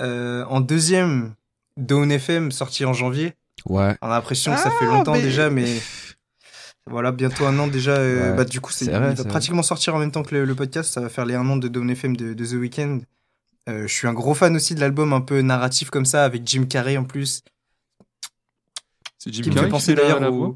Euh, 0.00 0.44
en 0.44 0.60
deuxième, 0.60 1.34
Dawn 1.76 2.10
FM, 2.12 2.52
sorti 2.52 2.84
en 2.84 2.92
janvier. 2.92 3.34
Ouais. 3.68 3.96
On 4.02 4.06
a 4.06 4.10
l'impression 4.10 4.54
que 4.54 4.60
ça 4.60 4.70
Ah, 4.72 4.78
fait 4.78 4.86
longtemps 4.86 5.12
mais- 5.14 5.22
déjà, 5.22 5.50
mais 5.50 5.66
voilà, 6.86 7.10
bientôt 7.12 7.44
un 7.46 7.58
an 7.58 7.66
déjà. 7.66 7.92
euh, 7.96 8.30
Ouais, 8.30 8.36
bah, 8.36 8.44
du 8.44 8.60
coup, 8.60 8.70
c'est, 8.72 8.90
va 8.90 9.12
vrai. 9.12 9.24
pratiquement 9.24 9.62
sortir 9.64 9.94
en 9.96 9.98
même 9.98 10.12
temps 10.12 10.22
que 10.22 10.34
le, 10.34 10.44
le 10.44 10.54
podcast. 10.54 10.92
Ça 10.92 11.00
va 11.00 11.08
faire 11.08 11.26
les 11.26 11.34
un 11.34 11.48
an 11.48 11.56
de 11.56 11.66
Dawn 11.68 11.90
FM 11.90 12.16
de, 12.16 12.34
de 12.34 12.46
The 12.46 12.52
Weeknd. 12.52 13.00
Euh, 13.68 13.88
je 13.88 13.92
suis 13.92 14.06
un 14.06 14.12
gros 14.12 14.34
fan 14.34 14.54
aussi 14.54 14.76
de 14.76 14.80
l'album 14.80 15.12
un 15.12 15.20
peu 15.20 15.40
narratif 15.40 15.90
comme 15.90 16.06
ça, 16.06 16.24
avec 16.24 16.46
Jim 16.46 16.66
Carrey 16.66 16.96
en 16.96 17.04
plus. 17.04 17.42
C'est 19.18 19.32
Jim 19.32 19.42
Qui 19.42 19.48
me 19.50 19.54
Carrey 19.54 19.66
fait 19.66 19.70
penser 19.72 19.94
d'ailleurs 19.96 20.20
la 20.20 20.30
au- 20.30 20.36
voix 20.36 20.54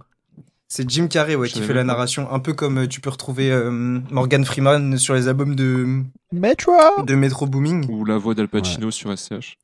C'est 0.72 0.88
Jim 0.88 1.08
Carrey 1.08 1.34
ouais, 1.34 1.48
Je 1.48 1.54
qui 1.54 1.62
fait 1.62 1.74
la 1.74 1.82
narration, 1.82 2.30
un 2.30 2.38
peu 2.38 2.52
comme 2.52 2.78
euh, 2.78 2.86
tu 2.86 3.00
peux 3.00 3.10
retrouver 3.10 3.50
euh, 3.50 3.70
Morgan 4.10 4.44
Freeman 4.44 4.96
sur 4.98 5.14
les 5.14 5.26
albums 5.26 5.56
de, 5.56 6.02
Metro 6.30 6.72
de 7.04 7.14
Metro 7.16 7.46
Booming. 7.48 7.90
Ou 7.90 8.04
la 8.04 8.16
voix 8.18 8.34
d'Al 8.36 8.46
Pacino 8.46 8.92
sur 8.92 9.16
SCH. 9.18 9.56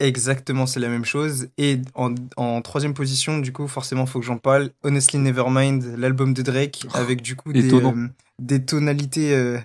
Exactement, 0.00 0.66
c'est 0.66 0.78
la 0.80 0.88
même 0.88 1.06
chose. 1.06 1.48
Et 1.56 1.78
en, 1.94 2.14
en 2.36 2.60
troisième 2.60 2.92
position, 2.92 3.38
du 3.38 3.52
coup, 3.52 3.66
forcément, 3.68 4.04
faut 4.04 4.20
que 4.20 4.26
j'en 4.26 4.36
parle. 4.36 4.70
Honestly 4.82 5.18
Nevermind, 5.18 5.94
l'album 5.96 6.34
de 6.34 6.42
Drake, 6.42 6.86
avec 6.92 7.22
du 7.22 7.36
coup 7.36 7.52
des, 7.54 7.72
euh, 7.72 8.08
des 8.38 8.62
tonalités. 8.62 9.32
euh, 9.34 9.58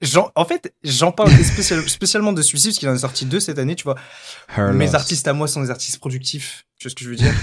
j'en- 0.00 0.30
en 0.36 0.46
fait, 0.46 0.74
j'en 0.82 1.12
parle 1.12 1.30
spécial- 1.44 1.86
spécialement 1.88 2.32
de 2.32 2.40
celui-ci 2.40 2.68
parce 2.68 2.78
qu'il 2.78 2.88
en 2.88 2.94
est 2.94 2.98
sorti 2.98 3.26
deux 3.26 3.40
cette 3.40 3.58
année, 3.58 3.74
tu 3.76 3.84
vois. 3.84 3.96
Her 4.56 4.72
Mes 4.72 4.86
Loss. 4.86 4.94
artistes 4.94 5.28
à 5.28 5.34
moi 5.34 5.48
sont 5.48 5.60
des 5.62 5.70
artistes 5.70 5.98
productifs, 5.98 6.64
tu 6.80 6.86
vois 6.88 6.90
ce 6.90 6.94
que 6.96 7.04
je 7.04 7.10
veux 7.10 7.16
dire? 7.16 7.34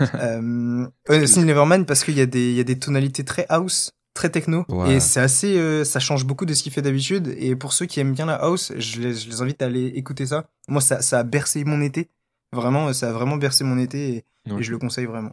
euh, 0.14 0.86
Honestly 1.08 1.44
Nevermind 1.44 1.84
parce 1.84 2.04
qu'il 2.04 2.14
y 2.16 2.20
a 2.20 2.26
des, 2.26 2.50
il 2.50 2.54
y 2.56 2.60
a 2.60 2.64
des 2.64 2.78
tonalités 2.78 3.24
très 3.24 3.44
house, 3.48 3.92
très 4.14 4.30
techno, 4.30 4.64
et 4.86 5.00
c'est 5.00 5.20
assez, 5.20 5.58
euh, 5.58 5.84
ça 5.84 5.98
change 6.00 6.24
beaucoup 6.24 6.46
de 6.46 6.54
ce 6.54 6.62
qu'il 6.62 6.72
fait 6.72 6.80
d'habitude. 6.82 7.34
Et 7.36 7.56
pour 7.56 7.72
ceux 7.72 7.86
qui 7.86 7.98
aiment 8.00 8.14
bien 8.14 8.26
la 8.26 8.34
house, 8.36 8.72
je 8.76 9.00
les, 9.00 9.14
je 9.14 9.28
les 9.28 9.42
invite 9.42 9.60
à 9.62 9.66
aller 9.66 9.86
écouter 9.96 10.26
ça. 10.26 10.48
Moi, 10.68 10.80
ça, 10.80 11.02
ça 11.02 11.18
a 11.18 11.22
bercé 11.24 11.64
mon 11.64 11.80
été. 11.82 12.08
Vraiment, 12.52 12.92
ça 12.92 13.10
a 13.10 13.12
vraiment 13.12 13.36
bercé 13.36 13.64
mon 13.64 13.78
été 13.78 14.14
et, 14.16 14.24
Ouais. 14.52 14.60
et 14.60 14.62
je 14.62 14.70
le 14.70 14.78
conseille 14.78 15.06
vraiment. 15.06 15.32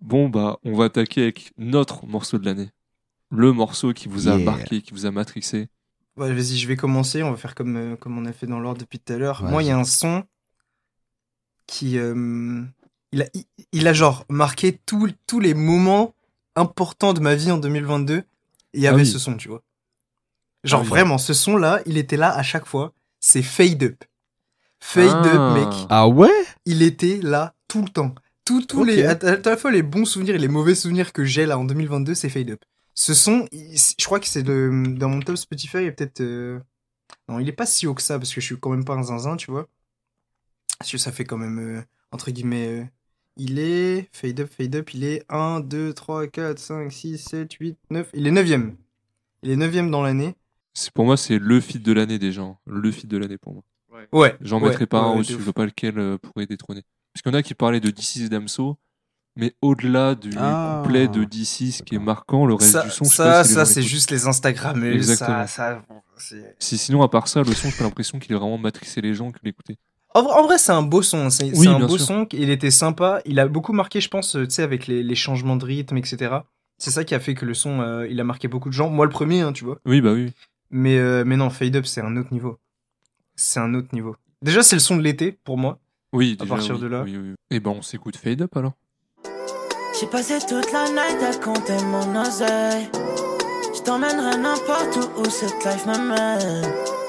Bon, 0.00 0.28
bah, 0.28 0.58
on 0.64 0.76
va 0.76 0.84
attaquer 0.84 1.22
avec 1.22 1.52
notre 1.58 2.06
morceau 2.06 2.38
de 2.38 2.44
l'année. 2.44 2.70
Le 3.30 3.52
morceau 3.52 3.92
qui 3.92 4.06
vous 4.08 4.28
a 4.28 4.36
Yeah. 4.36 4.44
marqué, 4.44 4.82
qui 4.82 4.92
vous 4.92 5.06
a 5.06 5.10
matrixé. 5.10 5.68
Ouais, 6.16 6.32
vas-y, 6.32 6.56
je 6.58 6.68
vais 6.68 6.76
commencer. 6.76 7.22
On 7.22 7.30
va 7.30 7.36
faire 7.36 7.54
comme, 7.54 7.76
euh, 7.76 7.96
comme 7.96 8.16
on 8.18 8.24
a 8.26 8.32
fait 8.32 8.46
dans 8.46 8.60
l'ordre 8.60 8.80
depuis 8.80 8.98
tout 8.98 9.12
à 9.12 9.16
l'heure. 9.18 9.42
Moi, 9.44 9.62
il 9.62 9.66
y 9.66 9.70
a 9.70 9.78
un 9.78 9.84
son 9.84 10.24
qui. 11.66 11.98
euh, 11.98 12.62
il, 13.12 13.22
a, 13.22 13.26
il, 13.34 13.44
il 13.72 13.88
a 13.88 13.92
genre 13.92 14.24
marqué 14.28 14.78
tous 14.86 15.10
tous 15.26 15.40
les 15.40 15.54
moments 15.54 16.14
importants 16.56 17.12
de 17.12 17.20
ma 17.20 17.34
vie 17.34 17.50
en 17.50 17.58
2022. 17.58 18.22
Il 18.74 18.80
y 18.80 18.86
Ah 18.86 18.90
avait 18.90 19.02
oui. 19.02 19.06
ce 19.06 19.18
son, 19.18 19.36
tu 19.36 19.48
vois. 19.48 19.62
Genre 20.64 20.80
Ah 20.80 20.84
oui. 20.84 20.88
vraiment, 20.90 21.18
ce 21.18 21.32
son-là, 21.34 21.80
il 21.86 21.96
était 21.96 22.16
là 22.16 22.34
à 22.34 22.42
chaque 22.42 22.66
fois. 22.66 22.92
C'est 23.20 23.42
Fade 23.42 23.82
Up. 23.82 24.04
Fade 24.80 25.08
Ah. 25.24 25.26
Up, 25.26 25.54
mec. 25.54 25.86
Ah 25.90 26.08
ouais? 26.08 26.30
Il 26.66 26.82
était 26.82 27.18
là 27.22 27.54
tout 27.68 27.82
le 27.82 27.88
temps. 27.88 28.14
Tous 28.44 28.64
Ok. 28.74 28.86
les, 28.86 29.04
à, 29.04 29.12
à 29.12 29.36
la 29.36 29.56
fois 29.56 29.70
les 29.70 29.82
bons 29.82 30.04
souvenirs 30.04 30.34
et 30.34 30.38
les 30.38 30.48
mauvais 30.48 30.74
souvenirs 30.74 31.12
que 31.12 31.24
j'ai 31.24 31.46
là 31.46 31.58
en 31.58 31.64
2022, 31.64 32.14
c'est 32.14 32.28
Fade 32.28 32.50
Up. 32.50 32.62
Ce 32.94 33.14
son, 33.14 33.46
il- 33.52 33.78
je 33.78 34.04
crois 34.04 34.18
que 34.20 34.26
c'est 34.26 34.42
dans 34.42 35.08
mon 35.08 35.20
top 35.20 35.36
Spotify, 35.36 35.78
il 35.78 35.84
est 35.86 35.92
peut-être. 35.92 36.20
euh, 36.20 36.58
Non, 37.28 37.38
il 37.38 37.48
est 37.48 37.52
pas 37.52 37.66
si 37.66 37.86
haut 37.86 37.94
que 37.94 38.02
ça 38.02 38.18
parce 38.18 38.32
que 38.34 38.40
je 38.40 38.46
suis 38.46 38.58
quand 38.58 38.70
même 38.70 38.84
pas 38.84 38.94
un 38.94 39.02
zinzin, 39.04 39.36
tu 39.36 39.50
vois. 39.50 39.68
Parce 40.78 40.90
que 40.90 40.98
ça 40.98 41.12
fait 41.12 41.24
quand 41.24 41.36
même, 41.38 41.58
euh, 41.58 41.82
entre 42.12 42.30
guillemets. 42.30 42.90
Il 43.42 43.58
est. 43.58 44.08
Fade 44.12 44.40
Up, 44.40 44.50
Fade 44.54 44.76
Up, 44.76 44.92
il 44.92 45.02
est 45.04 45.24
1, 45.30 45.60
2, 45.60 45.94
3, 45.94 46.26
4, 46.26 46.58
5, 46.58 46.92
6, 46.92 47.16
7, 47.18 47.52
8, 47.54 47.78
9. 47.90 48.10
Il 48.12 48.26
est 48.26 48.30
9ème. 48.32 48.72
Il 49.42 49.50
est 49.50 49.56
9ème 49.56 49.90
dans 49.90 50.02
l'année. 50.02 50.34
C'est 50.74 50.92
pour 50.92 51.06
moi, 51.06 51.16
c'est 51.16 51.38
le 51.38 51.58
feat 51.60 51.82
de 51.82 51.92
l'année 51.92 52.18
déjà. 52.18 52.42
hein. 52.42 52.58
Le 52.66 52.90
feat 52.92 53.08
de 53.08 53.16
l'année 53.16 53.38
pour 53.38 53.54
moi. 53.54 53.62
Ouais. 54.12 54.36
J'en 54.42 54.60
ouais, 54.60 54.68
mettrai 54.68 54.86
pas 54.86 55.00
ouais, 55.02 55.08
un 55.08 55.14
de 55.14 55.18
au-dessus. 55.20 55.32
Je 55.32 55.38
vois 55.38 55.52
pas 55.54 55.64
lequel 55.64 55.98
euh, 55.98 56.18
pourrait 56.18 56.46
détrôner. 56.46 56.82
Parce 57.14 57.22
qu'il 57.22 57.32
y 57.32 57.34
en 57.34 57.38
a 57.38 57.42
qui 57.42 57.54
parlaient 57.54 57.80
de 57.80 57.90
DC's 57.90 58.28
Damso, 58.28 58.76
mais 59.36 59.54
au-delà 59.62 60.14
du 60.14 60.30
Ah. 60.36 60.82
couplet 60.82 61.08
de 61.08 61.24
DC, 61.24 61.72
ce 61.72 61.82
qui 61.82 61.94
est 61.94 61.98
marquant, 61.98 62.44
le 62.46 62.54
reste 62.54 62.70
Ça, 62.72 62.82
du 62.84 62.90
son, 62.90 63.04
je 63.04 63.10
sais 63.10 63.16
ça, 63.16 63.24
pas 63.24 63.44
si 63.44 63.48
les 63.50 63.54
ça, 63.54 63.64
gens 63.64 63.70
c'est 63.70 63.82
juste 63.82 64.10
les 64.10 64.26
Instagram. 64.26 64.84
Exactement. 64.84 65.46
Ça, 65.46 65.82
ça, 66.18 66.40
Si, 66.58 66.76
sinon, 66.78 67.02
à 67.02 67.08
part 67.08 67.26
ça, 67.26 67.42
le 67.42 67.52
son, 67.54 67.70
j'ai 67.70 67.76
pas 67.78 67.84
l'impression 67.84 68.18
qu'il 68.18 68.32
ait 68.32 68.38
vraiment 68.38 68.58
matrixé 68.58 69.00
les 69.00 69.14
gens 69.14 69.30
qui 69.32 69.40
l'écoutaient. 69.44 69.78
En 70.14 70.22
vrai, 70.22 70.32
en 70.34 70.42
vrai, 70.44 70.58
c'est 70.58 70.72
un 70.72 70.82
beau 70.82 71.02
son. 71.02 71.30
C'est 71.30 71.56
Oui, 71.56 71.68
un 71.68 71.78
beau 71.78 71.96
sûr. 71.98 72.06
son. 72.06 72.26
Il 72.32 72.50
était 72.50 72.70
sympa. 72.70 73.20
Il 73.24 73.38
a 73.38 73.46
beaucoup 73.46 73.72
marqué, 73.72 74.00
je 74.00 74.08
pense, 74.08 74.34
euh, 74.36 74.44
tu 74.44 74.50
sais, 74.54 74.62
avec 74.62 74.86
les, 74.86 75.02
les 75.02 75.14
changements 75.14 75.56
de 75.56 75.64
rythme, 75.64 75.96
etc. 75.98 76.38
C'est 76.78 76.90
ça 76.90 77.04
qui 77.04 77.14
a 77.14 77.20
fait 77.20 77.34
que 77.34 77.44
le 77.46 77.54
son, 77.54 77.80
euh, 77.80 78.08
il 78.08 78.18
a 78.20 78.24
marqué 78.24 78.48
beaucoup 78.48 78.68
de 78.70 78.74
gens. 78.74 78.90
Moi, 78.90 79.06
le 79.06 79.12
premier, 79.12 79.40
hein, 79.42 79.52
tu 79.52 79.64
vois. 79.64 79.78
Oui, 79.86 80.00
bah 80.00 80.12
oui. 80.12 80.32
Mais, 80.70 80.98
euh, 80.98 81.24
mais 81.26 81.36
non, 81.36 81.50
Fade 81.50 81.76
Up, 81.76 81.86
c'est 81.86 82.00
un 82.00 82.16
autre 82.16 82.32
niveau. 82.32 82.58
C'est 83.36 83.60
un 83.60 83.74
autre 83.74 83.88
niveau. 83.92 84.16
Déjà, 84.42 84.62
c'est 84.62 84.76
le 84.76 84.80
son 84.80 84.96
de 84.96 85.02
l'été, 85.02 85.32
pour 85.32 85.58
moi. 85.58 85.78
Oui, 86.12 86.36
À 86.40 86.42
déjà, 86.44 86.54
partir 86.56 86.74
oui, 86.76 86.80
de 86.80 86.86
là. 86.86 87.02
Oui, 87.02 87.16
oui. 87.16 87.34
Et 87.50 87.60
ben, 87.60 87.70
on 87.70 87.82
s'écoute 87.82 88.16
Fade 88.16 88.42
Up 88.42 88.56
alors. 88.56 88.72
J'ai 90.00 90.06
passé 90.06 90.38
toute 90.40 90.72
la 90.72 90.84
night 90.88 91.22
à 91.22 91.36
compter 91.38 91.76
mon 91.84 92.20
oseille. 92.20 92.88
Je 93.76 93.82
t'emmènerai 93.82 94.38
n'importe 94.38 94.96
où 94.96 95.20
où 95.20 95.24
cette 95.26 95.64
life 95.64 95.86
me 95.86 96.99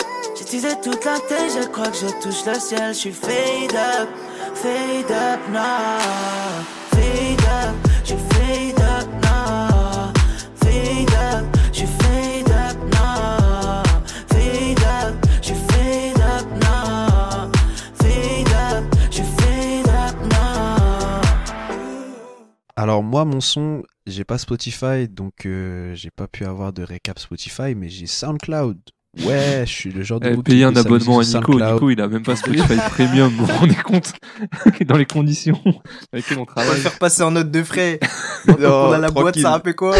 Alors 22.76 23.04
moi, 23.04 23.24
mon 23.24 23.40
son, 23.40 23.84
j'ai 24.06 24.26
pas 24.26 24.38
Spotify, 24.38 25.08
donc 25.08 25.46
euh, 25.46 25.96
j'ai 25.96 26.12
pas 26.12 26.28
pu 26.28 26.44
avoir 26.44 26.74
de 26.74 26.84
récap 26.84 27.20
Spotify, 27.20 27.74
mais 27.74 27.88
j'ai 27.88 28.08
SoundCloud. 28.08 28.82
Ouais, 29.26 29.64
je 29.66 29.72
suis 29.72 29.92
le 29.92 30.04
genre 30.04 30.22
de 30.22 30.30
Eh, 30.30 30.42
payer 30.42 30.64
un 30.64 30.76
abonnement 30.76 31.20
à 31.20 31.24
Nico. 31.24 31.60
Nico, 31.60 31.90
il 31.90 32.00
a 32.00 32.08
même 32.08 32.24
pas 32.24 32.38
Spotify 32.38 32.78
Premium. 32.92 33.30
Vous 33.30 33.46
vous 33.46 33.54
rendez 33.58 33.76
compte 33.76 34.14
Dans 34.86 34.96
les 34.98 35.06
conditions 35.06 35.60
avec 36.14 36.30
lesquelles 36.30 36.38
on 36.38 36.42
On 36.42 36.46
va 36.46 36.54
travaille. 36.54 36.76
le 36.76 36.82
faire 36.82 36.98
passer 36.98 37.22
en 37.24 37.32
note 37.32 37.52
de 37.52 37.62
frais. 37.62 38.00
on 38.48 38.92
a 38.92 38.98
la 38.98 39.12
boîte, 39.12 39.38
ça 39.38 39.52
rappelle 39.52 39.76
quoi 39.76 39.96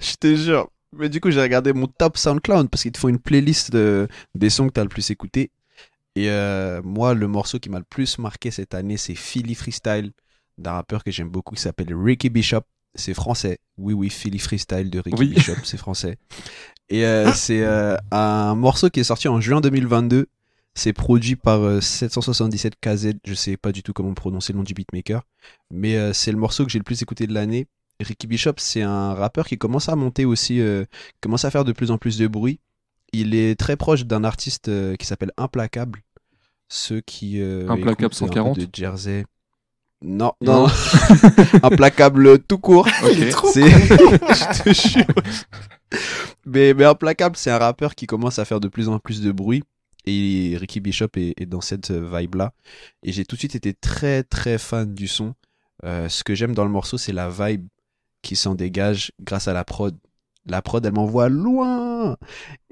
Je 0.00 0.14
te 0.18 0.34
jure. 0.34 0.68
Mais 0.96 1.08
du 1.08 1.20
coup, 1.20 1.30
j'ai 1.30 1.40
regardé 1.40 1.72
mon 1.72 1.86
top 1.86 2.18
SoundCloud 2.18 2.68
parce 2.68 2.82
qu'ils 2.82 2.92
te 2.92 2.98
font 2.98 3.08
une 3.08 3.18
playlist 3.20 3.70
de, 3.70 4.08
des 4.34 4.50
sons 4.50 4.66
que 4.68 4.72
t'as 4.72 4.82
le 4.82 4.88
plus 4.88 5.10
écouté. 5.10 5.50
Et 6.16 6.28
euh, 6.28 6.82
moi, 6.84 7.14
le 7.14 7.28
morceau 7.28 7.58
qui 7.58 7.70
m'a 7.70 7.78
le 7.78 7.84
plus 7.88 8.18
marqué 8.18 8.50
cette 8.50 8.74
année, 8.74 8.96
c'est 8.96 9.14
Philly 9.14 9.54
Freestyle 9.54 10.10
d'un 10.58 10.72
rappeur 10.72 11.04
que 11.04 11.10
j'aime 11.10 11.28
beaucoup 11.28 11.54
qui 11.54 11.62
s'appelle 11.62 11.94
Ricky 11.94 12.28
Bishop. 12.28 12.62
C'est 12.94 13.14
français. 13.14 13.58
Oui, 13.78 13.94
oui, 13.94 14.10
Philly 14.10 14.38
Freestyle 14.38 14.90
de 14.90 14.98
Ricky 15.00 15.16
Oui. 15.18 15.28
Bishop, 15.28 15.54
c'est 15.64 15.76
français. 15.76 16.18
Et 16.88 17.04
euh, 17.04 17.32
c'est 17.32 17.62
euh, 17.62 17.96
un 18.10 18.54
morceau 18.56 18.90
qui 18.90 19.00
est 19.00 19.04
sorti 19.04 19.28
en 19.28 19.40
juin 19.40 19.60
2022. 19.60 20.26
C'est 20.74 20.92
produit 20.92 21.36
par 21.36 21.60
euh, 21.62 21.80
777 21.80 22.74
KZ. 22.80 23.12
Je 23.24 23.34
sais 23.34 23.56
pas 23.56 23.72
du 23.72 23.82
tout 23.82 23.92
comment 23.92 24.12
prononcer 24.14 24.52
le 24.52 24.58
nom 24.58 24.64
du 24.64 24.74
beatmaker. 24.74 25.22
Mais 25.70 25.96
euh, 25.96 26.12
c'est 26.12 26.32
le 26.32 26.38
morceau 26.38 26.64
que 26.64 26.70
j'ai 26.70 26.78
le 26.78 26.84
plus 26.84 27.00
écouté 27.02 27.26
de 27.26 27.32
l'année. 27.34 27.66
Ricky 28.00 28.26
Bishop, 28.26 28.54
c'est 28.56 28.82
un 28.82 29.12
rappeur 29.14 29.46
qui 29.46 29.58
commence 29.58 29.88
à 29.88 29.94
monter 29.96 30.24
aussi, 30.24 30.60
euh, 30.60 30.84
commence 31.20 31.44
à 31.44 31.50
faire 31.50 31.64
de 31.64 31.72
plus 31.72 31.90
en 31.90 31.98
plus 31.98 32.18
de 32.18 32.26
bruit. 32.26 32.58
Il 33.12 33.34
est 33.34 33.58
très 33.58 33.76
proche 33.76 34.04
d'un 34.06 34.24
artiste 34.24 34.68
euh, 34.68 34.96
qui 34.96 35.06
s'appelle 35.06 35.32
Implacable. 35.36 36.00
Ceux 36.68 37.00
qui. 37.00 37.40
euh, 37.40 37.68
Implacable 37.68 37.90
écoutent 37.90 38.04
un 38.04 38.08
peu 38.08 38.14
140? 38.14 38.58
de 38.58 38.68
Jersey. 38.72 39.24
Non, 40.02 40.32
Non. 40.40 40.66
non. 40.66 40.68
Implacable 41.62 42.38
tout 42.40 42.58
court. 42.58 42.86
Ok. 43.04 43.10
Il 43.12 43.22
est 43.24 43.30
trop 43.30 43.48
C'est- 43.50 43.68
Je 43.70 44.62
te 44.62 44.72
jure. 44.72 45.04
mais, 46.46 46.74
mais 46.74 46.84
Implacable, 46.84 47.36
c'est 47.36 47.50
un 47.50 47.58
rappeur 47.58 47.94
qui 47.94 48.06
commence 48.06 48.38
à 48.38 48.44
faire 48.44 48.60
de 48.60 48.68
plus 48.68 48.88
en 48.88 48.98
plus 48.98 49.20
de 49.20 49.32
bruit. 49.32 49.62
Et 50.06 50.56
Ricky 50.58 50.80
Bishop 50.80 51.08
est, 51.16 51.34
est 51.40 51.46
dans 51.46 51.60
cette 51.60 51.90
vibe-là. 51.90 52.52
Et 53.02 53.12
j'ai 53.12 53.24
tout 53.26 53.36
de 53.36 53.40
suite 53.40 53.54
été 53.54 53.74
très 53.74 54.22
très 54.22 54.56
fan 54.58 54.94
du 54.94 55.06
son. 55.06 55.34
Euh, 55.84 56.08
ce 56.08 56.24
que 56.24 56.34
j'aime 56.34 56.54
dans 56.54 56.64
le 56.64 56.70
morceau, 56.70 56.96
c'est 56.96 57.12
la 57.12 57.28
vibe 57.28 57.66
qui 58.22 58.36
s'en 58.36 58.54
dégage 58.54 59.12
grâce 59.20 59.48
à 59.48 59.52
la 59.52 59.64
prod. 59.64 59.96
La 60.46 60.62
prod, 60.62 60.84
elle 60.86 60.94
m'envoie 60.94 61.28
loin. 61.28 62.16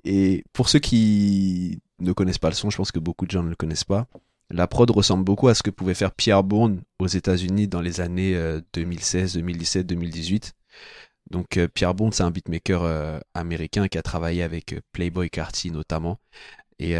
Et 0.04 0.42
pour 0.54 0.70
ceux 0.70 0.78
qui 0.78 1.80
ne 2.00 2.12
connaissent 2.12 2.38
pas 2.38 2.48
le 2.48 2.54
son, 2.54 2.70
je 2.70 2.76
pense 2.78 2.92
que 2.92 2.98
beaucoup 2.98 3.26
de 3.26 3.30
gens 3.30 3.42
ne 3.42 3.50
le 3.50 3.56
connaissent 3.56 3.84
pas. 3.84 4.06
La 4.50 4.66
prod 4.66 4.90
ressemble 4.90 5.24
beaucoup 5.24 5.48
à 5.48 5.54
ce 5.54 5.62
que 5.62 5.70
pouvait 5.70 5.94
faire 5.94 6.12
Pierre 6.12 6.42
Bourne 6.42 6.80
aux 6.98 7.06
États-Unis 7.06 7.68
dans 7.68 7.82
les 7.82 8.00
années 8.00 8.34
euh, 8.34 8.60
2016, 8.72 9.34
2017, 9.34 9.86
2018. 9.86 10.54
Donc 11.30 11.56
euh, 11.56 11.68
Pierre 11.68 11.94
Bond, 11.94 12.10
c'est 12.10 12.22
un 12.22 12.30
beatmaker 12.30 12.82
euh, 12.82 13.18
américain 13.34 13.88
qui 13.88 13.98
a 13.98 14.02
travaillé 14.02 14.42
avec 14.42 14.72
euh, 14.72 14.80
Playboy 14.92 15.30
Carty 15.30 15.70
notamment. 15.70 16.18
Et 16.80 16.94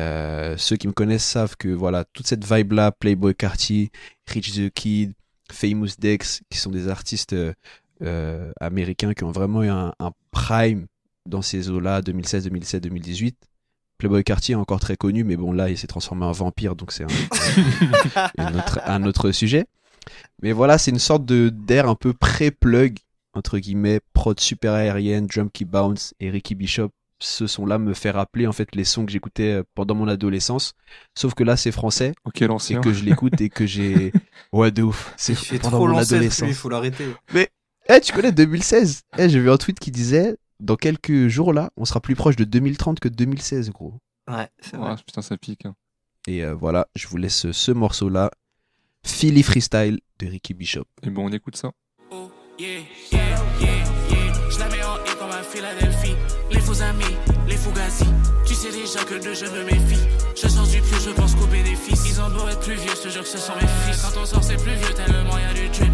ceux 0.57 0.75
qui 0.75 0.89
me 0.89 0.93
connaissent 0.93 1.25
savent 1.25 1.57
que 1.57 1.69
voilà, 1.69 2.05
toute 2.05 2.27
cette 2.27 2.45
vibe-là, 2.45 2.91
Playboy 2.91 3.33
Carty, 3.37 3.93
Rich 4.27 4.55
the 4.55 4.71
Kid, 4.71 5.13
Famous 5.53 5.91
Dex, 6.01 6.41
qui 6.51 6.59
sont 6.59 6.73
des 6.73 6.89
artistes 6.89 7.37
américains 8.61 9.15
qui 9.15 9.23
ont 9.23 9.31
vraiment 9.31 9.63
eu 9.63 9.69
un, 9.69 9.95
un 10.01 10.11
prime 10.33 10.89
dans 11.27 11.43
ces 11.43 11.71
eaux-là, 11.71 12.03
2016, 12.03 12.43
2017, 12.43 12.83
2018. 12.83 13.48
Playboy 13.99 14.23
Carty 14.25 14.53
est 14.53 14.57
encore 14.57 14.81
très 14.81 14.97
connu, 14.97 15.25
mais 15.25 15.37
bon 15.37 15.53
là, 15.53 15.71
il 15.71 15.77
s'est 15.77 15.87
transformé 15.89 16.25
en 16.25 16.33
vampire, 16.33 16.77
donc 16.77 16.93
c'est 16.93 17.05
un, 17.05 17.09
un 18.39 18.55
autre, 18.59 18.81
un 18.85 19.05
autre 19.05 19.33
sujet. 19.33 19.67
Mais 20.43 20.53
voilà, 20.53 20.79
c'est 20.79 20.91
une 20.93 20.99
sorte 21.01 21.25
de 21.25 21.49
d'air 21.49 21.89
un 21.89 21.95
peu 21.97 22.13
pré-plug 22.13 22.99
entre 23.35 23.59
guillemets, 23.59 24.01
prod 24.13 24.39
super 24.39 24.73
aérienne, 24.75 25.27
drum 25.27 25.51
qui 25.51 25.65
bounce 25.65 26.15
et 26.21 26.29
Ricky 26.31 26.55
Bishop. 26.55 26.91
Ce 27.21 27.49
son-là 27.49 27.79
me 27.79 27.95
fait 27.95 28.13
rappeler 28.13 28.47
en 28.47 28.53
fait 28.53 28.77
les 28.77 28.85
sons 28.85 29.05
que 29.05 29.11
j'écoutais 29.11 29.55
euh, 29.55 29.63
pendant 29.75 29.97
mon 29.97 30.07
adolescence. 30.07 30.75
Sauf 31.17 31.35
que 31.35 31.43
là, 31.43 31.57
c'est 31.57 31.73
français. 31.73 32.13
Ok, 32.25 32.41
l'ancien. 32.41 32.79
Et 32.79 32.85
que 32.85 32.93
je 32.93 33.03
l'écoute 33.03 33.41
et 33.41 33.49
que 33.49 33.67
j'ai. 33.67 34.13
Ouais, 34.53 34.71
de 34.71 34.83
ouf. 34.83 35.13
C'est 35.17 35.35
pendant 35.61 35.79
trop 35.79 35.89
mon 35.89 35.99
adolescence. 35.99 36.49
il 36.49 36.55
faut 36.55 36.69
l'arrêter. 36.69 37.07
Mais, 37.35 37.49
eh, 37.89 38.01
tu 38.01 38.13
connais 38.13 38.33
2016 38.33 39.03
Eh, 39.19 39.29
j'ai 39.29 39.41
vu 39.41 39.51
un 39.51 39.57
tweet 39.57 39.81
qui 39.81 39.91
disait 39.91 40.37
Dans 40.61 40.77
quelques 40.77 41.29
jours 41.29 41.53
là, 41.53 41.71
on 41.77 41.85
sera 41.85 42.01
plus 42.01 42.15
proche 42.17 42.37
de 42.37 42.45
2030 42.45 43.01
que 43.01 43.09
de 43.09 43.15
2016, 43.15 43.71
gros. 43.71 43.95
Ouais, 44.29 44.49
c'est 44.61 44.77
Ouais, 44.77 44.95
putain, 45.07 45.23
ça 45.23 45.37
pique. 45.37 45.65
hein. 45.67 45.75
Et 46.27 46.45
euh, 46.45 46.55
voilà, 46.55 46.89
je 46.97 47.07
vous 47.09 47.17
laisse 47.17 47.51
ce 47.53 47.73
morceau-là. 47.73 48.31
Philly 49.05 49.43
Freestyle 49.43 50.01
de 50.19 50.27
Ricky 50.27 50.53
Bishop. 50.55 50.85
Et 51.03 51.11
bon, 51.11 51.27
on 51.29 51.33
écoute 51.33 51.57
ça. 51.57 51.71
Yeah, 52.59 52.81
yeah, 53.13 53.21
yeah, 53.61 53.69
yeah. 54.11 54.51
Je 54.51 54.59
la 54.59 54.69
mets 54.69 54.83
en 54.83 54.95
haut 54.97 55.19
comme 55.19 55.31
à 55.31 55.43
Philadelphie. 55.45 56.17
Les 56.51 56.61
faux 56.61 56.83
amis, 56.83 57.05
les 57.49 57.57
fugazi. 57.57 58.05
Tu 58.45 58.55
sais 58.55 58.73
déjà 58.73 59.05
que 59.05 59.15
de 59.15 59.33
je 59.33 59.45
me 59.47 59.65
méfie. 59.65 60.03
Je 60.35 60.49
sors 60.49 60.67
du 60.67 60.81
pieu, 60.81 60.99
je 61.03 61.11
pense 61.11 61.35
qu'aux 61.37 61.47
bénéfices. 61.47 62.05
Ils 62.09 62.21
ont 62.21 62.29
beau 62.31 62.49
être 62.49 62.61
plus 62.61 62.75
vieux, 62.75 62.91
je 62.97 63.03
te 63.05 63.09
jure 63.09 63.23
que 63.23 63.29
ce 63.29 63.39
sont 63.39 63.55
mes 63.55 63.67
fils. 63.87 64.03
Quand 64.03 64.21
on 64.21 64.27
sort, 64.27 64.43
c'est 64.43 64.57
plus 64.61 64.75
vieux, 64.75 64.93
tellement 64.95 65.39
y 65.39 65.45
a 65.45 65.55
du 65.55 65.69
drip. 65.69 65.93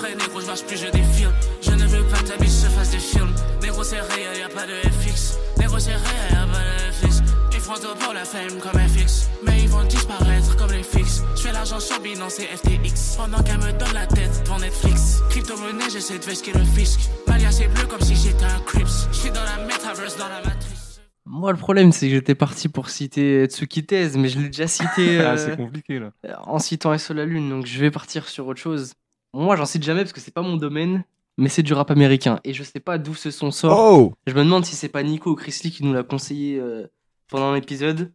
Frais, 0.00 0.14
négro, 0.14 0.40
je 0.40 0.46
marche 0.46 0.62
plus, 0.64 0.78
je 0.78 0.86
défile. 0.90 1.28
Je 1.60 1.72
ne 1.72 1.86
veux 1.86 2.02
pas 2.04 2.16
que 2.22 2.28
ta 2.28 2.36
biche 2.38 2.48
se 2.48 2.68
fasse 2.68 2.90
des 2.90 2.98
films. 2.98 3.34
Négro, 3.60 3.82
c'est 3.84 4.00
réel, 4.00 4.38
y 4.38 4.42
a 4.42 4.48
pas 4.48 4.66
de 4.66 4.72
FX. 4.88 5.36
Négro, 5.58 5.78
c'est 5.78 5.90
réel, 5.90 6.32
y 6.32 6.36
a 6.36 6.46
pas 6.46 6.64
de 6.64 6.92
FX. 6.92 7.22
Ils 7.52 7.60
feront 7.60 7.74
tout 7.74 7.94
pour 8.02 8.14
la 8.14 8.24
fame 8.24 8.58
comme 8.62 8.80
FX. 8.80 9.28
Mais 9.44 9.60
ils 9.60 9.68
vont 9.68 9.84
disparaître 9.84 10.56
comme 10.56 10.72
les 10.72 10.82
fixes. 10.82 11.22
Je 11.36 11.42
fais 11.42 11.52
l'argent 11.52 11.78
sur 11.80 12.00
Binance 12.00 12.38
et 12.38 12.44
FTX. 12.44 13.16
Pendant 13.18 13.42
qu'elle 13.42 13.58
me 13.58 13.72
donne 13.78 13.92
la 13.92 14.06
tête 14.06 14.42
devant 14.44 14.58
Netflix. 14.58 15.20
Crypto-monnaie, 15.28 15.90
j'essaie 15.92 16.18
de 16.18 16.24
vesquer 16.24 16.52
le 16.54 16.64
fisc. 16.64 17.00
Malia, 17.28 17.52
c'est 17.52 17.68
bleu 17.68 17.84
comme 17.84 18.00
si 18.00 18.16
j'étais 18.16 18.44
un 18.46 18.60
Crips. 18.64 19.06
Je 19.12 19.16
suis 19.18 19.30
dans 19.30 19.44
la 19.44 19.62
metaverse, 19.66 20.16
dans 20.16 20.28
la 20.28 20.40
matrice. 20.40 21.00
Moi, 21.26 21.52
le 21.52 21.58
problème, 21.58 21.92
c'est 21.92 22.08
que 22.08 22.14
j'étais 22.14 22.34
parti 22.34 22.70
pour 22.70 22.88
citer 22.88 23.44
Tsukitez, 23.48 24.12
mais 24.16 24.30
je 24.30 24.38
l'ai 24.40 24.46
déjà 24.48 24.66
cité 24.66 25.20
Ah, 25.20 25.32
euh, 25.32 25.36
c'est 25.36 25.56
compliqué 25.58 25.98
là. 25.98 26.10
en 26.46 26.58
citant 26.58 26.96
SO 26.96 27.12
la 27.12 27.26
Lune, 27.26 27.50
donc 27.50 27.66
je 27.66 27.78
vais 27.78 27.90
partir 27.90 28.26
sur 28.28 28.46
autre 28.46 28.60
chose. 28.60 28.94
Moi, 29.32 29.56
j'en 29.56 29.66
cite 29.66 29.82
jamais 29.82 30.02
parce 30.02 30.12
que 30.12 30.20
c'est 30.20 30.34
pas 30.34 30.42
mon 30.42 30.56
domaine, 30.56 31.04
mais 31.38 31.48
c'est 31.48 31.62
du 31.62 31.72
rap 31.72 31.90
américain. 31.90 32.40
Et 32.44 32.52
je 32.52 32.62
sais 32.62 32.80
pas 32.80 32.98
d'où 32.98 33.14
ce 33.14 33.30
son 33.30 33.50
sort. 33.50 33.78
Oh 33.78 34.14
Je 34.26 34.34
me 34.34 34.42
demande 34.44 34.64
si 34.64 34.74
c'est 34.74 34.88
pas 34.88 35.02
Nico 35.02 35.30
ou 35.30 35.34
Chris 35.34 35.58
Lee 35.64 35.70
qui 35.70 35.84
nous 35.84 35.92
l'a 35.92 36.02
conseillé 36.02 36.58
euh, 36.58 36.86
pendant 37.28 37.54
l'épisode. 37.54 38.12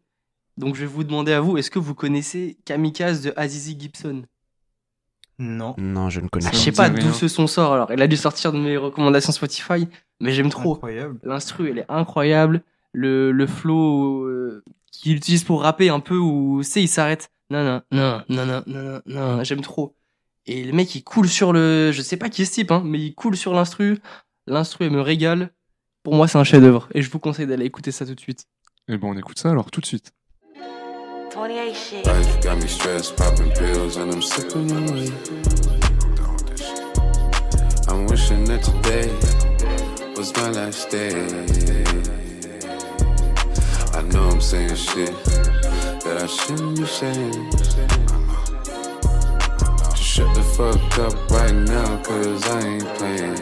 Donc 0.58 0.76
je 0.76 0.82
vais 0.82 0.88
vous 0.88 1.04
demander 1.04 1.34
à 1.34 1.42
vous, 1.42 1.58
est-ce 1.58 1.70
que 1.72 1.80
vous 1.80 1.96
connaissez 1.96 2.58
Kamikaze 2.66 3.22
de 3.22 3.34
Azizi 3.36 3.78
Gibson? 3.80 4.24
Non. 5.38 5.76
Non, 5.78 6.10
je 6.10 6.22
ne 6.22 6.28
connais 6.30 6.46
pas. 6.50 6.56
Je 6.56 6.62
sais 6.62 6.72
pas 6.72 6.90
d'où 6.90 7.12
ce 7.12 7.28
son 7.28 7.48
sort 7.48 7.74
alors. 7.74 7.92
Il 7.92 8.02
a 8.02 8.08
dû 8.08 8.16
sortir 8.16 8.54
de 8.54 8.58
mes 8.58 8.78
recommandations 8.78 9.34
Spotify, 9.34 9.88
mais 10.22 10.32
j'aime 10.32 10.50
trop. 10.50 10.76
Incroyable. 10.76 11.20
L'instru, 11.24 11.70
elle 11.70 11.80
est 11.80 11.86
incroyable. 11.90 12.62
Le, 12.94 13.34
le 13.34 13.48
flow 13.48 14.24
euh, 14.24 14.64
qu'il 14.94 15.14
utilise 15.18 15.44
pour 15.44 15.62
rapper 15.62 15.90
un 15.90 16.00
peu 16.00 16.16
où, 16.18 16.64
sais, 16.64 16.82
il 16.82 16.88
s'arrête. 16.88 17.30
Non, 17.50 17.64
non, 17.66 17.82
non, 17.92 18.22
non, 18.30 18.46
non, 18.46 18.64
non, 18.66 18.82
non, 18.84 19.02
non, 19.06 19.44
j'aime 19.44 19.60
trop. 19.62 19.94
Et 20.48 20.64
le 20.64 20.74
mec, 20.74 20.94
il 20.96 21.04
coule 21.04 21.28
sur 21.28 21.54
le. 21.54 21.92
Je 21.92 22.02
sais 22.02 22.18
pas 22.18 22.30
qui 22.30 22.44
est 22.44 22.46
ce 22.46 22.52
type, 22.52 22.72
hein, 22.72 22.82
mais 22.86 23.00
il 23.00 23.16
coule 23.16 23.36
sur 23.36 23.54
l'instru. 23.54 23.98
L'instru, 24.48 24.86
elle 24.86 24.92
me 24.92 25.02
régale. 25.02 25.52
Pour 26.04 26.14
moi, 26.14 26.28
c'est 26.28 26.38
un 26.38 26.44
chef-d'œuvre. 26.44 26.88
Et 26.94 27.02
je 27.02 27.10
vous 27.10 27.20
conseille 27.20 27.48
d'aller 27.48 27.66
écouter 27.66 27.92
ça 27.92 28.06
tout 28.06 28.14
de 28.14 28.20
suite. 28.20 28.46
Et 28.88 28.98
bon, 28.98 29.14
on 29.14 29.18
écoute 29.18 29.40
ça 29.40 29.50
alors 29.50 29.72
tout 29.72 29.82
de 29.82 29.86
suite. 29.88 30.12
28 31.36 31.74
shit. 31.74 32.06
Life 32.06 32.40
got 32.42 32.56
me 32.56 32.68
stressed, 32.68 33.16
popping 33.18 33.52
pills, 33.54 33.98
and 33.98 34.12
I'm 34.14 34.22
sipping 34.22 34.72
away. 34.72 35.12
I'm 37.90 38.06
wishing 38.08 38.46
that 38.46 38.64
today 38.64 39.10
was 40.16 40.32
my 40.38 40.50
last 40.52 40.90
day. 40.90 41.12
I 43.94 44.02
know 44.14 44.30
I'm 44.30 44.40
saying 44.40 44.76
shit 44.76 45.14
that 46.04 46.22
I 46.22 46.28
shouldn't 46.28 46.78
be 46.78 46.86
saying. 46.86 48.15
Just 50.56 50.70
shut 50.70 50.74
the 50.74 50.80
fuck 50.90 51.00
up 51.00 51.32
right 51.32 51.54
now, 51.54 52.02
cause 52.04 52.48
I 52.48 52.68
ain't 52.68 52.86
playing. 52.96 53.36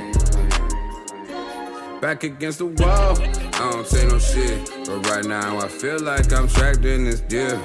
Back 2.01 2.23
against 2.23 2.57
the 2.57 2.65
wall, 2.65 3.17
I 3.19 3.71
don't 3.71 3.87
say 3.87 4.07
no 4.07 4.19
shit. 4.19 4.71
But 4.85 5.07
right 5.09 5.25
now, 5.25 5.59
I 5.59 5.67
feel 5.67 5.99
like 5.99 6.33
I'm 6.33 6.47
trapped 6.47 6.85
in 6.85 7.05
this 7.05 7.21
deal. 7.21 7.57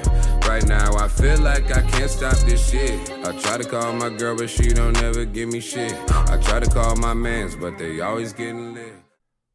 Right 0.47 0.65
now, 0.67 0.95
I 0.97 1.07
feel 1.07 1.39
like 1.39 1.75
I 1.75 1.81
can't 1.81 2.09
stop 2.09 2.37
this 2.45 2.69
shit. 2.69 3.11
I 3.25 3.31
try 3.39 3.57
to 3.57 3.63
call 3.67 3.93
my 3.93 4.09
girl, 4.09 4.35
but 4.35 4.49
she 4.49 4.69
don't 4.69 5.01
ever 5.01 5.25
give 5.25 5.49
me 5.49 5.59
shit. 5.59 5.93
I 6.11 6.37
try 6.37 6.59
to 6.59 6.69
call 6.69 6.95
my 6.97 7.13
mans, 7.13 7.55
but 7.55 7.77
they 7.77 8.01
always 8.01 8.33
getting 8.33 8.75
lit. 8.75 8.93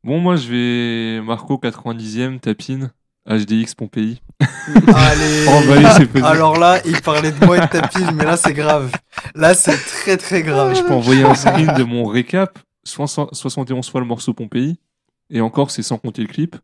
Bon, 0.02 0.20
moi 0.20 0.36
je 0.36 0.48
vais 0.48 1.20
Marco 1.22 1.56
90e, 1.56 2.38
Tapine, 2.38 2.90
HDX 3.28 3.74
Pompéi. 3.74 4.20
Allez. 4.40 5.46
C'est 5.96 6.06
possible. 6.06 6.24
Alors 6.24 6.58
là, 6.58 6.80
il 6.84 7.00
parlait 7.00 7.32
de 7.32 7.44
moi 7.44 7.56
et 7.56 7.60
de 7.60 7.66
ta 7.66 7.88
pile, 7.88 8.10
mais 8.14 8.24
là, 8.24 8.36
c'est 8.36 8.52
grave. 8.52 8.92
Là, 9.34 9.54
c'est 9.54 9.76
très 9.76 10.16
très 10.16 10.42
grave. 10.42 10.74
Je 10.74 10.82
peux 10.82 10.92
envoyer 10.92 11.24
un 11.24 11.34
screen 11.34 11.72
de 11.74 11.82
mon 11.84 12.04
récap. 12.04 12.58
60 12.84 13.34
71 13.34 13.88
fois 13.88 14.00
le 14.00 14.06
morceau 14.06 14.34
Pompéi. 14.34 14.78
Et 15.30 15.40
encore, 15.40 15.70
c'est 15.70 15.82
sans 15.82 15.96
compter 15.96 16.22
le 16.22 16.28
clip. 16.28 16.56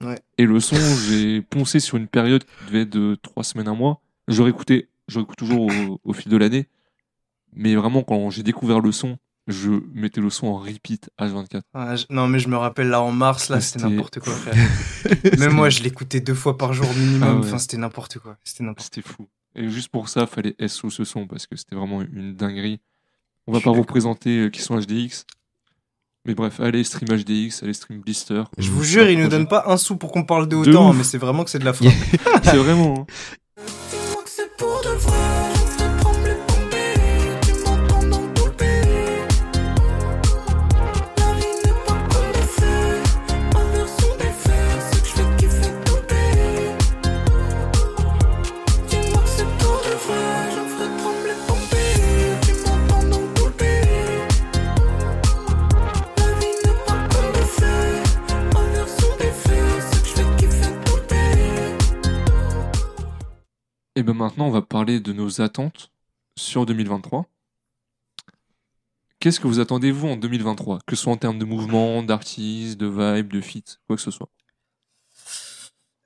Ouais. 0.00 0.18
Et 0.38 0.44
le 0.44 0.60
son, 0.60 0.76
j'ai 1.08 1.42
poncé 1.42 1.80
sur 1.80 1.96
une 1.96 2.06
période 2.08 2.44
qui 2.44 2.66
devait 2.66 2.82
être 2.82 2.90
de 2.90 3.16
3 3.22 3.42
semaines, 3.42 3.68
un 3.68 3.74
mois. 3.74 4.00
Je 4.28 4.42
réécoutais, 4.42 4.88
je 5.08 5.18
réécoute 5.18 5.36
toujours 5.36 5.66
au, 5.66 6.00
au 6.04 6.12
fil 6.12 6.30
de 6.30 6.36
l'année. 6.36 6.68
Mais 7.52 7.74
vraiment, 7.74 8.02
quand 8.02 8.30
j'ai 8.30 8.42
découvert 8.42 8.80
le 8.80 8.92
son, 8.92 9.18
je 9.46 9.70
mettais 9.92 10.20
le 10.20 10.30
son 10.30 10.46
en 10.48 10.56
repeat 10.58 11.10
H24. 11.20 11.60
Ah, 11.74 11.96
je- 11.96 12.06
Non, 12.10 12.26
mais 12.28 12.38
je 12.38 12.48
me 12.48 12.56
rappelle 12.56 12.88
là 12.88 13.02
en 13.02 13.12
mars, 13.12 13.48
là, 13.50 13.60
c'était 13.60 13.84
n'importe 13.86 14.20
quoi, 14.20 14.32
frère. 14.32 14.54
Même 15.38 15.52
moi, 15.52 15.68
je 15.70 15.82
l'écoutais 15.82 16.20
deux 16.20 16.34
fois 16.34 16.56
par 16.56 16.72
jour 16.72 16.86
minimum. 16.94 17.22
Ah 17.22 17.34
ouais. 17.34 17.46
Enfin, 17.46 17.58
c'était 17.58 17.76
n'importe 17.76 18.18
quoi. 18.18 18.36
C'était 18.44 18.64
n'importe 18.64 18.88
C'était 18.94 19.06
fou. 19.06 19.28
Et 19.54 19.68
juste 19.68 19.88
pour 19.90 20.08
ça, 20.08 20.26
fallait 20.26 20.56
SO 20.66 20.90
ce 20.90 21.04
son 21.04 21.26
parce 21.26 21.46
que 21.46 21.56
c'était 21.56 21.76
vraiment 21.76 22.02
une 22.02 22.34
dinguerie. 22.34 22.80
On 23.46 23.52
va 23.52 23.60
pas 23.60 23.72
vous 23.72 23.84
présenter 23.84 24.38
euh, 24.38 24.48
qui 24.50 24.62
sont 24.62 24.78
HDX. 24.80 25.26
Mais 26.26 26.34
bref, 26.34 26.58
allez 26.60 26.82
stream 26.82 27.10
HDX, 27.18 27.62
allez 27.62 27.74
stream 27.74 28.00
Blister. 28.00 28.44
Je 28.56 28.70
vous 28.70 28.82
jure, 28.82 29.08
il 29.10 29.20
nous 29.20 29.28
donne 29.28 29.46
pas 29.46 29.64
un 29.66 29.76
sou 29.76 29.96
pour 29.96 30.10
qu'on 30.10 30.24
parle 30.24 30.48
de 30.48 30.56
De 30.56 30.70
autant, 30.70 30.90
ouf. 30.90 30.96
mais 30.96 31.04
c'est 31.04 31.18
vraiment 31.18 31.44
que 31.44 31.50
c'est 31.50 31.58
de 31.58 31.66
la 31.66 31.72
frappe. 31.74 31.92
C'est 32.42 32.56
vraiment. 32.56 33.06
hein. 33.06 33.64
Et 63.96 64.02
ben 64.02 64.14
maintenant, 64.14 64.48
on 64.48 64.50
va 64.50 64.62
parler 64.62 64.98
de 64.98 65.12
nos 65.12 65.40
attentes 65.40 65.92
sur 66.36 66.66
2023. 66.66 67.26
Qu'est-ce 69.20 69.38
que 69.38 69.46
vous 69.46 69.60
attendez 69.60 69.92
vous 69.92 70.08
en 70.08 70.16
2023 70.16 70.80
Que 70.84 70.96
ce 70.96 71.02
soit 71.04 71.12
en 71.12 71.16
termes 71.16 71.38
de 71.38 71.44
mouvement, 71.44 72.02
d'artistes, 72.02 72.78
de 72.78 72.86
vibe, 72.86 73.32
de 73.32 73.40
feat, 73.40 73.80
quoi 73.86 73.94
que 73.96 74.02
ce 74.02 74.10
soit. 74.10 74.28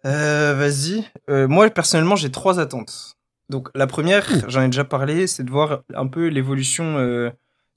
Euh, 0.05 0.55
Vas-y. 0.55 1.05
Euh, 1.31 1.49
moi, 1.49 1.69
personnellement, 1.71 2.15
j'ai 2.15 2.31
trois 2.31 2.61
attentes. 2.61 3.17
Donc, 3.49 3.71
la 3.75 3.87
première, 3.87 4.29
j'en 4.49 4.63
ai 4.63 4.67
déjà 4.67 4.85
parlé, 4.85 5.27
c'est 5.27 5.43
de 5.43 5.51
voir 5.51 5.83
un 5.95 6.07
peu 6.07 6.27
l'évolution 6.29 6.99
euh, 6.99 7.31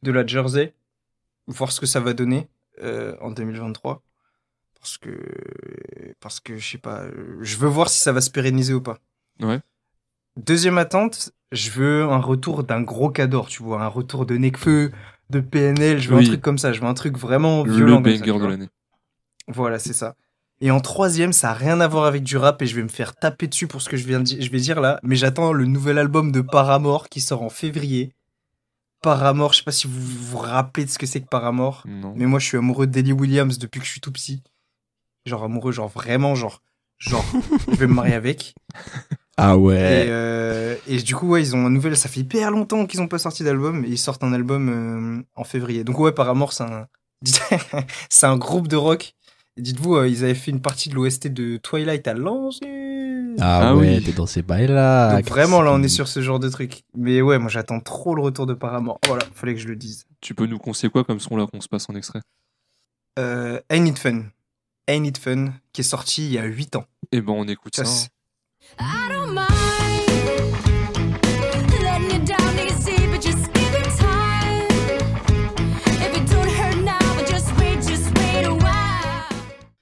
de 0.03 0.11
la 0.11 0.27
Jersey, 0.27 0.75
voir 1.47 1.71
ce 1.71 1.79
que 1.79 1.85
ça 1.85 2.01
va 2.01 2.13
donner 2.13 2.49
en 3.21 3.31
2023. 3.31 4.03
Parce 4.79 4.97
que, 4.97 5.15
parce 6.19 6.39
que, 6.39 6.57
je 6.57 6.71
sais 6.71 6.77
pas, 6.79 7.05
je 7.39 7.55
veux 7.57 7.67
voir 7.69 7.89
si 7.89 7.99
ça 7.99 8.11
va 8.11 8.19
se 8.19 8.31
pérenniser 8.31 8.73
ou 8.73 8.81
pas. 8.81 8.97
Ouais. 9.39 9.61
Deuxième 10.37 10.77
attente, 10.77 11.31
je 11.51 11.69
veux 11.71 12.03
un 12.03 12.19
retour 12.19 12.63
d'un 12.63 12.81
gros 12.81 13.09
cador, 13.09 13.47
tu 13.47 13.63
vois, 13.63 13.81
un 13.83 13.87
retour 13.87 14.25
de 14.25 14.37
Nekfeu, 14.37 14.91
de 15.29 15.39
PNL, 15.39 15.99
je 15.99 16.09
veux 16.09 16.17
Oui. 16.17 16.23
un 16.25 16.27
truc 16.27 16.41
comme 16.41 16.57
ça, 16.57 16.71
je 16.73 16.79
veux 16.81 16.87
un 16.87 16.93
truc 16.93 17.17
vraiment 17.17 17.63
Le 17.63 17.73
violent. 17.75 17.95
comme 18.01 18.03
banger 18.03 18.39
de 18.39 18.45
l'année. 18.45 18.69
Voilà, 19.47 19.79
c'est 19.79 19.93
ça. 19.93 20.15
Et 20.61 20.69
en 20.71 20.79
troisième, 20.79 21.33
ça 21.33 21.49
a 21.51 21.53
rien 21.53 21.81
à 21.81 21.87
voir 21.87 22.05
avec 22.05 22.23
du 22.23 22.37
rap 22.37 22.61
et 22.61 22.67
je 22.67 22.75
vais 22.75 22.83
me 22.83 22.87
faire 22.87 23.15
taper 23.15 23.47
dessus 23.47 23.67
pour 23.67 23.81
ce 23.81 23.89
que 23.89 23.97
je 23.97 24.05
viens 24.05 24.19
de 24.19 24.23
dire, 24.25 24.41
je 24.41 24.51
vais 24.51 24.59
dire 24.59 24.79
là. 24.79 24.99
Mais 25.03 25.15
j'attends 25.15 25.53
le 25.53 25.65
nouvel 25.65 25.97
album 25.97 26.31
de 26.31 26.41
Paramore 26.41 27.09
qui 27.09 27.19
sort 27.19 27.41
en 27.41 27.49
février. 27.49 28.13
Paramore, 29.01 29.53
je 29.53 29.57
sais 29.59 29.63
pas 29.63 29.71
si 29.71 29.87
vous 29.87 29.99
vous 29.99 30.37
rappelez 30.37 30.85
de 30.85 30.91
ce 30.91 30.99
que 30.99 31.07
c'est 31.07 31.21
que 31.21 31.27
Paramore. 31.27 31.83
Non. 31.87 32.13
Mais 32.15 32.27
moi, 32.27 32.37
je 32.39 32.45
suis 32.45 32.57
amoureux 32.57 32.85
d'Ellie 32.85 33.13
Williams 33.13 33.57
depuis 33.57 33.79
que 33.79 33.85
je 33.87 33.91
suis 33.91 34.01
tout 34.01 34.11
petit. 34.11 34.43
Genre 35.25 35.43
amoureux, 35.43 35.71
genre 35.71 35.87
vraiment, 35.89 36.35
genre, 36.35 36.61
genre, 36.99 37.25
je 37.71 37.75
vais 37.77 37.87
me 37.87 37.93
marier 37.95 38.13
avec. 38.13 38.53
Ah 39.37 39.53
Et, 39.53 39.55
ouais. 39.57 40.05
euh, 40.09 40.75
et 40.87 40.97
du 40.97 41.15
coup, 41.15 41.27
ouais, 41.29 41.41
ils 41.41 41.55
ont 41.55 41.65
un 41.65 41.69
nouvel. 41.69 41.95
Ça 41.97 42.09
fait 42.09 42.19
hyper 42.21 42.51
longtemps 42.51 42.85
qu'ils 42.85 43.01
ont 43.01 43.07
pas 43.07 43.17
sorti 43.19 43.43
d'album 43.43 43.85
et 43.85 43.89
ils 43.89 43.97
sortent 43.97 44.23
un 44.23 44.33
album 44.33 44.69
euh, 44.69 45.23
en 45.35 45.43
février. 45.43 45.83
Donc 45.83 45.97
ouais, 45.99 46.11
Paramore, 46.11 46.53
c'est 46.53 46.63
un, 46.63 46.87
c'est 48.09 48.25
un 48.25 48.37
groupe 48.37 48.67
de 48.67 48.75
rock. 48.75 49.13
Et 49.57 49.61
dites-vous, 49.61 49.95
euh, 49.95 50.07
ils 50.07 50.23
avaient 50.23 50.33
fait 50.35 50.51
une 50.51 50.61
partie 50.61 50.89
de 50.89 50.95
l'OST 50.95 51.27
de 51.27 51.57
Twilight 51.57 52.07
à 52.07 52.13
l'ancienne. 52.13 53.35
Ah, 53.39 53.69
Ah 53.69 53.75
ouais, 53.75 53.97
oui. 53.97 54.03
t'es 54.03 54.11
dans 54.11 54.25
ces 54.25 54.41
bails-là. 54.41 55.15
Donc 55.17 55.27
vraiment, 55.27 55.61
là, 55.61 55.71
on 55.73 55.81
est 55.83 55.87
sur 55.89 56.07
ce 56.07 56.21
genre 56.21 56.39
de 56.39 56.49
truc. 56.49 56.83
Mais 56.95 57.21
ouais, 57.21 57.37
moi, 57.39 57.49
j'attends 57.49 57.79
trop 57.79 58.15
le 58.15 58.21
retour 58.21 58.45
de 58.45 58.53
Paramore. 58.53 58.99
Voilà, 59.07 59.23
fallait 59.33 59.53
que 59.55 59.59
je 59.61 59.67
le 59.67 59.75
dise. 59.75 60.05
Tu 60.21 60.35
peux 60.35 60.45
nous 60.45 60.57
conseiller 60.59 60.89
quoi 60.91 61.03
comme 61.03 61.19
son 61.19 61.35
là 61.37 61.47
qu'on 61.47 61.61
se 61.61 61.67
passe 61.69 61.89
en 61.89 61.95
extrait? 61.95 62.19
Euh, 63.19 63.59
Ain't 63.69 63.85
It 63.87 63.97
Fun. 63.99 64.23
Ain't 64.87 65.05
It 65.05 65.17
Fun, 65.17 65.53
qui 65.73 65.81
est 65.81 65.85
sorti 65.85 66.25
il 66.25 66.31
y 66.33 66.37
a 66.39 66.43
8 66.45 66.75
ans. 66.75 66.85
Eh 67.11 67.21
ben 67.21 67.33
on 67.33 67.47
écoute 67.47 67.75
ça. 67.75 67.85
Ça, 67.85 68.07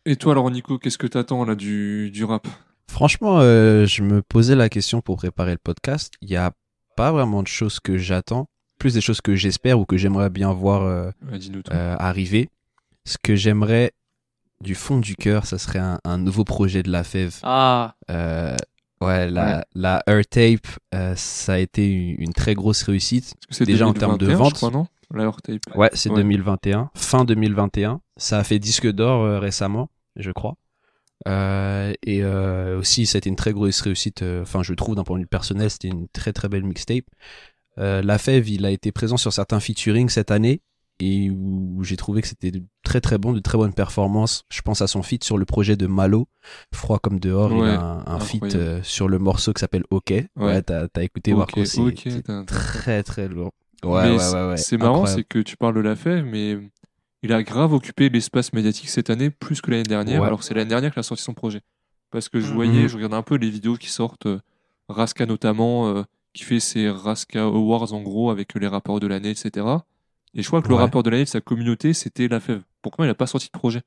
Et 0.06 0.16
toi 0.16 0.32
alors 0.32 0.50
Nico, 0.50 0.80
qu'est-ce 0.80 0.98
que 0.98 1.06
t'attends 1.06 1.46
là 1.46 1.54
du, 1.54 2.10
du 2.10 2.24
rap? 2.24 2.48
Franchement, 2.90 3.42
euh, 3.42 3.86
je 3.86 4.02
me 4.02 4.24
posais 4.24 4.56
la 4.56 4.68
question 4.68 5.02
pour 5.02 5.18
préparer 5.18 5.52
le 5.52 5.60
podcast. 5.64 6.14
Il 6.24 6.30
n'y 6.30 6.36
a 6.36 6.52
pas 6.96 7.12
vraiment 7.12 7.44
de 7.44 7.48
choses 7.48 7.80
que 7.80 7.98
j'attends, 8.00 8.48
plus 8.80 8.96
des 8.96 9.02
choses 9.02 9.22
que 9.22 9.36
j'espère 9.36 9.80
ou 9.80 9.86
que 9.86 9.98
j'aimerais 9.98 10.32
bien 10.32 10.52
voir 10.52 10.82
euh, 10.82 11.12
Ouais, 11.32 11.38
euh, 11.72 11.96
arriver. 12.00 12.50
Ce 13.06 13.18
que 13.22 13.36
j'aimerais 13.36 13.92
du 14.62 14.74
fond 14.74 14.98
du 14.98 15.16
cœur, 15.16 15.46
ça 15.46 15.60
serait 15.60 15.78
un, 15.78 16.00
un 16.04 16.18
nouveau 16.18 16.44
projet 16.44 16.82
de 16.82 16.90
la 16.92 17.04
Fève. 17.04 17.36
Ah, 17.44 17.94
Euh, 18.10 18.56
ouais, 19.02 19.30
la, 19.30 19.66
la 19.76 20.04
Earth 20.08 20.30
Tape, 20.30 20.68
euh, 20.96 21.14
ça 21.16 21.54
a 21.54 21.58
été 21.58 21.88
une, 21.90 22.16
une 22.22 22.34
très 22.34 22.54
grosse 22.54 22.84
réussite. 22.84 23.34
Parce 23.48 23.60
que 23.60 23.66
c'est 23.66 23.72
Déjà 23.72 23.88
en 23.88 23.94
termes 23.94 24.18
de 24.18 24.26
2021, 24.26 24.38
vente. 24.44 24.50
je 24.52 24.56
crois, 24.56 24.72
non? 24.72 24.88
La 25.14 25.32
Tape. 25.44 25.62
Ouais, 25.76 25.90
c'est 25.94 26.10
Ouais. 26.10 26.18
2021, 26.18 26.92
fin 26.94 27.26
2021. 27.26 28.02
Ça 28.18 28.40
a 28.40 28.44
fait 28.44 28.60
disque 28.60 28.88
d'or 28.92 29.24
euh, 29.24 29.40
récemment, 29.40 29.90
je 30.16 30.32
crois. 30.32 30.56
Euh, 31.28 31.94
et 32.04 32.24
euh, 32.24 32.80
aussi, 32.80 33.06
c'était 33.06 33.30
une 33.30 33.36
très 33.36 33.52
grosse 33.52 33.82
réussite. 33.82 34.22
euh, 34.22 34.42
Enfin, 34.44 34.64
je 34.64 34.74
trouve 34.74 34.96
d'un 34.96 35.04
point 35.04 35.18
de 35.18 35.24
vue 35.24 35.28
personnel, 35.28 35.70
c'était 35.70 35.88
une 35.90 36.08
très 36.10 36.32
très 36.32 36.48
belle 36.48 36.64
mixtape. 36.64 37.06
Euh, 37.78 38.02
La 38.02 38.18
Fève, 38.18 38.48
il 38.50 38.66
a 38.66 38.72
été 38.72 38.92
présent 38.92 39.18
sur 39.18 39.34
certains 39.34 39.60
featuring 39.60 40.10
cette 40.10 40.32
année 40.32 40.62
et 41.00 41.30
où 41.30 41.84
j'ai 41.84 41.96
trouvé 41.98 42.22
que 42.22 42.28
c'était 42.28 42.52
très 42.84 43.00
très 43.02 43.18
bon, 43.18 43.32
de 43.34 43.40
très 43.40 43.58
bonnes 43.58 43.74
performances. 43.74 44.44
Je 44.52 44.62
pense 44.62 44.82
à 44.82 44.88
son 44.88 45.02
feat 45.02 45.24
sur 45.24 45.38
le 45.38 45.46
projet 45.46 45.76
de 45.78 45.88
Malo, 45.88 46.28
Froid 46.74 47.00
comme 47.00 47.20
dehors. 47.20 47.52
il 47.54 47.64
a 47.64 47.82
un, 47.82 48.06
un 48.06 48.20
feat 48.20 48.56
euh, 48.56 48.82
sur 48.84 49.08
le 49.08 49.18
morceau 49.20 49.54
qui 49.54 49.62
s'appelle 49.62 49.84
OK. 49.92 50.10
Ouais, 50.12 50.28
Ouais. 50.36 50.62
t'as 50.62 50.88
t'as 50.88 51.04
écouté 51.04 51.32
Ok, 51.34 51.38
Marco, 51.40 51.66
c'est 51.66 51.80
ok, 51.82 52.00
c'est 52.04 52.24
t'as- 52.24 52.44
très 52.44 53.04
très 53.04 53.28
lourd. 53.28 53.52
Ouais, 53.84 53.92
ouais, 54.12 54.18
ouais, 54.18 54.48
ouais. 54.50 54.58
C'est 54.58 54.78
marrant, 54.78 54.96
Incroyable. 55.04 55.22
c'est 55.22 55.24
que 55.28 55.40
tu 55.40 55.56
parles 55.56 55.76
de 55.76 55.80
la 55.80 55.96
fève, 55.96 56.26
mais 56.26 56.58
il 57.24 57.32
a 57.32 57.44
grave 57.44 57.72
occupé 57.74 58.10
l'espace 58.10 58.52
médiatique 58.52 58.90
cette 58.90 59.10
année 59.10 59.30
plus 59.30 59.62
que 59.62 59.72
l'année 59.72 59.84
dernière. 59.84 60.24
Alors 60.24 60.40
que 60.40 60.46
c'est 60.46 60.54
l'année 60.54 60.70
dernière 60.70 60.92
qu'il 60.92 61.00
a 61.00 61.04
sorti 61.04 61.24
son 61.24 61.34
projet. 61.34 61.62
Parce 62.12 62.28
que 62.28 62.40
je 62.42 62.48
Mhm. 62.48 62.54
voyais, 62.56 62.88
je 62.90 62.96
regardais 62.96 63.16
un 63.16 63.22
peu 63.24 63.36
les 63.36 63.50
vidéos 63.50 63.76
qui 63.78 63.88
sortent, 63.90 64.26
euh, 64.26 64.40
Raska 64.90 65.26
notamment, 65.26 65.88
euh, 65.96 66.04
qui 66.34 66.44
fait 66.44 66.60
ses 66.60 66.90
Raska 66.90 67.44
Awards 67.44 67.94
en 67.94 68.02
gros 68.02 68.32
avec 68.32 68.54
les 68.56 68.68
rappeurs 68.68 69.00
de 69.00 69.08
l'année, 69.08 69.30
etc. 69.30 69.66
Et 70.36 70.42
je 70.44 70.48
crois 70.48 70.62
que 70.62 70.68
le 70.70 70.76
rappeur 70.76 71.04
de 71.04 71.10
l'année 71.10 71.24
de 71.24 71.30
sa 71.30 71.42
communauté, 71.42 71.94
c'était 71.94 72.28
la 72.28 72.40
fève. 72.40 72.62
Pourquoi 72.82 73.06
il 73.06 73.10
a 73.10 73.16
pas 73.16 73.28
sorti 73.28 73.48
de 73.48 73.58
projet? 73.58 73.82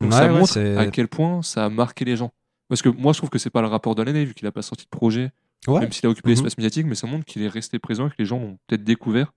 Donc 0.00 0.12
Ouais, 0.12 0.16
ça 0.18 0.32
ouais, 0.32 0.38
montre 0.38 0.58
à 0.78 0.86
quel 0.86 1.08
point 1.08 1.42
ça 1.42 1.64
a 1.64 1.68
marqué 1.68 2.04
les 2.04 2.16
gens. 2.16 2.32
Parce 2.68 2.82
que 2.82 2.88
moi, 2.88 3.12
je 3.12 3.18
trouve 3.18 3.30
que 3.30 3.38
c'est 3.38 3.50
pas 3.50 3.62
le 3.62 3.66
rappeur 3.68 3.94
de 3.94 4.02
l'année, 4.02 4.24
vu 4.24 4.34
qu'il 4.34 4.46
a 4.46 4.52
pas 4.52 4.62
sorti 4.62 4.84
de 4.84 4.88
projet, 4.90 5.30
même 5.66 5.90
s'il 5.92 6.06
a 6.06 6.10
occupé 6.10 6.28
Mhm. 6.28 6.34
l'espace 6.36 6.56
médiatique, 6.58 6.86
mais 6.86 6.94
ça 6.94 7.06
montre 7.06 7.24
qu'il 7.24 7.42
est 7.42 7.48
resté 7.48 7.78
présent 7.78 8.06
et 8.06 8.10
que 8.10 8.16
les 8.18 8.24
gens 8.26 8.38
l'ont 8.38 8.58
peut-être 8.66 8.84
découvert. 8.84 9.32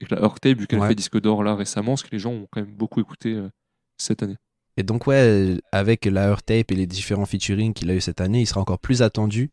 Et 0.00 0.06
que 0.06 0.14
la 0.14 0.20
Heure 0.22 0.40
Tape, 0.40 0.58
vu 0.58 0.66
qu'elle 0.66 0.80
Ouais. 0.80 0.88
fait 0.88 0.94
disque 0.96 1.20
d'or 1.20 1.44
là 1.44 1.54
récemment, 1.54 1.96
ce 1.96 2.02
que 2.02 2.10
les 2.10 2.18
gens 2.18 2.32
ont 2.32 2.48
quand 2.50 2.60
même 2.60 2.72
beaucoup 2.74 3.00
écouté 3.00 3.34
euh, 3.34 3.48
cette 3.96 4.22
année. 4.24 4.36
Et 4.76 4.82
donc, 4.82 5.06
ouais, 5.06 5.58
avec 5.70 6.06
la 6.06 6.28
Earth 6.30 6.46
Tape 6.46 6.72
et 6.72 6.74
les 6.74 6.86
différents 6.86 7.26
featuring 7.26 7.72
qu'il 7.74 7.88
a 7.90 7.94
eu 7.94 8.00
cette 8.00 8.20
année, 8.20 8.40
il 8.40 8.46
sera 8.46 8.60
encore 8.60 8.78
plus 8.80 9.02
attendu 9.02 9.50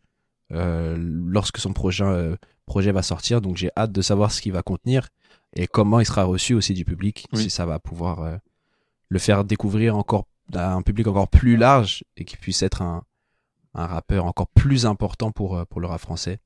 euh, 0.52 0.96
lorsque 0.98 1.60
son 1.60 1.74
prochain 1.74 2.08
euh, 2.08 2.36
projet 2.66 2.92
va 2.92 3.04
sortir. 3.04 3.42
Donc, 3.42 3.58
j'ai 3.58 3.70
hâte 3.78 3.92
de 3.92 4.02
savoir 4.02 4.32
ce 4.32 4.42
qu'il 4.42 4.54
va 4.54 4.64
contenir 4.64 5.10
et 5.56 5.68
comment 5.68 6.00
il 6.00 6.06
sera 6.06 6.24
reçu 6.24 6.54
aussi 6.54 6.74
du 6.74 6.86
public, 6.86 7.26
Oui. 7.34 7.44
si 7.44 7.50
ça 7.50 7.66
va 7.66 7.80
pouvoir 7.80 8.22
euh, 8.22 8.38
le 9.10 9.20
faire 9.20 9.44
découvrir 9.44 9.98
encore 9.98 10.26
à 10.54 10.74
un 10.74 10.82
public 10.82 11.08
encore 11.08 11.28
plus 11.28 11.58
large 11.58 12.04
et 12.18 12.26
qu'il 12.26 12.40
puisse 12.40 12.62
être 12.64 12.82
un, 12.82 13.04
un 13.74 13.86
rappeur 13.86 14.26
encore 14.26 14.48
plus 14.48 14.86
important 14.86 15.32
pour, 15.32 15.58
euh, 15.58 15.66
pour 15.66 15.80
le 15.82 15.88
rap 15.88 16.02
français. 16.02 16.40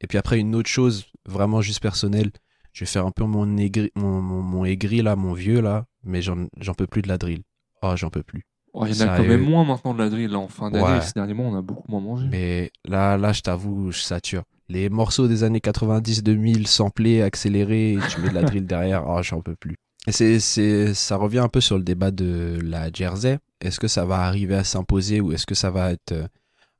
Et 0.00 0.06
puis 0.06 0.18
après, 0.18 0.38
une 0.38 0.54
autre 0.54 0.68
chose 0.68 1.06
vraiment 1.26 1.60
juste 1.60 1.80
personnelle, 1.82 2.30
je 2.72 2.84
vais 2.84 2.86
faire 2.90 3.04
un 3.06 3.10
peu 3.10 3.24
mon 3.24 3.56
aigri, 3.56 3.90
mon, 3.96 4.20
mon, 4.20 4.42
mon 4.42 4.64
aigri 4.64 5.02
là, 5.02 5.16
mon 5.16 5.32
vieux 5.32 5.60
là, 5.60 5.86
mais 6.04 6.22
j'en 6.22 6.46
peux 6.76 6.86
plus 6.86 7.02
de 7.02 7.08
la 7.08 7.18
drill. 7.18 7.42
Oh, 7.82 7.94
j'en 7.96 8.10
peux 8.10 8.22
plus. 8.22 8.44
Oh, 8.74 8.86
il 8.86 8.94
y 8.96 9.02
en 9.02 9.08
a 9.08 9.16
quand 9.16 9.24
même 9.24 9.42
moins 9.42 9.64
maintenant 9.64 9.94
de 9.94 9.98
la 9.98 10.10
drill 10.10 10.30
là, 10.30 10.38
en 10.38 10.46
fin 10.48 10.70
d'année. 10.70 10.84
Ouais. 10.84 11.00
Ces 11.00 11.14
derniers 11.14 11.34
mois, 11.34 11.46
on 11.46 11.56
a 11.56 11.62
beaucoup 11.62 11.90
moins 11.90 12.00
mangé. 12.00 12.28
Mais 12.30 12.70
là, 12.84 13.16
là, 13.16 13.32
je 13.32 13.40
t'avoue, 13.40 13.90
je 13.90 13.98
sature. 14.00 14.44
Les 14.68 14.88
morceaux 14.90 15.28
des 15.28 15.44
années 15.44 15.60
90-2000 15.60 16.66
samplés, 16.66 17.22
accélérés, 17.22 17.94
et 17.94 17.98
tu 18.10 18.20
mets 18.20 18.28
de 18.28 18.34
la 18.34 18.42
drill 18.42 18.66
derrière, 18.66 19.04
oh, 19.08 19.22
j'en 19.22 19.40
peux 19.40 19.56
plus. 19.56 19.76
Et 20.06 20.12
c'est, 20.12 20.40
c'est, 20.40 20.94
ça 20.94 21.16
revient 21.16 21.38
un 21.38 21.48
peu 21.48 21.60
sur 21.60 21.76
le 21.78 21.82
débat 21.84 22.10
de 22.10 22.58
la 22.62 22.90
Jersey. 22.92 23.38
Est-ce 23.60 23.80
que 23.80 23.88
ça 23.88 24.04
va 24.04 24.20
arriver 24.20 24.54
à 24.54 24.64
s'imposer 24.64 25.20
ou 25.20 25.32
est-ce 25.32 25.46
que 25.46 25.54
ça 25.54 25.70
va 25.70 25.92
être 25.92 26.12
euh, 26.12 26.26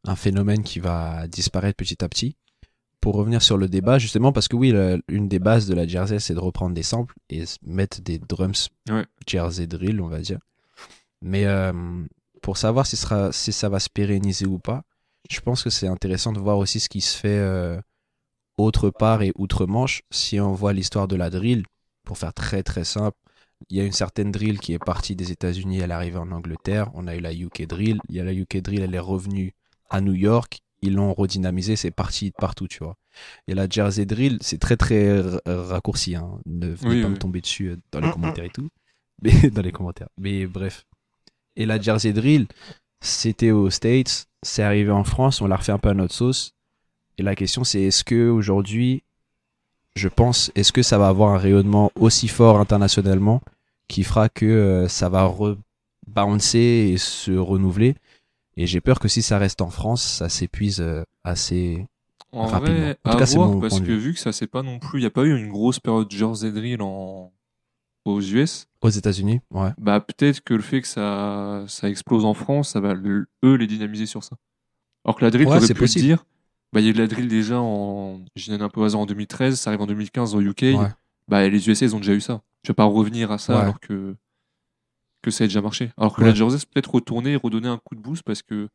un 0.07 0.17
phénomène 0.17 0.63
qui 0.63 0.79
va 0.81 1.27
disparaître 1.29 1.77
petit 1.77 2.03
à 2.05 2.09
petit? 2.09 2.37
Pour 3.01 3.15
revenir 3.15 3.43
sur 3.43 3.57
le 3.57 3.69
débat, 3.69 3.99
justement, 3.99 4.33
parce 4.33 4.49
que 4.49 4.57
oui, 4.57 4.71
le- 4.71 5.01
une 5.09 5.29
des 5.29 5.39
bases 5.39 5.67
de 5.67 5.75
la 5.75 5.87
Jersey, 5.87 6.19
c'est 6.21 6.35
de 6.35 6.39
reprendre 6.41 6.75
des 6.75 6.83
samples 6.83 7.15
et 7.31 7.45
mettre 7.67 8.01
des 8.03 8.19
drums 8.19 8.69
Ouais. 8.91 9.05
Jersey 9.27 9.67
drill, 9.67 10.01
on 10.01 10.09
va 10.09 10.21
dire. 10.21 10.39
Mais 11.23 11.47
euh, 11.47 11.73
pour 12.43 12.57
savoir 12.57 12.87
si, 12.87 12.97
sera, 12.97 13.33
si 13.33 13.53
ça 13.53 13.69
va 13.69 13.79
se 13.81 13.89
pérenniser 13.89 14.47
ou 14.47 14.59
pas, 14.59 14.83
je 15.31 15.41
pense 15.41 15.63
que 15.63 15.71
c'est 15.71 15.89
intéressant 15.89 16.33
de 16.33 16.39
voir 16.41 16.59
aussi 16.59 16.81
ce 16.81 16.89
qui 16.89 17.01
se 17.01 17.17
fait 17.17 17.29
euh, 17.39 17.81
autre 18.57 18.91
part 18.91 19.23
et 19.23 19.33
outre-Manche. 19.37 20.03
Si 20.11 20.41
on 20.41 20.53
voit 20.53 20.73
l'histoire 20.73 21.09
de 21.09 21.17
la 21.17 21.31
drill, 21.31 21.65
pour 22.05 22.19
faire 22.19 22.33
très 22.33 22.63
très 22.63 22.85
simple, 22.85 23.17
il 23.69 23.77
y 23.77 23.81
a 23.81 23.85
une 23.85 23.93
certaine 23.93 24.31
drill 24.31 24.59
qui 24.61 24.73
est 24.73 24.79
partie 24.79 25.17
des 25.17 25.33
États-Unis, 25.33 25.79
elle 25.81 25.91
est 25.91 25.95
arrivée 25.95 26.19
en 26.19 26.31
Angleterre. 26.31 26.91
On 26.95 27.07
a 27.09 27.17
eu 27.17 27.21
la 27.21 27.35
UK 27.35 27.67
drill. 27.67 27.99
Il 28.09 28.15
y 28.17 28.21
a 28.21 28.25
la 28.25 28.33
UK 28.33 28.59
drill, 28.59 28.83
elle 28.83 28.95
est 28.95 28.99
revenue 29.01 29.53
à 29.91 30.01
New 30.01 30.15
York. 30.15 30.61
Ils 30.81 30.95
l'ont 30.95 31.13
redynamisé, 31.13 31.75
c'est 31.75 31.91
parti 31.91 32.31
de 32.31 32.35
partout, 32.39 32.69
tu 32.69 32.79
vois. 32.79 32.97
Et 33.49 33.55
la 33.55 33.69
Jersey 33.69 34.07
drill, 34.07 34.39
c'est 34.41 34.59
très 34.59 34.77
très 34.77 35.21
raccourci. 35.45 36.15
Hein. 36.15 36.39
Ne 36.47 36.69
venez 36.69 36.95
Oui, 36.95 37.03
pas 37.03 37.09
oui. 37.09 37.15
me 37.15 37.19
tomber 37.19 37.41
dessus 37.41 37.71
euh, 37.71 37.77
dans 37.91 38.01
les 38.07 38.13
commentaires 38.13 38.45
et 38.45 38.51
tout. 38.51 38.69
Mais 39.23 39.33
dans 39.51 39.63
les 39.63 39.73
commentaires. 39.73 40.09
Mais 40.19 40.47
bref. 40.47 40.85
Et 41.57 41.67
la 41.67 41.81
Jersey 41.81 42.13
drill, 42.13 42.47
c'était 43.01 43.51
aux 43.51 43.71
States, 43.71 44.27
c'est 44.43 44.63
arrivé 44.63 44.91
en 44.91 45.05
France, 45.05 45.41
on 45.41 45.47
l'a 45.47 45.57
refait 45.57 45.73
un 45.73 45.79
peu 45.79 45.89
à 45.91 45.95
notre 45.95 46.15
sauce. 46.15 46.55
Et 47.19 47.23
la 47.23 47.35
question 47.35 47.65
c'est 47.65 47.83
est-ce 47.83 48.05
que 48.05 48.29
aujourd'hui, 48.29 49.03
je 49.97 50.09
pense, 50.09 50.53
est-ce 50.55 50.73
que 50.73 50.83
ça 50.83 50.99
va 50.99 51.09
avoir 51.09 51.35
un 51.35 51.39
rayonnement 51.39 51.91
aussi 51.97 52.29
fort 52.29 52.61
internationalement 52.61 53.43
qui 53.89 54.05
fera 54.05 54.29
que 54.29 54.47
euh, 54.47 54.89
ça 54.89 55.09
va 55.09 55.25
rebouncer 55.25 56.91
et 56.93 56.99
se 56.99 57.33
renouveler? 57.33 57.97
Et 58.57 58.67
j'ai 58.67 58.81
peur 58.81 58.99
que 59.01 59.09
si 59.09 59.23
ça 59.23 59.39
reste 59.39 59.61
en 59.61 59.71
France, 59.71 60.03
ça 60.03 60.29
s'épuise 60.29 60.81
euh, 60.81 61.05
assez 61.25 61.87
En 62.33 62.47
rapidement. 62.47 62.81
vrai, 62.81 62.99
en 63.05 63.11
tout 63.11 63.17
à 63.17 63.17
cas, 63.17 63.27
c'est 63.27 63.39
voir, 63.39 63.51
mon 63.51 63.61
parce 63.61 63.81
que 63.81 63.93
vu 63.93 64.15
que 64.15 64.21
ça 64.21 64.33
c'est 64.33 64.47
pas 64.47 64.63
non 64.63 64.79
plus, 64.79 64.99
il 65.01 65.03
n'y 65.03 65.07
a 65.07 65.11
pas 65.11 65.25
eu 65.25 65.37
une 65.37 65.49
grosse 65.51 65.81
période 65.81 66.11
Jersey 66.11 66.51
Drill 66.53 66.83
en, 66.83 67.33
aux 68.05 68.21
US, 68.21 68.67
Aux 68.81 68.89
États-Unis, 68.89 69.41
ouais. 69.51 69.71
bah 69.79 70.01
peut-être 70.01 70.41
que 70.43 70.55
le 70.55 70.63
fait 70.63 70.81
que 70.83 70.89
ça, 70.89 71.65
ça 71.69 71.89
explose 71.89 72.25
en 72.25 72.35
France, 72.35 72.71
ça 72.71 72.81
va 72.81 72.95
le- 72.95 73.27
eux 73.45 73.55
les 73.55 73.67
dynamiser 73.67 74.07
sur 74.07 74.25
ça. 74.25 74.37
Alors 75.05 75.17
que 75.17 75.25
la 75.25 75.31
drill, 75.31 75.47
Ouais, 75.49 75.61
c'est 75.61 75.75
pu 75.75 75.81
possible. 75.81 76.05
dire, 76.05 76.25
bah 76.73 76.81
il 76.81 76.85
y 76.85 76.87
a 76.87 76.91
eu 76.91 76.95
de 76.95 76.99
la 76.99 77.07
drill 77.07 77.29
déjà 77.29 77.61
en, 77.61 78.25
je 78.37 78.53
un 78.53 78.69
peu 78.69 78.83
hasard 78.85 79.01
en 79.01 79.07
2013, 79.07 79.59
ça 79.59 79.71
arrive 79.71 79.83
en 79.83 79.87
2015 79.87 80.35
au 80.35 80.41
UK, 80.41 80.63
Ouais. 80.63 80.89
bah 81.29 81.47
les 81.49 81.69
USA 81.69 81.87
ils 81.87 81.95
ont 81.97 81.99
déjà 82.01 82.15
eu 82.15 82.21
ça. 82.21 82.43
Tu 82.63 82.69
vas 82.71 82.75
pas 82.75 82.85
revenir 82.85 83.31
à 83.33 83.39
ça 83.39 83.55
Ouais. 83.57 83.61
alors 83.63 83.81
que 83.81 84.15
que 85.23 85.31
ça 85.31 85.45
a 85.45 85.47
déjà 85.47 85.61
marché. 85.61 85.91
Alors 85.97 86.15
que 86.15 86.23
la 86.23 86.33
Jersey 86.33 86.59
peut-être 86.73 86.95
retourner 86.95 87.33
et 87.33 87.37
redonner 87.37 87.69
un 87.69 87.79
coup 87.79 87.95
de 87.97 88.01
boost 88.01 88.23
parce 88.23 88.43
que 88.43 88.69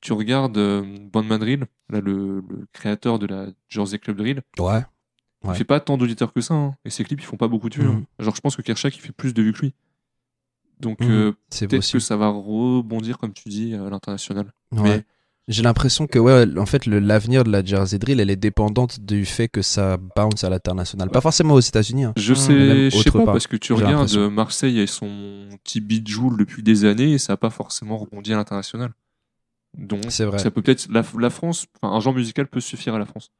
tu 0.00 0.12
regardes 0.12 0.58
euh, 0.58 0.82
Bandman 1.12 1.38
Drill, 1.38 1.66
là 1.88 2.00
le, 2.00 2.40
le 2.48 2.66
créateur 2.72 3.18
de 3.18 3.26
la 3.26 3.46
Jersey 3.68 3.98
Club 3.98 4.16
Drill, 4.18 4.42
Ouais. 4.58 4.82
Il 5.44 5.50
Ouais. 5.50 5.54
fait 5.56 5.64
pas 5.64 5.78
tant 5.80 5.96
d'auditeurs 5.96 6.32
que 6.32 6.40
ça, 6.40 6.54
hein. 6.54 6.74
et 6.84 6.90
ses 6.90 7.04
clips 7.04 7.20
ils 7.20 7.24
font 7.26 7.36
pas 7.36 7.48
beaucoup 7.48 7.68
de 7.68 7.74
vues. 7.76 7.84
Mhm. 7.86 8.04
hein. 8.18 8.24
Genre 8.24 8.34
je 8.34 8.40
pense 8.40 8.56
que 8.56 8.62
Kershak 8.62 8.96
il 8.96 9.00
fait 9.00 9.12
plus 9.12 9.34
de 9.34 9.42
vues 9.42 9.52
que 9.52 9.60
lui. 9.60 9.74
Donc 10.80 11.00
Mhm. 11.00 11.10
euh, 11.10 11.32
peut-être 11.60 11.90
que 11.92 11.98
ça 11.98 12.16
va 12.16 12.28
rebondir 12.28 13.18
comme 13.18 13.32
tu 13.32 13.48
dis 13.48 13.74
à 13.74 13.88
l'international. 13.88 14.52
Ouais. 14.72 14.82
Mais 14.82 15.04
J'ai 15.46 15.62
l'impression 15.62 16.06
que 16.06 16.18
ouais, 16.18 16.46
en 16.58 16.64
fait, 16.64 16.86
l'avenir 16.86 17.44
de 17.44 17.50
la 17.50 17.62
Jersey 17.62 17.98
Drill, 17.98 18.18
elle 18.18 18.30
est 18.30 18.36
dépendante 18.36 19.00
du 19.00 19.26
fait 19.26 19.46
que 19.46 19.60
ça 19.60 19.98
bounce 20.16 20.42
à 20.42 20.48
l'international. 20.48 21.10
Pas 21.10 21.20
forcément 21.20 21.52
aux 21.52 21.60
États-Unis. 21.60 22.04
hein. 22.04 22.14
je 22.16 22.32
Mais 22.32 22.38
sais, 22.38 22.90
je 22.90 22.96
sais 23.02 23.10
pas 23.10 23.24
part, 23.24 23.34
parce 23.34 23.46
que 23.46 23.56
tu 23.58 23.74
regardes 23.74 24.16
Marseille 24.30 24.80
et 24.80 24.86
son 24.86 25.50
petit 25.62 25.82
beat 25.82 26.08
Joule 26.08 26.38
depuis 26.38 26.62
des 26.62 26.86
années 26.86 27.12
et 27.12 27.18
ça 27.18 27.34
a 27.34 27.36
pas 27.36 27.50
forcément 27.50 27.98
rebondi 27.98 28.32
à 28.32 28.36
l'international. 28.36 28.94
Donc 29.76 30.06
vrai. 30.06 30.38
ça 30.38 30.50
peut 30.50 30.62
peut-être 30.62 30.88
la, 30.90 31.02
la 31.20 31.28
France, 31.30 31.66
un 31.82 32.00
genre 32.00 32.14
musical 32.14 32.46
peut 32.46 32.60
suffire 32.60 32.94
à 32.94 32.98
la 32.98 33.04
France. 33.06 33.30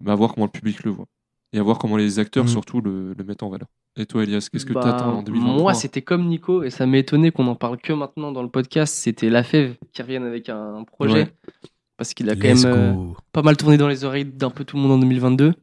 Mais 0.00 0.10
à 0.10 0.14
voir 0.14 0.34
comment 0.34 0.46
le 0.46 0.50
public 0.50 0.82
le 0.84 0.90
voit 0.90 1.06
et 1.52 1.58
à 1.58 1.62
voir 1.62 1.78
comment 1.78 1.96
les 1.96 2.18
acteurs 2.18 2.44
Mhm. 2.44 2.50
surtout 2.50 2.80
le, 2.80 3.14
le 3.16 3.24
mettent 3.24 3.42
en 3.44 3.48
valeur. 3.48 3.68
Et 3.96 4.06
toi 4.06 4.24
Elias, 4.24 4.48
qu'est-ce 4.50 4.66
que 4.66 4.72
Bah, 4.72 4.80
t'attends 4.82 5.18
en 5.18 5.22
2023 5.22 5.56
Moi, 5.62 5.74
c'était 5.74 6.02
comme 6.02 6.26
Nico, 6.26 6.64
et 6.64 6.70
ça 6.70 6.84
m'a 6.84 6.98
étonné 6.98 7.30
qu'on 7.30 7.46
en 7.46 7.54
parle 7.54 7.76
que 7.78 7.92
maintenant 7.92 8.32
dans 8.32 8.42
le 8.42 8.48
podcast. 8.48 8.92
C'était 8.92 9.30
La 9.30 9.44
Fève 9.44 9.76
qui 9.92 10.02
revienne 10.02 10.24
avec 10.24 10.48
un 10.48 10.82
projet. 10.82 11.12
Ouais. 11.14 11.34
Parce 11.96 12.12
qu'il 12.12 12.28
a 12.28 12.34
quand 12.34 12.48
même 12.48 12.64
euh, 12.64 12.92
pas 13.30 13.42
mal 13.42 13.56
tourné 13.56 13.76
dans 13.76 13.86
les 13.86 14.02
oreilles 14.04 14.24
d'un 14.24 14.50
peu 14.50 14.64
tout 14.64 14.76
le 14.76 14.82
monde 14.82 14.90
en 14.92 14.98
2022. 14.98 15.54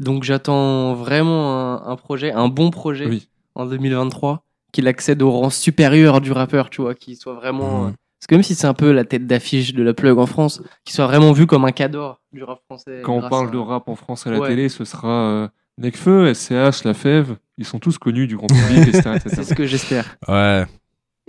Donc 0.00 0.22
j'attends 0.22 0.92
vraiment 0.94 1.56
un, 1.58 1.90
un 1.92 1.96
projet, 1.96 2.30
un 2.30 2.48
bon 2.48 2.70
projet 2.70 3.06
Oui. 3.06 3.28
en 3.54 3.64
2023, 3.64 4.44
qu'il 4.70 4.86
accède 4.86 5.22
au 5.22 5.30
rang 5.30 5.48
supérieur 5.48 6.20
du 6.20 6.30
rappeur, 6.30 6.68
tu 6.68 6.82
vois, 6.82 6.94
qu'il 6.94 7.16
soit 7.16 7.32
vraiment. 7.34 7.86
Mhm. 7.86 7.94
Parce 8.20 8.26
que 8.28 8.34
même 8.34 8.42
si 8.42 8.54
c'est 8.54 8.66
un 8.66 8.74
peu 8.74 8.90
la 8.92 9.04
tête 9.04 9.26
d'affiche 9.26 9.74
de 9.74 9.82
la 9.82 9.94
plug 9.94 10.18
en 10.18 10.26
France, 10.26 10.60
qu'il 10.84 10.94
soit 10.94 11.06
vraiment 11.06 11.32
vu 11.32 11.46
comme 11.46 11.64
un 11.64 11.70
cador 11.72 12.20
du 12.32 12.42
rap 12.42 12.60
français. 12.64 13.00
Quand 13.04 13.14
on 13.14 13.28
parle 13.28 13.48
à- 13.48 13.50
de 13.50 13.58
rap 13.58 13.88
en 13.88 13.94
France 13.96 14.26
à 14.26 14.30
la 14.30 14.40
Ouais. 14.40 14.48
télé, 14.48 14.68
ce 14.68 14.84
sera 14.84 15.08
euh, 15.30 15.48
Necfeu, 15.78 16.34
SCH, 16.34 16.82
La 16.84 16.94
Fève, 16.94 17.36
ils 17.58 17.64
sont 17.64 17.78
tous 17.78 17.96
connus 17.98 18.26
du 18.26 18.36
grand 18.36 18.48
public, 18.48 18.88
etc. 18.88 19.10
etc. 19.16 19.30
C'est 19.36 19.44
ce 19.44 19.54
que 19.54 19.66
j'espère. 19.66 20.16
Ouais. 20.26 20.64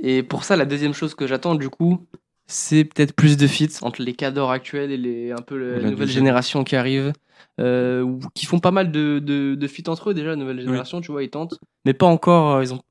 Et 0.02 0.24
pour 0.24 0.44
ça, 0.44 0.56
la 0.56 0.66
deuxième 0.66 0.94
chose 0.94 1.14
que 1.14 1.28
j'attends, 1.28 1.54
du 1.56 1.70
coup, 1.70 2.08
c'est 2.48 2.84
peut-être 2.86 3.14
plus 3.14 3.38
de 3.38 3.46
feats 3.46 3.84
entre 3.84 4.02
les 4.02 4.14
cadors 4.14 4.50
actuels 4.50 4.92
et 4.92 4.98
les, 4.98 5.32
un 5.32 5.42
peu 5.44 5.56
le- 5.58 5.76
la, 5.76 5.76
nouvelle 5.92 5.98
deuxième. 6.08 6.24
génération 6.24 6.64
qui 6.64 6.76
arrive, 6.76 7.14
euh, 7.60 8.18
qui 8.34 8.48
font 8.48 8.60
pas 8.60 8.72
mal 8.72 8.92
de, 8.92 9.20
de, 9.20 9.54
de 9.54 9.68
feats 9.68 9.90
entre 9.92 10.10
eux 10.10 10.14
déjà, 10.16 10.30
la 10.30 10.36
nouvelle 10.36 10.60
génération, 10.62 11.02
tu 11.02 11.12
vois, 11.12 11.22
ils 11.22 11.30
tentent, 11.30 11.60
mais 11.86 11.94
pas 11.94 12.08
encore, 12.08 12.56
euh, 12.56 12.64
ils 12.64 12.74
ont, 12.74 12.82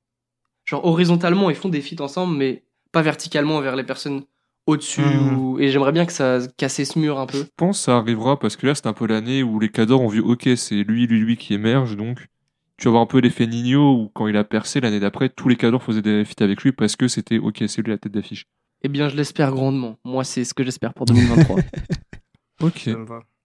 genre 0.65 0.85
horizontalement, 0.85 1.51
ils 1.51 1.57
font 1.57 1.69
des 1.71 1.81
feats 1.81 2.01
ensemble, 2.03 2.37
mais 2.37 2.63
pas 2.93 3.03
verticalement 3.03 3.61
vers 3.61 3.77
les 3.77 3.85
personnes 3.85 4.23
au-dessus, 4.67 5.01
ou- 5.03 5.59
et 5.59 5.71
j'aimerais 5.71 5.93
bien 5.93 6.05
que 6.05 6.13
ça 6.13 6.39
casse 6.57 6.83
ce 6.83 6.99
mur 6.99 7.19
un 7.19 7.27
peu. 7.27 7.39
Je 7.39 7.45
pense 7.57 7.79
que 7.79 7.85
ça 7.85 7.97
arrivera 7.97 8.39
parce 8.39 8.57
que 8.57 8.67
là, 8.67 8.75
c'est 8.75 8.87
un 8.87 8.93
peu 8.93 9.07
l'année 9.07 9.43
où 9.43 9.59
les 9.59 9.71
cadors 9.71 10.03
ont 10.03 10.09
vu, 10.09 10.21
ok, 10.21 10.49
c'est 10.57 10.83
lui, 10.85 11.07
lui, 11.07 11.21
lui 11.21 11.37
qui 11.37 11.55
émerge, 11.55 11.97
donc 11.97 12.27
tu 12.77 12.85
vas 12.85 12.91
avoir 12.91 13.03
un 13.03 13.07
peu 13.07 13.19
l'effet 13.19 13.47
Nino 13.47 13.95
où 13.95 14.11
quand 14.15 14.27
il 14.29 14.37
a 14.37 14.45
percé 14.45 14.81
l'année 14.81 15.01
d'après, 15.01 15.31
tous 15.31 15.49
les 15.49 15.57
cadors 15.57 15.83
faisaient 15.83 16.03
des 16.03 16.25
feats 16.25 16.45
avec 16.45 16.63
lui 16.63 16.73
parce 16.73 16.97
que 16.97 17.09
c'était, 17.09 17.39
ok, 17.39 17.65
c'est 17.67 17.83
lui 17.83 17.91
la 17.91 17.99
tête 17.99 18.13
d'affiche. 18.13 18.45
Eh 18.83 18.89
bien, 18.89 19.09
je 19.09 19.17
l'espère 19.17 19.51
grandement. 19.51 19.97
Moi, 20.05 20.23
c'est 20.23 20.45
ce 20.45 20.55
que 20.55 20.63
j'espère 20.63 20.95
pour 20.95 21.07
2023. 21.07 21.57
Ok. 22.61 22.91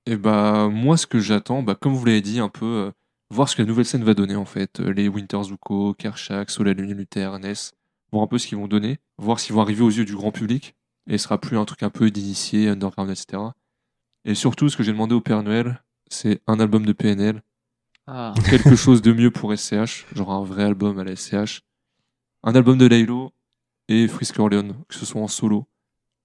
Et 0.05 0.17
bah, 0.17 0.67
moi, 0.71 0.97
ce 0.97 1.07
que 1.07 1.19
j'attends, 1.19 1.63
bah, 1.63 1.75
comme 1.75 1.93
vous 1.93 2.05
l'avez 2.05 2.21
dit, 2.21 2.39
un 2.39 2.49
peu, 2.49 2.65
euh, 2.65 2.91
voir 3.29 3.47
ce 3.47 3.55
que 3.55 3.61
la 3.61 3.67
nouvelle 3.67 3.85
scène 3.85 4.03
va 4.03 4.13
donner, 4.13 4.35
en 4.35 4.45
fait. 4.45 4.79
Euh, 4.79 4.91
les 4.91 5.07
Winter 5.07 5.41
Zuko, 5.43 5.93
Kershak, 5.93 6.49
Solar 6.49 6.73
Lune, 6.73 6.93
Luther, 6.93 7.39
Ness. 7.39 7.73
Voir 8.13 8.25
un 8.25 8.27
peu 8.27 8.37
ce 8.37 8.45
qu'ils 8.45 8.59
vont 8.59 8.67
donner. 8.67 8.99
Voir 9.17 9.39
s'ils 9.39 9.55
vont 9.55 9.61
arriver 9.61 9.81
aux 9.81 9.89
yeux 9.89 10.05
du 10.05 10.15
grand 10.15 10.31
public. 10.31 10.75
Et 11.09 11.17
ce 11.17 11.23
sera 11.23 11.41
plus 11.41 11.57
un 11.57 11.65
truc 11.65 11.81
un 11.81 11.89
peu 11.89 12.11
d'initié, 12.11 12.69
underground, 12.69 13.09
etc. 13.09 13.41
Et 14.23 14.35
surtout, 14.35 14.69
ce 14.69 14.77
que 14.77 14.83
j'ai 14.83 14.91
demandé 14.91 15.15
au 15.15 15.19
Père 15.19 15.41
Noël, 15.41 15.83
c'est 16.11 16.39
un 16.45 16.59
album 16.59 16.85
de 16.85 16.93
PNL. 16.93 17.41
Ah. 18.05 18.35
Quelque 18.47 18.75
chose 18.75 19.01
de 19.01 19.13
mieux 19.13 19.31
pour 19.31 19.57
SCH. 19.57 20.05
Genre 20.13 20.31
un 20.31 20.43
vrai 20.43 20.61
album 20.61 20.99
à 20.99 21.03
la 21.03 21.15
SCH. 21.15 21.61
Un 22.43 22.53
album 22.53 22.77
de 22.77 22.85
Laylo 22.85 23.31
et 23.87 24.07
Frisk 24.07 24.37
Orleans, 24.37 24.75
que 24.87 24.93
ce 24.93 25.07
soit 25.07 25.19
en 25.19 25.27
solo. 25.27 25.65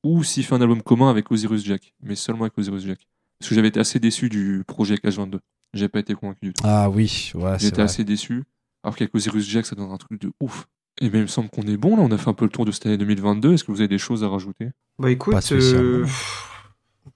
Ou 0.04 0.22
s'il 0.24 0.44
fait 0.44 0.54
un 0.54 0.60
album 0.60 0.82
commun 0.82 1.08
avec 1.08 1.30
Osiris 1.30 1.64
Jack. 1.64 1.94
Mais 2.02 2.16
seulement 2.16 2.42
avec 2.42 2.58
Osiris 2.58 2.84
Jack. 2.84 3.08
Parce 3.38 3.48
que 3.48 3.54
j'avais 3.54 3.68
été 3.68 3.80
assez 3.80 3.98
déçu 3.98 4.28
du 4.28 4.62
projet 4.66 4.96
H22. 4.96 5.38
J'ai 5.72 5.88
pas 5.88 6.00
été 6.00 6.14
convaincu 6.14 6.44
du 6.44 6.52
tout. 6.52 6.62
Ah 6.66 6.90
oui, 6.90 7.32
ouais, 7.34 7.58
c'est 7.58 7.68
J'étais 7.68 7.80
assez 7.80 8.04
déçu. 8.04 8.44
Alors 8.82 8.94
qu'avec 8.94 9.14
Osiris 9.14 9.48
Jack, 9.48 9.64
ça 9.64 9.74
donne 9.74 9.90
un 9.90 9.96
truc 9.96 10.20
de 10.20 10.30
ouf. 10.38 10.68
Et 11.00 11.10
bien, 11.10 11.20
il 11.20 11.22
me 11.22 11.26
semble 11.28 11.48
qu'on 11.48 11.62
est 11.62 11.76
bon 11.76 11.96
là. 11.96 12.02
On 12.02 12.10
a 12.10 12.18
fait 12.18 12.28
un 12.28 12.34
peu 12.34 12.44
le 12.44 12.50
tour 12.50 12.64
de 12.64 12.72
cette 12.72 12.86
année 12.86 12.96
2022. 12.98 13.54
Est-ce 13.54 13.64
que 13.64 13.70
vous 13.72 13.80
avez 13.80 13.88
des 13.88 13.98
choses 13.98 14.24
à 14.24 14.28
rajouter? 14.28 14.70
Bah 14.98 15.10
écoute, 15.10 15.36
euh, 15.52 16.02
pff, 16.02 16.70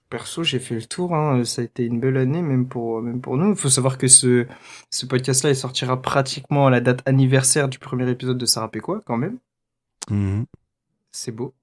perso, 0.09 0.43
j'ai 0.43 0.59
fait 0.59 0.75
le 0.75 0.83
tour. 0.85 1.13
Hein. 1.15 1.43
Ça 1.43 1.61
a 1.61 1.65
été 1.65 1.85
une 1.85 1.99
belle 1.99 2.17
année, 2.17 2.41
même 2.41 2.67
pour, 2.67 3.01
même 3.01 3.19
pour 3.19 3.35
nous. 3.37 3.49
Il 3.51 3.55
faut 3.57 3.69
savoir 3.69 3.97
que 3.97 4.07
ce, 4.07 4.45
ce 4.89 5.05
podcast-là, 5.05 5.49
il 5.49 5.55
sortira 5.55 6.01
pratiquement 6.01 6.67
à 6.67 6.69
la 6.69 6.79
date 6.79 7.01
anniversaire 7.05 7.67
du 7.67 7.77
premier 7.79 8.09
épisode 8.09 8.37
de 8.37 8.45
Sarah 8.45 8.69
quoi, 8.81 9.01
quand 9.05 9.17
même. 9.17 9.37
Mhm. 10.09 10.45
C'est 11.11 11.31
beau. 11.31 11.53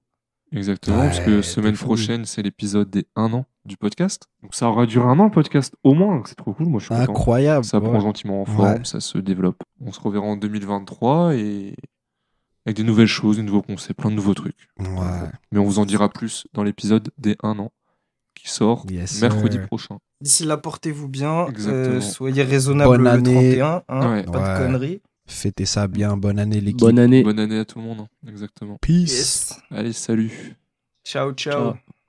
Exactement, 0.53 0.97
Ouais, 0.99 1.05
parce 1.05 1.21
que 1.21 1.41
semaine 1.41 1.75
prochaine, 1.77 2.25
c'est 2.25 2.41
l'épisode 2.41 2.89
des 2.89 3.05
1 3.15 3.31
an 3.33 3.45
du 3.63 3.77
podcast. 3.77 4.27
Donc 4.43 4.53
ça 4.53 4.67
aura 4.67 4.85
duré 4.85 5.05
un 5.07 5.17
an 5.17 5.25
le 5.25 5.31
podcast, 5.31 5.73
au 5.83 5.93
moins, 5.93 6.21
c'est 6.25 6.35
trop 6.35 6.53
cool, 6.53 6.65
moi 6.67 6.79
je 6.81 6.85
suis 6.87 6.93
content. 6.93 7.09
Incroyable. 7.09 7.63
Ça 7.63 7.79
ouais. 7.79 7.87
prend 7.89 7.99
gentiment 8.01 8.41
en 8.41 8.45
forme, 8.45 8.73
Ouais. 8.73 8.83
ça 8.83 8.99
se 8.99 9.17
développe. 9.17 9.63
On 9.79 9.93
se 9.93 10.01
reverra 10.01 10.25
en 10.25 10.35
2023 10.35 11.35
et 11.35 11.75
avec 12.65 12.77
des 12.77 12.83
nouvelles 12.83 13.07
choses, 13.07 13.37
des 13.37 13.43
nouveaux 13.43 13.61
concepts, 13.61 13.99
plein 13.99 14.09
de 14.11 14.15
nouveaux 14.15 14.33
trucs. 14.33 14.67
Ouais. 14.79 14.87
Mais 15.51 15.59
on 15.59 15.63
vous 15.65 15.79
en 15.79 15.85
dira 15.85 16.09
plus 16.09 16.47
dans 16.53 16.63
l'épisode 16.63 17.09
des 17.17 17.35
1 17.43 17.57
an 17.59 17.71
qui 18.35 18.49
sort 18.49 18.85
Yes, 18.89 19.21
mercredi 19.21 19.57
sir. 19.57 19.65
prochain. 19.67 19.97
D'ici 20.21 20.45
là, 20.45 20.57
portez-vous 20.57 21.07
bien. 21.07 21.47
Exactement. 21.47 21.95
euh, 21.95 22.01
soyez 22.01 22.43
raisonnables 22.43 22.89
Bonne 22.97 23.03
le 23.03 23.09
année. 23.09 23.33
31. 23.57 23.83
Hein, 23.87 24.11
Ouais. 24.11 24.23
Pas 24.23 24.31
Ouais. 24.53 24.59
de 24.59 24.65
conneries. 24.65 25.01
Fêtez 25.27 25.65
ça 25.65 25.87
bien. 25.87 26.17
Bonne 26.17 26.39
année, 26.39 26.59
l'équipe. 26.61 26.79
Bonne 26.79 26.99
année. 26.99 27.23
Bonne 27.23 27.39
année 27.39 27.59
à 27.59 27.65
tout 27.65 27.79
le 27.79 27.85
monde, 27.85 28.01
hein. 28.01 28.07
exactement. 28.27 28.77
Peace. 28.81 29.11
Yes. 29.11 29.59
Allez, 29.71 29.93
salut 29.93 30.55
Ciao, 31.05 31.31
ciao. 31.33 31.73
Ciao. 31.73 31.90